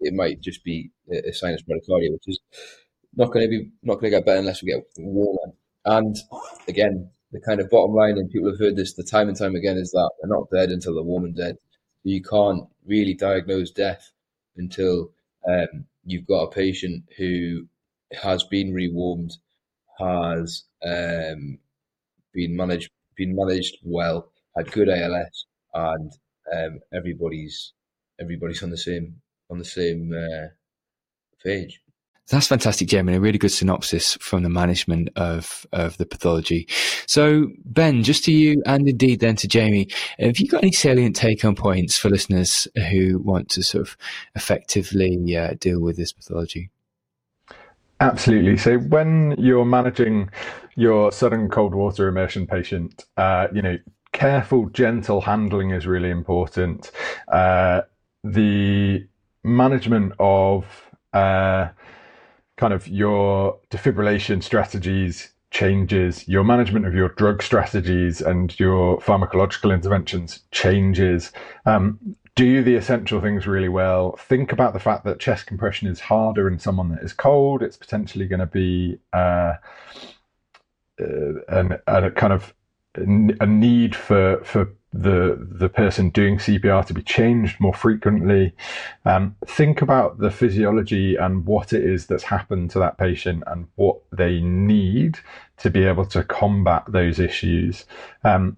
it 0.00 0.12
might 0.14 0.40
just 0.40 0.64
be 0.64 0.90
a, 1.10 1.32
sinus 1.32 1.62
bradycardia, 1.62 2.12
which 2.12 2.24
is 2.26 2.40
not 3.14 3.32
going 3.32 3.44
to 3.44 3.48
be 3.48 3.70
not 3.82 3.94
going 3.94 4.10
to 4.12 4.18
get 4.18 4.26
better 4.26 4.40
unless 4.40 4.62
we 4.62 4.72
get 4.72 4.84
warmer. 4.98 5.52
And 5.84 6.16
again, 6.68 7.10
the 7.32 7.40
kind 7.40 7.60
of 7.60 7.70
bottom 7.70 7.94
line, 7.94 8.18
and 8.18 8.30
people 8.30 8.50
have 8.50 8.58
heard 8.58 8.76
this 8.76 8.94
the 8.94 9.04
time 9.04 9.28
and 9.28 9.36
time 9.36 9.54
again, 9.54 9.76
is 9.76 9.92
that 9.92 10.10
they're 10.20 10.36
not 10.36 10.50
dead 10.52 10.70
until 10.70 10.94
they're 10.94 11.02
warm 11.02 11.24
and 11.24 11.36
dead. 11.36 11.56
You 12.02 12.22
can't 12.22 12.64
really 12.84 13.14
diagnose 13.14 13.70
death 13.70 14.12
until 14.56 15.10
um, 15.48 15.84
you've 16.04 16.26
got 16.26 16.44
a 16.44 16.50
patient 16.50 17.04
who 17.16 17.66
has 18.12 18.44
been 18.44 18.72
rewarmed, 18.72 19.32
has 19.98 20.64
um, 20.84 21.58
been 22.32 22.56
managed 22.56 22.90
been 23.16 23.34
managed 23.34 23.78
well, 23.82 24.30
had 24.56 24.70
good 24.70 24.88
ALS, 24.88 25.46
and 25.74 26.12
um, 26.54 26.80
everybody's 26.92 27.72
everybody's 28.20 28.62
on 28.62 28.70
the 28.70 28.76
same 28.76 29.20
on 29.50 29.58
the 29.58 29.64
same 29.64 30.12
uh, 30.12 30.48
page. 31.42 31.80
That's 32.28 32.48
fantastic, 32.48 32.88
Jamie. 32.88 33.14
A 33.14 33.20
really 33.20 33.38
good 33.38 33.52
synopsis 33.52 34.16
from 34.20 34.42
the 34.42 34.48
management 34.48 35.10
of, 35.14 35.64
of 35.72 35.96
the 35.96 36.06
pathology. 36.06 36.66
So, 37.06 37.48
Ben, 37.64 38.02
just 38.02 38.24
to 38.24 38.32
you 38.32 38.62
and 38.66 38.88
indeed 38.88 39.20
then 39.20 39.36
to 39.36 39.48
Jamie, 39.48 39.88
have 40.18 40.38
you 40.38 40.48
got 40.48 40.64
any 40.64 40.72
salient 40.72 41.14
take 41.14 41.42
home 41.42 41.54
points 41.54 41.96
for 41.96 42.10
listeners 42.10 42.66
who 42.90 43.20
want 43.20 43.48
to 43.50 43.62
sort 43.62 43.86
of 43.86 43.96
effectively 44.34 45.36
uh, 45.36 45.54
deal 45.60 45.80
with 45.80 45.96
this 45.96 46.12
pathology? 46.12 46.70
Absolutely. 48.00 48.56
So, 48.56 48.78
when 48.78 49.36
you're 49.38 49.64
managing 49.64 50.28
your 50.74 51.12
sudden 51.12 51.48
cold 51.48 51.76
water 51.76 52.08
immersion 52.08 52.48
patient, 52.48 53.04
uh, 53.16 53.46
you 53.52 53.62
know, 53.62 53.78
careful, 54.10 54.68
gentle 54.70 55.20
handling 55.20 55.70
is 55.70 55.86
really 55.86 56.10
important. 56.10 56.90
Uh, 57.28 57.82
the 58.24 59.06
management 59.44 60.12
of 60.18 60.66
uh, 61.12 61.68
kind 62.56 62.72
of 62.72 62.88
your 62.88 63.58
defibrillation 63.70 64.42
strategies 64.42 65.32
changes, 65.50 66.26
your 66.28 66.44
management 66.44 66.86
of 66.86 66.94
your 66.94 67.10
drug 67.10 67.42
strategies 67.42 68.20
and 68.20 68.58
your 68.58 68.98
pharmacological 68.98 69.72
interventions 69.72 70.40
changes. 70.50 71.32
Um, 71.64 71.98
do 72.34 72.62
the 72.62 72.74
essential 72.74 73.20
things 73.22 73.46
really 73.46 73.68
well. 73.68 74.16
Think 74.16 74.52
about 74.52 74.74
the 74.74 74.80
fact 74.80 75.04
that 75.04 75.18
chest 75.18 75.46
compression 75.46 75.88
is 75.88 76.00
harder 76.00 76.48
in 76.48 76.58
someone 76.58 76.90
that 76.90 77.02
is 77.02 77.14
cold. 77.14 77.62
It's 77.62 77.78
potentially 77.78 78.26
going 78.26 78.40
to 78.40 78.46
be 78.46 78.98
uh, 79.14 79.54
uh, 81.00 81.40
an, 81.48 81.78
a 81.86 82.10
kind 82.10 82.32
of 82.34 82.52
a 82.94 83.46
need 83.46 83.94
for 83.94 84.42
for 84.44 84.74
the 84.96 85.46
the 85.50 85.68
person 85.68 86.10
doing 86.10 86.38
CPR 86.38 86.84
to 86.86 86.94
be 86.94 87.02
changed 87.02 87.60
more 87.60 87.74
frequently. 87.74 88.54
Um, 89.04 89.36
think 89.46 89.82
about 89.82 90.18
the 90.18 90.30
physiology 90.30 91.16
and 91.16 91.44
what 91.46 91.72
it 91.72 91.84
is 91.84 92.06
that's 92.06 92.24
happened 92.24 92.70
to 92.72 92.78
that 92.80 92.98
patient 92.98 93.44
and 93.46 93.68
what 93.76 94.00
they 94.12 94.40
need 94.40 95.18
to 95.58 95.70
be 95.70 95.84
able 95.84 96.06
to 96.06 96.24
combat 96.24 96.84
those 96.88 97.18
issues. 97.18 97.84
Um, 98.24 98.56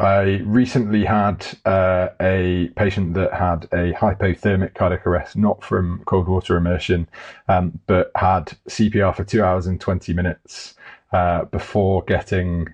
I 0.00 0.42
recently 0.44 1.04
had 1.04 1.46
uh, 1.64 2.08
a 2.20 2.70
patient 2.76 3.14
that 3.14 3.32
had 3.32 3.66
a 3.66 3.92
hypothermic 3.92 4.74
cardiac 4.74 5.06
arrest, 5.06 5.36
not 5.36 5.62
from 5.62 6.02
cold 6.06 6.26
water 6.26 6.56
immersion, 6.56 7.08
um, 7.48 7.78
but 7.86 8.10
had 8.16 8.52
CPR 8.68 9.14
for 9.14 9.22
two 9.22 9.44
hours 9.44 9.66
and 9.66 9.80
20 9.80 10.12
minutes 10.12 10.74
uh, 11.12 11.44
before 11.44 12.02
getting 12.02 12.66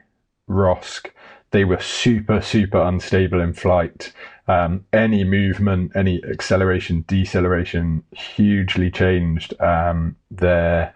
ROSC, 0.48 1.10
they 1.52 1.64
were 1.64 1.80
super, 1.80 2.40
super 2.40 2.80
unstable 2.80 3.40
in 3.40 3.52
flight. 3.52 4.12
Um, 4.48 4.84
any 4.92 5.22
movement, 5.22 5.92
any 5.94 6.22
acceleration, 6.24 7.04
deceleration 7.06 8.02
hugely 8.10 8.90
changed 8.90 9.54
um, 9.60 10.16
their 10.30 10.92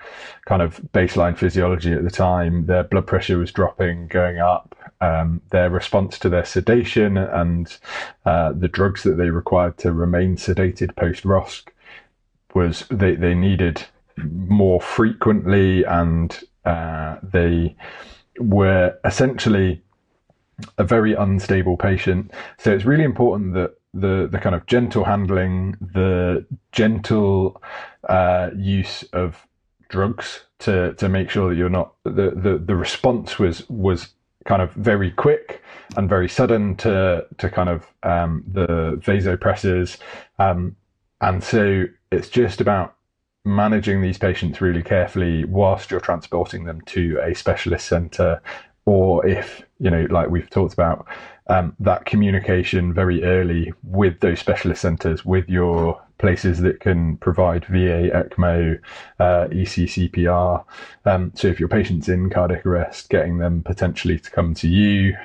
kind 0.46 0.62
of 0.62 0.80
baseline 0.92 1.36
physiology 1.36 1.92
at 1.92 2.02
the 2.02 2.10
time. 2.10 2.66
Their 2.66 2.82
blood 2.82 3.06
pressure 3.06 3.38
was 3.38 3.52
dropping, 3.52 4.08
going 4.08 4.38
up. 4.38 4.74
Um, 5.00 5.42
their 5.50 5.68
response 5.68 6.18
to 6.20 6.30
their 6.30 6.44
sedation 6.44 7.18
and 7.18 7.76
uh, 8.24 8.52
the 8.52 8.68
drugs 8.68 9.02
that 9.02 9.18
they 9.18 9.28
required 9.28 9.76
to 9.78 9.92
remain 9.92 10.36
sedated 10.36 10.96
post 10.96 11.24
ROSC 11.24 11.68
was 12.54 12.86
they, 12.90 13.14
they 13.14 13.34
needed 13.34 13.84
more 14.16 14.80
frequently 14.80 15.84
and 15.84 16.42
uh, 16.64 17.16
they 17.22 17.76
were 18.38 18.98
essentially 19.04 19.82
a 20.78 20.84
very 20.84 21.14
unstable 21.14 21.76
patient. 21.76 22.32
So 22.58 22.72
it's 22.72 22.84
really 22.84 23.04
important 23.04 23.54
that 23.54 23.74
the 23.92 24.28
the 24.30 24.38
kind 24.38 24.54
of 24.54 24.66
gentle 24.66 25.04
handling, 25.04 25.76
the 25.80 26.46
gentle 26.72 27.62
uh, 28.08 28.50
use 28.56 29.02
of 29.12 29.46
drugs 29.88 30.44
to 30.60 30.94
to 30.94 31.08
make 31.08 31.30
sure 31.30 31.50
that 31.50 31.56
you're 31.56 31.68
not 31.68 31.94
the, 32.04 32.32
the 32.34 32.60
the 32.64 32.76
response 32.76 33.38
was 33.38 33.68
was 33.68 34.08
kind 34.44 34.62
of 34.62 34.72
very 34.72 35.10
quick 35.10 35.62
and 35.96 36.08
very 36.08 36.28
sudden 36.28 36.76
to 36.76 37.26
to 37.38 37.50
kind 37.50 37.68
of 37.68 37.86
um, 38.02 38.44
the 38.50 38.98
vasopressors, 39.02 39.98
um, 40.38 40.76
and 41.20 41.42
so 41.42 41.84
it's 42.10 42.28
just 42.28 42.60
about 42.60 42.94
managing 43.44 44.02
these 44.02 44.18
patients 44.18 44.60
really 44.60 44.82
carefully 44.82 45.44
whilst 45.44 45.90
you're 45.90 46.00
transporting 46.00 46.64
them 46.64 46.80
to 46.80 47.16
a 47.22 47.32
specialist 47.32 47.86
centre 47.86 48.42
or 48.86 49.24
if 49.24 49.62
you 49.78 49.90
know 49.90 50.06
like 50.10 50.28
we've 50.30 50.50
talked 50.50 50.72
about 50.72 51.06
um, 51.48 51.74
that 51.78 52.04
communication 52.04 52.92
very 52.92 53.22
early 53.22 53.72
with 53.84 54.20
those 54.20 54.40
specialist 54.40 54.82
centres 54.82 55.24
with 55.24 55.48
your 55.48 56.00
places 56.18 56.60
that 56.60 56.80
can 56.80 57.16
provide 57.18 57.64
va 57.66 58.10
ecmo 58.10 58.78
uh, 59.20 59.46
eccpr 59.48 60.64
um, 61.04 61.32
so 61.34 61.48
if 61.48 61.60
your 61.60 61.68
patient's 61.68 62.08
in 62.08 62.30
cardiac 62.30 62.64
arrest 62.64 63.08
getting 63.10 63.38
them 63.38 63.62
potentially 63.62 64.18
to 64.18 64.30
come 64.30 64.54
to 64.54 64.68
you 64.68 65.16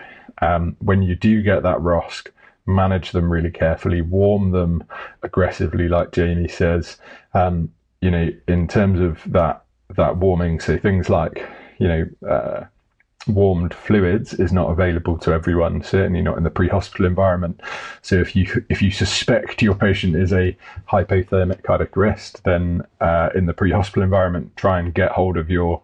um, 0.41 0.75
when 0.79 1.01
you 1.01 1.15
do 1.15 1.41
get 1.41 1.63
that 1.63 1.77
rosc 1.77 2.27
manage 2.65 3.11
them 3.11 3.31
really 3.31 3.51
carefully 3.51 4.01
warm 4.01 4.51
them 4.51 4.83
aggressively 5.23 5.87
like 5.87 6.11
jamie 6.11 6.47
says. 6.47 6.97
Um, 7.33 7.71
you 8.01 8.11
know 8.11 8.29
in 8.47 8.67
terms 8.67 8.99
of 8.99 9.21
that 9.31 9.63
that 9.95 10.17
warming 10.17 10.59
so 10.59 10.77
things 10.77 11.09
like 11.09 11.47
you 11.79 11.87
know 11.87 12.29
uh, 12.29 12.65
warmed 13.27 13.73
fluids 13.73 14.33
is 14.33 14.51
not 14.51 14.69
available 14.71 15.17
to 15.17 15.31
everyone 15.31 15.83
certainly 15.83 16.21
not 16.21 16.37
in 16.37 16.43
the 16.43 16.49
pre-hospital 16.49 17.05
environment. 17.05 17.61
So 18.01 18.15
if 18.15 18.35
you 18.35 18.65
if 18.69 18.81
you 18.81 18.91
suspect 18.91 19.61
your 19.61 19.75
patient 19.75 20.15
is 20.15 20.33
a 20.33 20.55
hypothermic 20.89 21.63
cardiac 21.63 21.95
arrest 21.95 22.43
then 22.43 22.83
uh, 22.99 23.29
in 23.35 23.45
the 23.45 23.53
pre-hospital 23.53 24.03
environment 24.03 24.55
try 24.57 24.79
and 24.79 24.93
get 24.93 25.11
hold 25.11 25.37
of 25.37 25.49
your 25.49 25.81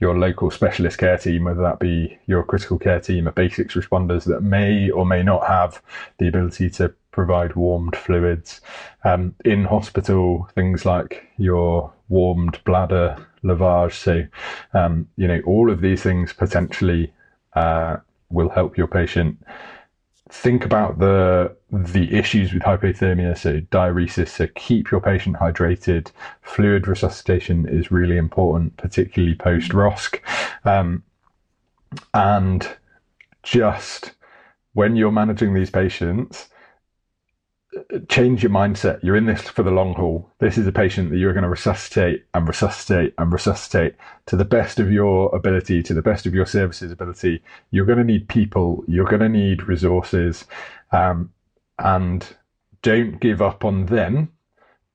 your 0.00 0.18
local 0.18 0.50
specialist 0.50 0.98
care 0.98 1.16
team 1.16 1.44
whether 1.44 1.62
that 1.62 1.78
be 1.78 2.18
your 2.26 2.42
critical 2.42 2.78
care 2.78 3.00
team 3.00 3.28
or 3.28 3.32
basics 3.32 3.74
responders 3.74 4.24
that 4.24 4.42
may 4.42 4.90
or 4.90 5.06
may 5.06 5.22
not 5.22 5.46
have 5.46 5.80
the 6.18 6.28
ability 6.28 6.68
to 6.68 6.92
provide 7.14 7.54
warmed 7.54 7.94
fluids 7.94 8.60
um, 9.04 9.34
in 9.44 9.64
hospital 9.64 10.48
things 10.56 10.84
like 10.84 11.24
your 11.38 11.92
warmed 12.08 12.58
bladder 12.64 13.16
lavage. 13.44 13.94
So, 13.94 14.24
um, 14.76 15.08
you 15.16 15.28
know, 15.28 15.40
all 15.46 15.70
of 15.70 15.80
these 15.80 16.02
things 16.02 16.32
potentially 16.32 17.12
uh, 17.54 17.98
will 18.30 18.48
help 18.48 18.76
your 18.76 18.88
patient 18.88 19.38
think 20.28 20.64
about 20.64 20.98
the 20.98 21.54
the 21.70 22.12
issues 22.12 22.52
with 22.52 22.64
hypothermia. 22.64 23.38
So 23.38 23.60
diuresis. 23.60 24.28
So 24.28 24.48
keep 24.56 24.90
your 24.90 25.00
patient 25.00 25.36
hydrated. 25.36 26.10
Fluid 26.42 26.88
resuscitation 26.88 27.68
is 27.68 27.92
really 27.92 28.16
important, 28.16 28.76
particularly 28.76 29.36
post 29.36 29.70
ROSC, 29.70 30.18
um, 30.64 31.04
and 32.12 32.68
just 33.44 34.14
when 34.72 34.96
you're 34.96 35.12
managing 35.12 35.54
these 35.54 35.70
patients 35.70 36.48
change 38.08 38.42
your 38.42 38.52
mindset. 38.52 39.02
You're 39.02 39.16
in 39.16 39.26
this 39.26 39.42
for 39.42 39.62
the 39.62 39.70
long 39.70 39.94
haul. 39.94 40.30
This 40.38 40.58
is 40.58 40.66
a 40.66 40.72
patient 40.72 41.10
that 41.10 41.18
you're 41.18 41.32
going 41.32 41.44
to 41.44 41.48
resuscitate 41.48 42.24
and 42.34 42.46
resuscitate 42.46 43.14
and 43.18 43.32
resuscitate 43.32 43.94
to 44.26 44.36
the 44.36 44.44
best 44.44 44.78
of 44.78 44.90
your 44.90 45.34
ability, 45.34 45.82
to 45.84 45.94
the 45.94 46.02
best 46.02 46.26
of 46.26 46.34
your 46.34 46.46
services 46.46 46.92
ability. 46.92 47.42
You're 47.70 47.86
going 47.86 47.98
to 47.98 48.04
need 48.04 48.28
people. 48.28 48.84
You're 48.86 49.06
going 49.06 49.20
to 49.20 49.28
need 49.28 49.68
resources, 49.68 50.44
um, 50.92 51.30
and 51.78 52.26
don't 52.82 53.20
give 53.20 53.42
up 53.42 53.64
on 53.64 53.86
them 53.86 54.30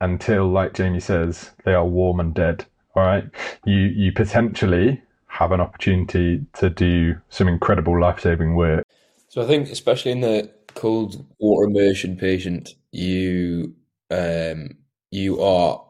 until, 0.02 0.48
like 0.48 0.74
Jamie 0.74 1.00
says, 1.00 1.52
they 1.66 1.74
are 1.74 1.86
warm 1.86 2.20
and 2.20 2.34
dead. 2.34 2.66
All 2.96 3.04
right, 3.04 3.26
you 3.66 3.76
you 3.76 4.12
potentially 4.12 5.02
have 5.28 5.52
an 5.52 5.62
opportunity 5.62 6.46
to 6.54 6.70
do 6.70 7.16
some 7.30 7.48
incredible 7.48 8.00
life 8.00 8.20
saving 8.22 8.56
work. 8.56 8.86
So 9.28 9.42
I 9.42 9.46
think, 9.46 9.70
especially 9.70 10.12
in 10.12 10.22
the 10.22 10.52
cold 10.80 11.26
water 11.40 11.68
immersion 11.68 12.16
patient, 12.16 12.70
you 12.94 13.76
um, 14.10 14.78
you 15.12 15.42
are 15.42 15.84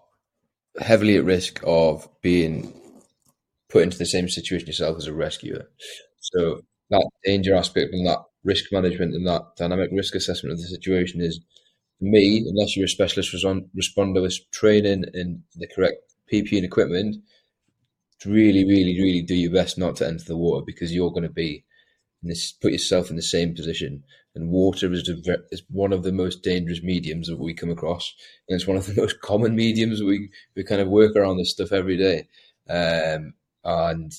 heavily 0.80 1.16
at 1.16 1.24
risk 1.24 1.62
of 1.64 2.10
being 2.24 2.74
put 3.70 3.84
into 3.84 4.00
the 4.00 4.06
same 4.06 4.28
situation 4.28 4.66
yourself 4.66 4.98
as 4.98 5.06
a 5.06 5.14
rescuer. 5.14 5.70
So 6.20 6.62
that 6.90 7.08
danger 7.24 7.56
aspect 7.56 7.94
and 7.94 8.08
that 8.08 8.24
risk 8.44 8.72
management 8.72 9.14
and 9.14 9.28
that 9.28 9.44
dynamic 9.58 9.92
risk 9.92 10.16
assessment 10.16 10.54
of 10.54 10.60
the 10.60 10.68
situation 10.68 11.22
is, 11.22 11.40
for 12.00 12.06
me, 12.06 12.44
unless 12.50 12.76
you're 12.76 12.86
a 12.86 12.90
specialist 12.90 13.32
responder 13.78 14.24
with 14.24 14.40
training 14.52 15.06
and 15.14 15.44
the 15.56 15.68
correct 15.68 16.02
PP 16.34 16.54
and 16.54 16.66
equipment, 16.66 17.18
really, 18.26 18.66
really, 18.66 19.00
really 19.00 19.22
do 19.22 19.36
your 19.36 19.52
best 19.52 19.78
not 19.78 19.98
to 19.98 20.08
enter 20.08 20.24
the 20.24 20.38
water 20.38 20.64
because 20.66 20.92
you're 20.92 21.12
going 21.12 21.24
to 21.24 21.30
be 21.30 21.64
this, 22.24 22.52
put 22.52 22.72
yourself 22.72 23.10
in 23.10 23.16
the 23.16 23.22
same 23.22 23.56
position. 23.56 24.04
And 24.36 24.52
water 24.52 24.92
is, 24.92 25.10
a, 25.10 25.38
is 25.52 25.64
one 25.70 25.92
of 25.92 26.04
the 26.04 26.12
most 26.12 26.44
dangerous 26.44 26.84
mediums 26.84 27.28
that 27.28 27.40
we 27.40 27.54
come 27.54 27.72
across, 27.72 28.14
and 28.48 28.56
it's 28.56 28.68
one 28.68 28.78
of 28.78 28.86
the 28.86 28.94
most 29.02 29.22
common 29.22 29.56
mediums 29.56 30.04
we 30.04 30.30
we 30.56 30.64
kind 30.64 30.82
of 30.82 30.88
work 30.88 31.16
around 31.16 31.38
this 31.38 31.52
stuff 31.52 31.72
every 31.72 31.98
day. 31.98 32.28
Um, 32.70 33.34
and 33.64 34.14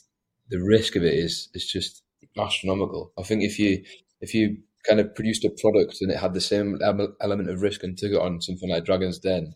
the 0.49 0.61
risk 0.61 0.97
of 0.97 1.05
it 1.05 1.15
is 1.15 1.49
is 1.55 1.65
just 1.65 2.03
astronomical. 2.39 3.13
I 3.19 3.23
think 3.23 3.45
if 3.45 3.59
you 3.59 3.85
if 4.21 4.35
you 4.35 4.59
kind 4.87 5.01
of 5.01 5.15
produced 5.15 5.45
a 5.45 5.51
product 5.61 5.99
and 6.01 6.11
it 6.11 6.19
had 6.19 6.35
the 6.35 6.41
same 6.41 6.79
element 6.83 7.51
of 7.51 7.63
risk 7.63 7.83
and 7.83 7.97
took 7.97 8.13
it 8.13 8.21
on 8.21 8.41
something 8.41 8.69
like 8.69 8.85
Dragon's 8.85 9.19
Den, 9.19 9.55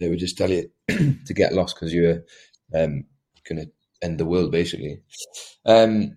they 0.00 0.08
would 0.08 0.18
just 0.18 0.36
tell 0.36 0.50
you 0.50 0.70
to 0.88 1.34
get 1.34 1.52
lost 1.52 1.76
because 1.76 1.94
you're 1.94 2.22
um, 2.74 3.04
going 3.48 3.64
to 3.64 3.70
end 4.02 4.18
the 4.18 4.26
world 4.26 4.50
basically. 4.50 5.00
Um, 5.64 6.16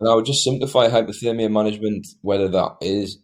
and 0.00 0.08
I 0.08 0.14
would 0.14 0.26
just 0.26 0.44
simplify 0.44 0.88
hypothermia 0.88 1.50
management, 1.50 2.06
whether 2.22 2.48
that 2.48 2.76
is, 2.80 3.18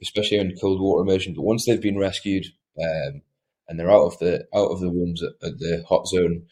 especially 0.00 0.38
in 0.38 0.56
cold 0.60 0.80
water 0.80 1.02
immersion, 1.02 1.34
but 1.34 1.42
once 1.42 1.66
they've 1.66 1.80
been 1.80 1.98
rescued 1.98 2.46
um, 2.80 3.22
and 3.68 3.78
they're 3.78 3.90
out 3.90 4.06
of 4.06 4.18
the 4.18 4.46
out 4.54 4.70
of 4.70 4.80
the 4.80 4.90
rooms 4.90 5.22
at, 5.22 5.32
at 5.42 5.58
the 5.58 5.84
hot 5.88 6.06
zone, 6.06 6.42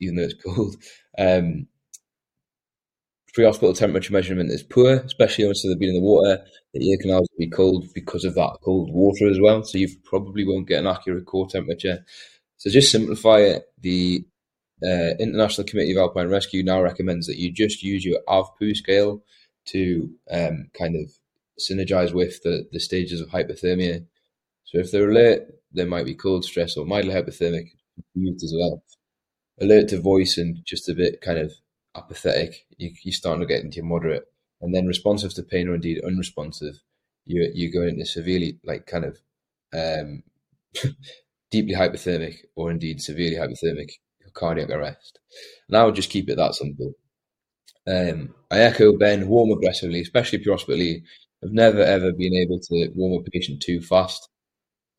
even 0.00 0.16
though 0.16 0.22
it's 0.22 0.34
cold, 0.44 0.76
um, 1.18 1.68
pre-hospital 3.32 3.74
temperature 3.74 4.12
measurement 4.12 4.50
is 4.50 4.62
poor, 4.62 4.96
especially 4.96 5.46
once 5.46 5.62
they've 5.62 5.78
been 5.78 5.90
in 5.90 5.94
the 5.94 6.00
water. 6.00 6.42
The 6.74 6.88
ear 6.88 6.98
canals 7.00 7.28
will 7.32 7.46
be 7.46 7.50
cold 7.50 7.86
because 7.94 8.24
of 8.24 8.34
that 8.34 8.58
cold 8.64 8.90
water 8.92 9.28
as 9.30 9.38
well, 9.40 9.62
so 9.62 9.78
you 9.78 9.88
probably 10.04 10.46
won't 10.46 10.68
get 10.68 10.80
an 10.80 10.86
accurate 10.86 11.26
core 11.26 11.48
temperature. 11.48 12.04
So 12.56 12.70
just 12.70 12.90
simplify 12.90 13.38
it. 13.38 13.64
The 13.80 14.24
uh, 14.84 15.14
International 15.18 15.66
Committee 15.66 15.92
of 15.92 15.98
Alpine 15.98 16.28
Rescue 16.28 16.62
now 16.62 16.82
recommends 16.82 17.26
that 17.26 17.38
you 17.38 17.52
just 17.52 17.82
use 17.82 18.04
your 18.04 18.20
AVPU 18.28 18.74
scale 18.76 19.22
to 19.66 20.10
um, 20.30 20.70
kind 20.78 20.96
of 20.96 21.10
synergize 21.60 22.12
with 22.12 22.42
the, 22.42 22.66
the 22.72 22.80
stages 22.80 23.20
of 23.20 23.28
hypothermia. 23.28 24.04
So 24.64 24.78
if 24.78 24.90
they're 24.90 25.10
alert, 25.10 25.42
they 25.72 25.84
might 25.84 26.06
be 26.06 26.14
cold, 26.14 26.44
stress, 26.44 26.76
or 26.76 26.84
mildly 26.84 27.14
hypothermic 27.14 27.68
as 28.16 28.54
well. 28.56 28.82
Alert 29.60 29.88
to 29.88 30.00
voice 30.00 30.38
and 30.38 30.58
just 30.64 30.88
a 30.88 30.94
bit 30.94 31.20
kind 31.20 31.38
of 31.38 31.52
apathetic, 31.96 32.66
you, 32.78 32.90
you're 33.02 33.12
starting 33.12 33.40
to 33.40 33.46
get 33.46 33.62
into 33.62 33.82
moderate. 33.82 34.24
And 34.60 34.74
then 34.74 34.86
responsive 34.86 35.34
to 35.34 35.42
pain 35.42 35.68
or 35.68 35.74
indeed 35.74 36.02
unresponsive, 36.04 36.80
you're, 37.24 37.48
you're 37.52 37.72
going 37.72 37.94
into 37.94 38.06
severely, 38.06 38.58
like 38.64 38.86
kind 38.86 39.04
of 39.04 39.18
um, 39.74 40.22
deeply 41.50 41.74
hypothermic 41.74 42.36
or 42.56 42.70
indeed 42.70 43.00
severely 43.00 43.36
hypothermic 43.36 43.90
cardiac 44.34 44.70
arrest. 44.70 45.18
And 45.68 45.76
I 45.76 45.84
would 45.84 45.94
just 45.94 46.10
keep 46.10 46.28
it 46.28 46.36
that 46.36 46.54
simple. 46.54 46.92
Um, 47.86 48.34
I 48.50 48.60
echo 48.60 48.96
Ben, 48.96 49.28
warm 49.28 49.50
aggressively, 49.50 50.00
especially 50.00 50.38
pre-hospitally. 50.38 51.02
I've 51.42 51.52
never 51.52 51.80
ever 51.80 52.12
been 52.12 52.34
able 52.34 52.60
to 52.60 52.90
warm 52.94 53.20
a 53.20 53.30
patient 53.30 53.60
too 53.60 53.80
fast, 53.80 54.28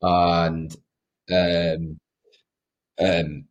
and 0.01 0.75
um, 1.31 1.99
um, 2.99 3.45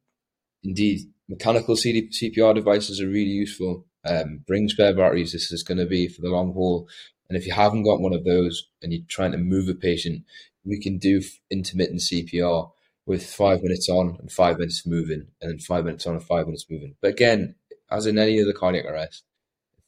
indeed, 0.62 1.00
mechanical 1.28 1.76
CD- 1.76 2.10
CPR 2.10 2.54
devices 2.54 3.00
are 3.00 3.08
really 3.08 3.30
useful. 3.30 3.86
Um, 4.04 4.42
bring 4.46 4.68
spare 4.68 4.94
batteries. 4.94 5.32
This 5.32 5.52
is 5.52 5.62
going 5.62 5.78
to 5.78 5.86
be 5.86 6.08
for 6.08 6.20
the 6.20 6.28
long 6.28 6.52
haul. 6.52 6.88
And 7.28 7.38
if 7.38 7.46
you 7.46 7.54
haven't 7.54 7.84
got 7.84 8.00
one 8.00 8.12
of 8.12 8.24
those 8.24 8.68
and 8.82 8.92
you're 8.92 9.02
trying 9.08 9.32
to 9.32 9.38
move 9.38 9.68
a 9.68 9.74
patient, 9.74 10.24
we 10.64 10.80
can 10.80 10.98
do 10.98 11.22
intermittent 11.50 12.00
CPR 12.00 12.70
with 13.06 13.26
five 13.26 13.62
minutes 13.62 13.88
on 13.88 14.16
and 14.20 14.30
five 14.30 14.58
minutes 14.58 14.86
moving, 14.86 15.26
and 15.40 15.50
then 15.50 15.58
five 15.58 15.84
minutes 15.84 16.06
on 16.06 16.14
and 16.14 16.22
five 16.22 16.46
minutes 16.46 16.66
moving. 16.70 16.94
But 17.00 17.12
again, 17.12 17.56
as 17.90 18.06
in 18.06 18.18
any 18.18 18.40
other 18.40 18.52
cardiac 18.52 18.86
arrest, 18.86 19.24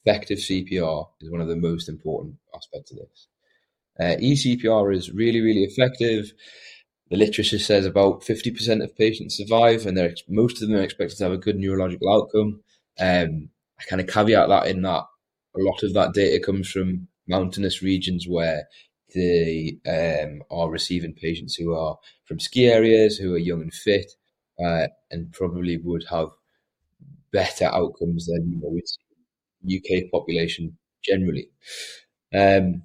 effective 0.05 0.39
CPR 0.39 1.07
is 1.21 1.31
one 1.31 1.41
of 1.41 1.47
the 1.47 1.55
most 1.55 1.89
important 1.89 2.35
aspects 2.55 2.91
of 2.91 2.97
this. 2.97 3.27
Uh, 3.99 4.21
eCPR 4.21 4.93
is 4.95 5.11
really, 5.11 5.41
really 5.41 5.63
effective. 5.63 6.33
The 7.09 7.17
literature 7.17 7.59
says 7.59 7.85
about 7.85 8.21
50% 8.21 8.83
of 8.83 8.95
patients 8.97 9.37
survive, 9.37 9.85
and 9.85 9.97
they're, 9.97 10.13
most 10.27 10.61
of 10.61 10.67
them 10.67 10.77
are 10.77 10.83
expected 10.83 11.17
to 11.17 11.23
have 11.23 11.33
a 11.33 11.37
good 11.37 11.57
neurological 11.57 12.11
outcome. 12.13 12.61
Um, 12.99 13.49
I 13.79 13.83
kind 13.89 14.01
of 14.01 14.07
caveat 14.07 14.49
that 14.49 14.67
in 14.67 14.81
that 14.81 15.03
a 15.55 15.61
lot 15.61 15.83
of 15.83 15.93
that 15.93 16.13
data 16.13 16.43
comes 16.43 16.69
from 16.69 17.07
mountainous 17.27 17.81
regions 17.81 18.27
where 18.27 18.67
they 19.13 19.77
um, 19.87 20.41
are 20.51 20.69
receiving 20.69 21.13
patients 21.13 21.55
who 21.55 21.73
are 21.73 21.97
from 22.25 22.39
ski 22.39 22.67
areas, 22.67 23.17
who 23.17 23.33
are 23.33 23.39
young 23.39 23.61
and 23.61 23.73
fit, 23.73 24.11
uh, 24.63 24.87
and 25.11 25.31
probably 25.31 25.77
would 25.77 26.05
have 26.09 26.29
better 27.31 27.65
outcomes 27.65 28.27
than 28.27 28.49
you 28.49 28.61
know, 28.61 28.69
with 28.69 28.85
UK 29.65 30.11
population 30.11 30.77
generally. 31.03 31.49
Um, 32.33 32.83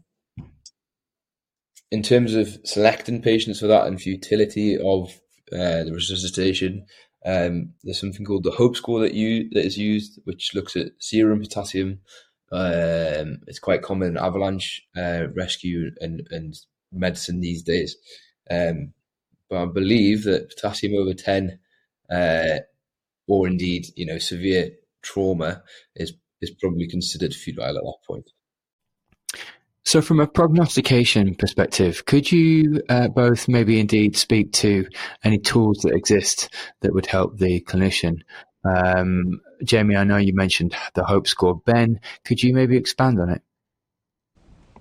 in 1.90 2.02
terms 2.02 2.34
of 2.34 2.58
selecting 2.64 3.22
patients 3.22 3.60
for 3.60 3.66
that 3.66 3.86
and 3.86 4.00
futility 4.00 4.76
of 4.78 5.20
uh, 5.52 5.84
the 5.84 5.92
resuscitation, 5.92 6.86
um, 7.26 7.74
there's 7.82 8.00
something 8.00 8.24
called 8.24 8.44
the 8.44 8.52
HOPE 8.52 8.76
score 8.76 9.00
that 9.00 9.14
you 9.14 9.48
that 9.50 9.64
is 9.64 9.76
used, 9.76 10.20
which 10.24 10.54
looks 10.54 10.76
at 10.76 10.92
serum 10.98 11.40
potassium. 11.40 12.00
Um, 12.52 13.40
it's 13.46 13.58
quite 13.58 13.82
common 13.82 14.16
avalanche 14.16 14.82
uh, 14.96 15.26
rescue 15.36 15.90
and, 16.00 16.26
and 16.30 16.54
medicine 16.92 17.40
these 17.40 17.62
days. 17.62 17.96
Um, 18.50 18.92
but 19.48 19.62
I 19.62 19.66
believe 19.66 20.24
that 20.24 20.50
potassium 20.50 20.94
over 20.94 21.14
ten, 21.14 21.58
uh, 22.10 22.60
or 23.28 23.46
indeed 23.46 23.86
you 23.96 24.06
know 24.06 24.18
severe 24.18 24.70
trauma, 25.02 25.62
is 25.94 26.12
is 26.40 26.50
probably 26.50 26.88
considered 26.88 27.34
futile 27.34 27.64
at 27.64 27.74
that 27.74 27.98
point. 28.06 28.30
So, 29.84 30.00
from 30.00 30.20
a 30.20 30.26
prognostication 30.26 31.34
perspective, 31.34 32.04
could 32.04 32.30
you 32.30 32.82
uh, 32.88 33.08
both 33.08 33.48
maybe 33.48 33.80
indeed 33.80 34.16
speak 34.16 34.52
to 34.54 34.86
any 35.24 35.38
tools 35.38 35.78
that 35.78 35.94
exist 35.94 36.54
that 36.82 36.92
would 36.92 37.06
help 37.06 37.38
the 37.38 37.60
clinician? 37.62 38.20
Um, 38.64 39.40
Jamie, 39.64 39.96
I 39.96 40.04
know 40.04 40.16
you 40.16 40.34
mentioned 40.34 40.74
the 40.94 41.04
Hope 41.04 41.26
Score. 41.26 41.60
Ben, 41.64 42.00
could 42.24 42.42
you 42.42 42.52
maybe 42.52 42.76
expand 42.76 43.20
on 43.20 43.30
it? 43.30 43.42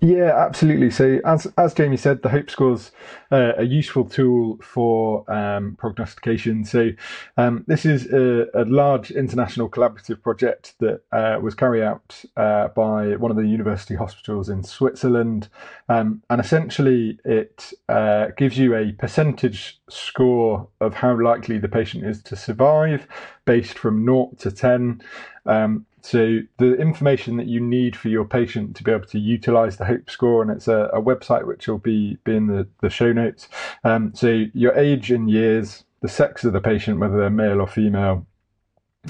Yeah, 0.02 0.34
absolutely. 0.34 0.92
So, 0.92 1.20
as 1.26 1.46
as 1.58 1.74
Jamie 1.74 1.98
said, 1.98 2.22
the 2.22 2.30
Hope 2.30 2.50
Score's 2.50 2.92
uh, 3.34 3.52
a 3.58 3.66
useful 3.66 4.06
tool 4.06 4.58
for 4.64 5.30
um, 5.30 5.76
prognostication. 5.78 6.64
So, 6.64 6.92
um, 7.36 7.66
this 7.68 7.86
is 7.86 8.06
a, 8.14 8.48
a, 8.54 8.64
large 8.64 9.12
international 9.12 9.70
collaborative 9.70 10.22
project 10.22 10.76
that 10.80 11.02
uh, 11.12 11.40
was 11.42 11.54
carried 11.54 11.84
out 11.84 12.24
uh, 12.38 12.70
by 12.70 13.18
one 13.18 13.30
of 13.30 13.36
the 13.36 13.46
university 13.46 13.94
hospitals 13.94 14.48
in 14.48 14.64
Switzerland, 14.64 15.50
um, 15.90 16.24
and 16.30 16.40
essentially 16.40 17.20
it 17.26 17.74
uh, 17.90 18.28
gives 18.38 18.58
you 18.58 18.76
a 18.76 18.94
percentage 18.94 19.82
score 19.90 20.70
of 20.80 20.94
how 20.94 21.22
likely 21.22 21.58
the 21.58 21.68
patient 21.68 22.06
is 22.06 22.24
to 22.24 22.38
survive, 22.38 23.06
based 23.50 23.80
from 23.80 24.06
naught 24.06 24.38
to 24.38 24.52
ten. 24.52 25.02
Um, 25.48 25.88
so 26.02 26.40
the 26.58 26.76
information 26.76 27.36
that 27.38 27.48
you 27.48 27.60
need 27.60 27.96
for 27.96 28.10
your 28.10 28.24
patient 28.24 28.76
to 28.76 28.84
be 28.84 28.92
able 28.92 29.08
to 29.08 29.18
utilize 29.18 29.78
the 29.78 29.86
hope 29.86 30.08
score 30.08 30.44
and 30.44 30.52
it's 30.52 30.68
a, 30.68 30.90
a 30.94 31.02
website 31.02 31.48
which 31.48 31.68
will 31.68 31.80
be, 31.80 32.16
be 32.24 32.36
in 32.36 32.46
the, 32.46 32.68
the 32.82 32.92
show 32.92 33.12
notes 33.12 33.50
um, 33.84 34.14
so 34.14 34.46
your 34.54 34.74
age 34.78 35.12
and 35.12 35.30
years 35.30 35.84
the 36.02 36.08
sex 36.08 36.46
of 36.46 36.54
the 36.54 36.62
patient 36.62 37.00
whether 37.00 37.18
they're 37.18 37.30
male 37.30 37.60
or 37.60 37.68
female 37.68 38.26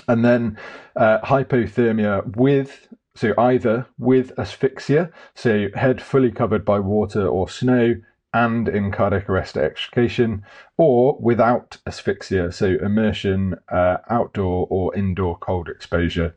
and 0.08 0.26
then 0.26 0.58
uh, 0.96 1.20
hypothermia 1.20 2.36
with 2.36 2.88
so 3.14 3.34
either 3.38 3.86
with 4.00 4.32
asphyxia 4.40 5.12
so 5.36 5.68
head 5.76 6.02
fully 6.02 6.32
covered 6.32 6.66
by 6.66 6.80
water 6.80 7.28
or 7.28 7.48
snow 7.48 7.94
and 8.34 8.68
in 8.70 8.92
cardiac 8.92 9.30
arrest 9.30 9.58
extrication, 9.58 10.44
or 10.78 11.18
without 11.20 11.78
asphyxia, 11.86 12.52
so 12.52 12.78
immersion, 12.82 13.56
uh, 13.72 13.98
outdoor 14.10 14.68
or 14.70 14.96
indoor 14.96 15.38
cold 15.38 15.70
exposure 15.70 16.36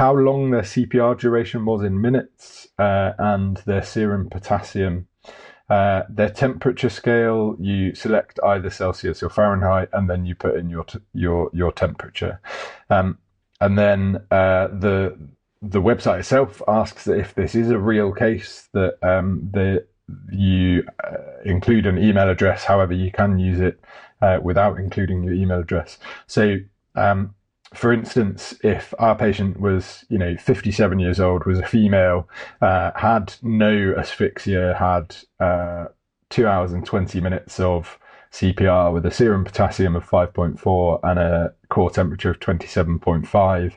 how 0.00 0.14
long 0.14 0.50
their 0.50 0.62
CPR 0.62 1.18
duration 1.18 1.66
was 1.66 1.82
in 1.82 2.00
minutes, 2.00 2.68
uh, 2.78 3.12
and 3.18 3.58
their 3.66 3.82
serum 3.82 4.30
potassium. 4.30 5.06
Uh, 5.68 6.02
their 6.08 6.30
temperature 6.30 6.88
scale, 6.88 7.54
you 7.60 7.94
select 7.94 8.40
either 8.42 8.70
Celsius 8.70 9.22
or 9.22 9.28
Fahrenheit, 9.28 9.90
and 9.92 10.08
then 10.08 10.24
you 10.24 10.34
put 10.34 10.56
in 10.56 10.70
your 10.70 10.84
t- 10.84 11.00
your 11.12 11.50
your 11.52 11.70
temperature, 11.70 12.40
um, 12.88 13.18
and 13.60 13.78
then 13.78 14.16
uh, 14.30 14.68
the 14.68 15.16
the 15.60 15.82
website 15.82 16.20
itself 16.20 16.62
asks 16.66 17.04
that 17.04 17.18
if 17.18 17.34
this 17.34 17.54
is 17.54 17.70
a 17.70 17.78
real 17.78 18.10
case, 18.10 18.68
that 18.72 18.94
um, 19.02 19.50
the 19.52 19.86
you 20.30 20.84
uh, 21.04 21.16
include 21.44 21.86
an 21.86 21.98
email 21.98 22.28
address. 22.28 22.64
However, 22.64 22.92
you 22.92 23.10
can 23.10 23.38
use 23.38 23.60
it 23.60 23.80
uh, 24.22 24.38
without 24.42 24.78
including 24.78 25.22
your 25.22 25.34
email 25.34 25.60
address. 25.60 25.98
So 26.26 26.58
um, 26.94 27.34
for 27.74 27.92
instance, 27.92 28.54
if 28.64 28.92
our 28.98 29.14
patient 29.14 29.60
was, 29.60 30.04
you 30.08 30.18
know, 30.18 30.36
57 30.36 30.98
years 30.98 31.20
old, 31.20 31.44
was 31.46 31.58
a 31.58 31.66
female, 31.66 32.28
uh, 32.60 32.90
had 32.96 33.34
no 33.42 33.94
asphyxia, 33.96 34.74
had 34.76 35.16
uh, 35.38 35.86
two 36.30 36.48
hours 36.48 36.72
and 36.72 36.84
20 36.84 37.20
minutes 37.20 37.60
of 37.60 37.98
CPR 38.32 38.92
with 38.92 39.06
a 39.06 39.10
serum 39.10 39.44
potassium 39.44 39.94
of 39.94 40.08
5.4 40.08 41.00
and 41.04 41.18
a 41.18 41.54
core 41.68 41.90
temperature 41.90 42.30
of 42.30 42.40
27.5, 42.40 43.72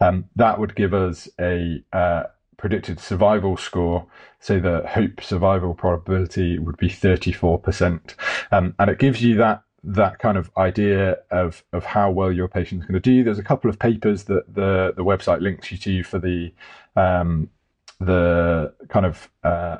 um, 0.00 0.24
that 0.36 0.58
would 0.58 0.74
give 0.74 0.92
us 0.92 1.28
a 1.40 1.82
uh, 1.92 2.24
predicted 2.58 3.00
survival 3.00 3.56
score. 3.56 4.06
So 4.40 4.60
the 4.60 4.86
hope 4.86 5.22
survival 5.22 5.74
probability 5.74 6.58
would 6.58 6.76
be 6.76 6.88
34%. 6.88 8.14
Um, 8.52 8.74
and 8.78 8.90
it 8.90 8.98
gives 8.98 9.22
you 9.22 9.36
that 9.36 9.62
that 9.84 10.18
kind 10.18 10.36
of 10.36 10.50
idea 10.56 11.16
of 11.30 11.62
of 11.72 11.84
how 11.84 12.10
well 12.10 12.32
your 12.32 12.48
patient 12.48 12.82
is 12.82 12.86
going 12.86 13.00
to 13.00 13.00
do. 13.00 13.24
There's 13.24 13.38
a 13.38 13.44
couple 13.44 13.70
of 13.70 13.78
papers 13.78 14.24
that 14.24 14.52
the 14.52 14.92
the 14.96 15.04
website 15.04 15.40
links 15.40 15.70
you 15.70 15.78
to 15.78 16.02
for 16.02 16.18
the 16.18 16.52
um, 16.96 17.48
the 18.00 18.74
kind 18.88 19.06
of 19.06 19.30
uh, 19.44 19.78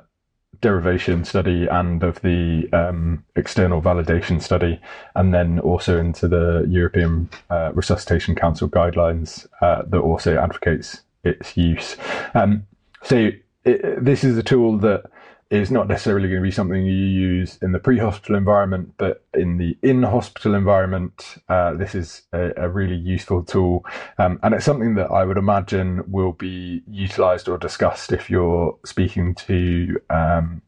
derivation 0.61 1.25
study 1.25 1.67
and 1.67 2.03
of 2.03 2.21
the 2.23 2.69
um, 2.73 3.25
external 3.37 3.83
validation 3.83 4.41
study, 4.41 4.81
and 5.15 5.35
then 5.35 5.59
also 5.61 5.99
into 5.99 6.29
the 6.29 6.65
European 6.69 7.29
uh, 7.51 7.73
Resuscitation 7.75 8.35
Council 8.35 8.69
guidelines 8.69 9.47
uh, 9.61 9.83
that 9.87 9.99
also 9.99 10.39
advocates 10.39 11.03
its 11.25 11.57
use. 11.57 11.97
Um, 12.35 12.67
so 13.03 13.31
it, 13.65 14.05
this 14.05 14.25
is 14.25 14.37
a 14.39 14.43
tool 14.43 14.79
that 14.79 15.05
is 15.51 15.71
not 15.71 15.89
necessarily 15.89 16.29
going 16.29 16.43
to 16.43 16.47
be 16.47 16.51
something 16.51 16.85
you 16.85 16.93
use 16.93 17.59
in 17.63 17.73
the 17.73 17.79
pre-hospital 17.79 18.37
environment, 18.37 18.93
but 18.99 19.25
in 19.33 19.57
the 19.57 19.79
in-hospital 19.83 20.55
environment, 20.55 21.39
uh, 21.49 21.73
this 21.73 21.95
is 21.95 22.23
a, 22.35 22.53
a, 22.59 22.69
really 22.69 22.97
useful 22.97 23.43
tool, 23.43 23.85
um, 24.19 24.39
and 24.43 24.55
it's 24.55 24.67
something 24.67 24.95
that 24.97 25.11
I 25.11 25.25
would 25.25 25.39
imagine 25.39 26.05
will 26.07 26.33
be 26.33 26.83
utilised 26.87 27.49
or 27.49 27.57
discussed 27.57 28.13
if 28.13 28.29
you're 28.29 28.79
speaking 28.85 29.35
to 29.37 29.99
um, 30.11 30.61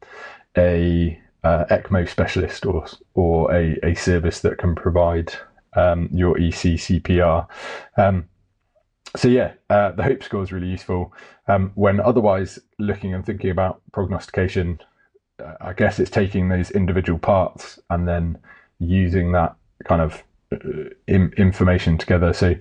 a 0.57 1.21
uh, 1.45 1.65
ECMO 1.71 2.09
specialist 2.09 2.65
or 2.65 2.87
or 3.15 3.53
a, 3.55 3.79
a 3.83 3.95
service 3.95 4.41
that 4.41 4.59
can 4.59 4.75
provide 4.75 5.35
um, 5.77 6.09
your 6.13 6.37
ECCPR. 6.37 7.47
Um, 7.99 8.30
so 9.17 9.29
yeah, 9.29 9.53
uh, 9.69 9.93
the 9.93 10.03
hope 10.03 10.23
score 10.23 10.43
is 10.43 10.53
really 10.53 10.69
useful. 10.69 11.13
Um, 11.49 11.73
when 11.75 12.01
otherwise 12.01 12.59
looking 12.79 13.15
and 13.15 13.25
thinking 13.25 13.51
about 13.51 13.83
prognostication, 13.93 14.81
uh, 15.43 15.55
I 15.61 15.73
guess 15.73 15.99
it's 15.99 16.11
taking 16.11 16.49
those 16.49 16.71
individual 16.71 17.19
parts 17.19 17.79
and 17.91 18.07
then 18.07 18.39
using 18.79 19.33
that 19.33 19.57
kind 19.85 20.03
of 20.03 20.23
uh, 20.53 20.91
in, 21.07 21.33
information 21.37 21.99
together. 21.99 22.33
So 22.33 22.55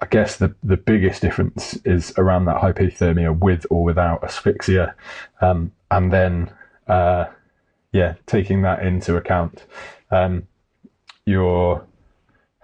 I 0.00 0.06
guess 0.06 0.36
the, 0.36 0.54
the 0.62 0.76
biggest 0.76 1.22
difference 1.22 1.74
is 1.84 2.12
around 2.18 2.46
that 2.46 2.60
hypothermia 2.60 3.38
with 3.38 3.66
or 3.70 3.84
without 3.84 4.22
asphyxia. 4.24 4.94
Um, 5.40 5.72
and 5.90 6.12
then, 6.12 6.50
uh, 6.88 7.26
yeah, 7.92 8.14
taking 8.26 8.62
that 8.62 8.84
into 8.84 9.16
account, 9.16 9.64
um, 10.10 10.48
you're 11.26 11.86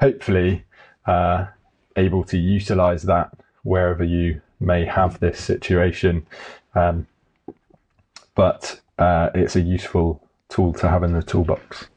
hopefully 0.00 0.64
uh, 1.06 1.46
able 1.98 2.24
to 2.24 2.38
utilize 2.38 3.02
that 3.02 3.30
wherever 3.62 4.04
you 4.04 4.40
may 4.60 4.84
have 4.84 5.20
this 5.20 5.38
situation. 5.40 6.26
Um, 6.74 7.06
but 8.34 8.80
uh, 8.98 9.30
it's 9.34 9.56
a 9.56 9.60
useful 9.60 10.22
tool 10.48 10.72
to 10.74 10.88
have 10.88 11.02
in 11.02 11.12
the 11.12 11.22
toolbox. 11.22 11.88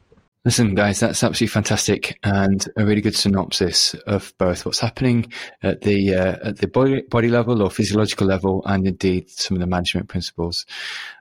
Listen, 0.44 0.74
guys, 0.74 0.98
that's 0.98 1.22
absolutely 1.22 1.52
fantastic 1.52 2.18
and 2.24 2.66
a 2.76 2.84
really 2.84 3.00
good 3.00 3.14
synopsis 3.14 3.94
of 4.08 4.34
both 4.38 4.66
what's 4.66 4.80
happening 4.80 5.32
at 5.62 5.82
the 5.82 6.14
uh, 6.14 6.36
at 6.48 6.58
the 6.58 6.66
body, 6.66 7.02
body 7.02 7.28
level 7.28 7.62
or 7.62 7.70
physiological 7.70 8.26
level, 8.26 8.62
and 8.66 8.86
indeed 8.86 9.30
some 9.30 9.56
of 9.56 9.60
the 9.60 9.68
management 9.68 10.08
principles. 10.08 10.66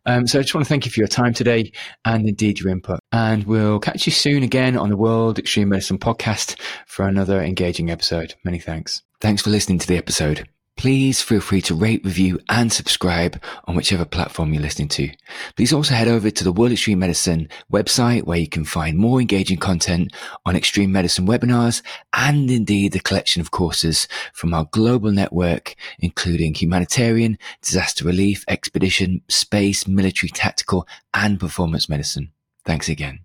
Um, 0.07 0.25
so 0.25 0.39
I 0.39 0.41
just 0.41 0.55
want 0.55 0.65
to 0.65 0.69
thank 0.69 0.85
you 0.85 0.91
for 0.91 0.99
your 0.99 1.07
time 1.07 1.35
today 1.35 1.71
and 2.03 2.27
indeed 2.27 2.59
your 2.59 2.69
input. 2.69 2.99
And 3.11 3.43
we'll 3.45 3.79
catch 3.79 4.07
you 4.07 4.11
soon 4.11 4.41
again 4.41 4.75
on 4.75 4.89
the 4.89 4.97
World 4.97 5.37
Extreme 5.37 5.69
Medicine 5.69 5.99
podcast 5.99 6.59
for 6.87 7.07
another 7.07 7.43
engaging 7.43 7.91
episode. 7.91 8.33
Many 8.43 8.57
thanks. 8.57 9.03
Thanks 9.19 9.43
for 9.43 9.51
listening 9.51 9.77
to 9.79 9.87
the 9.87 9.97
episode 9.97 10.47
please 10.81 11.21
feel 11.21 11.39
free 11.39 11.61
to 11.61 11.75
rate, 11.75 12.03
review, 12.03 12.39
and 12.49 12.73
subscribe 12.73 13.39
on 13.65 13.75
whichever 13.75 14.03
platform 14.03 14.51
you're 14.51 14.63
listening 14.63 14.87
to. 14.87 15.07
Please 15.55 15.71
also 15.71 15.93
head 15.93 16.07
over 16.07 16.31
to 16.31 16.43
the 16.43 16.51
World 16.51 16.71
Extreme 16.71 16.97
Medicine 16.97 17.47
website 17.71 18.23
where 18.23 18.39
you 18.39 18.47
can 18.47 18.65
find 18.65 18.97
more 18.97 19.21
engaging 19.21 19.59
content 19.59 20.11
on 20.43 20.55
extreme 20.55 20.91
medicine 20.91 21.27
webinars 21.27 21.83
and 22.13 22.49
indeed 22.49 22.93
the 22.93 22.99
collection 22.99 23.41
of 23.41 23.51
courses 23.51 24.07
from 24.33 24.55
our 24.55 24.65
global 24.71 25.11
network, 25.11 25.75
including 25.99 26.55
humanitarian, 26.55 27.37
disaster 27.61 28.03
relief, 28.03 28.43
expedition, 28.47 29.21
space, 29.29 29.87
military, 29.87 30.31
tactical, 30.31 30.87
and 31.13 31.39
performance 31.39 31.89
medicine. 31.89 32.31
Thanks 32.65 32.89
again. 32.89 33.19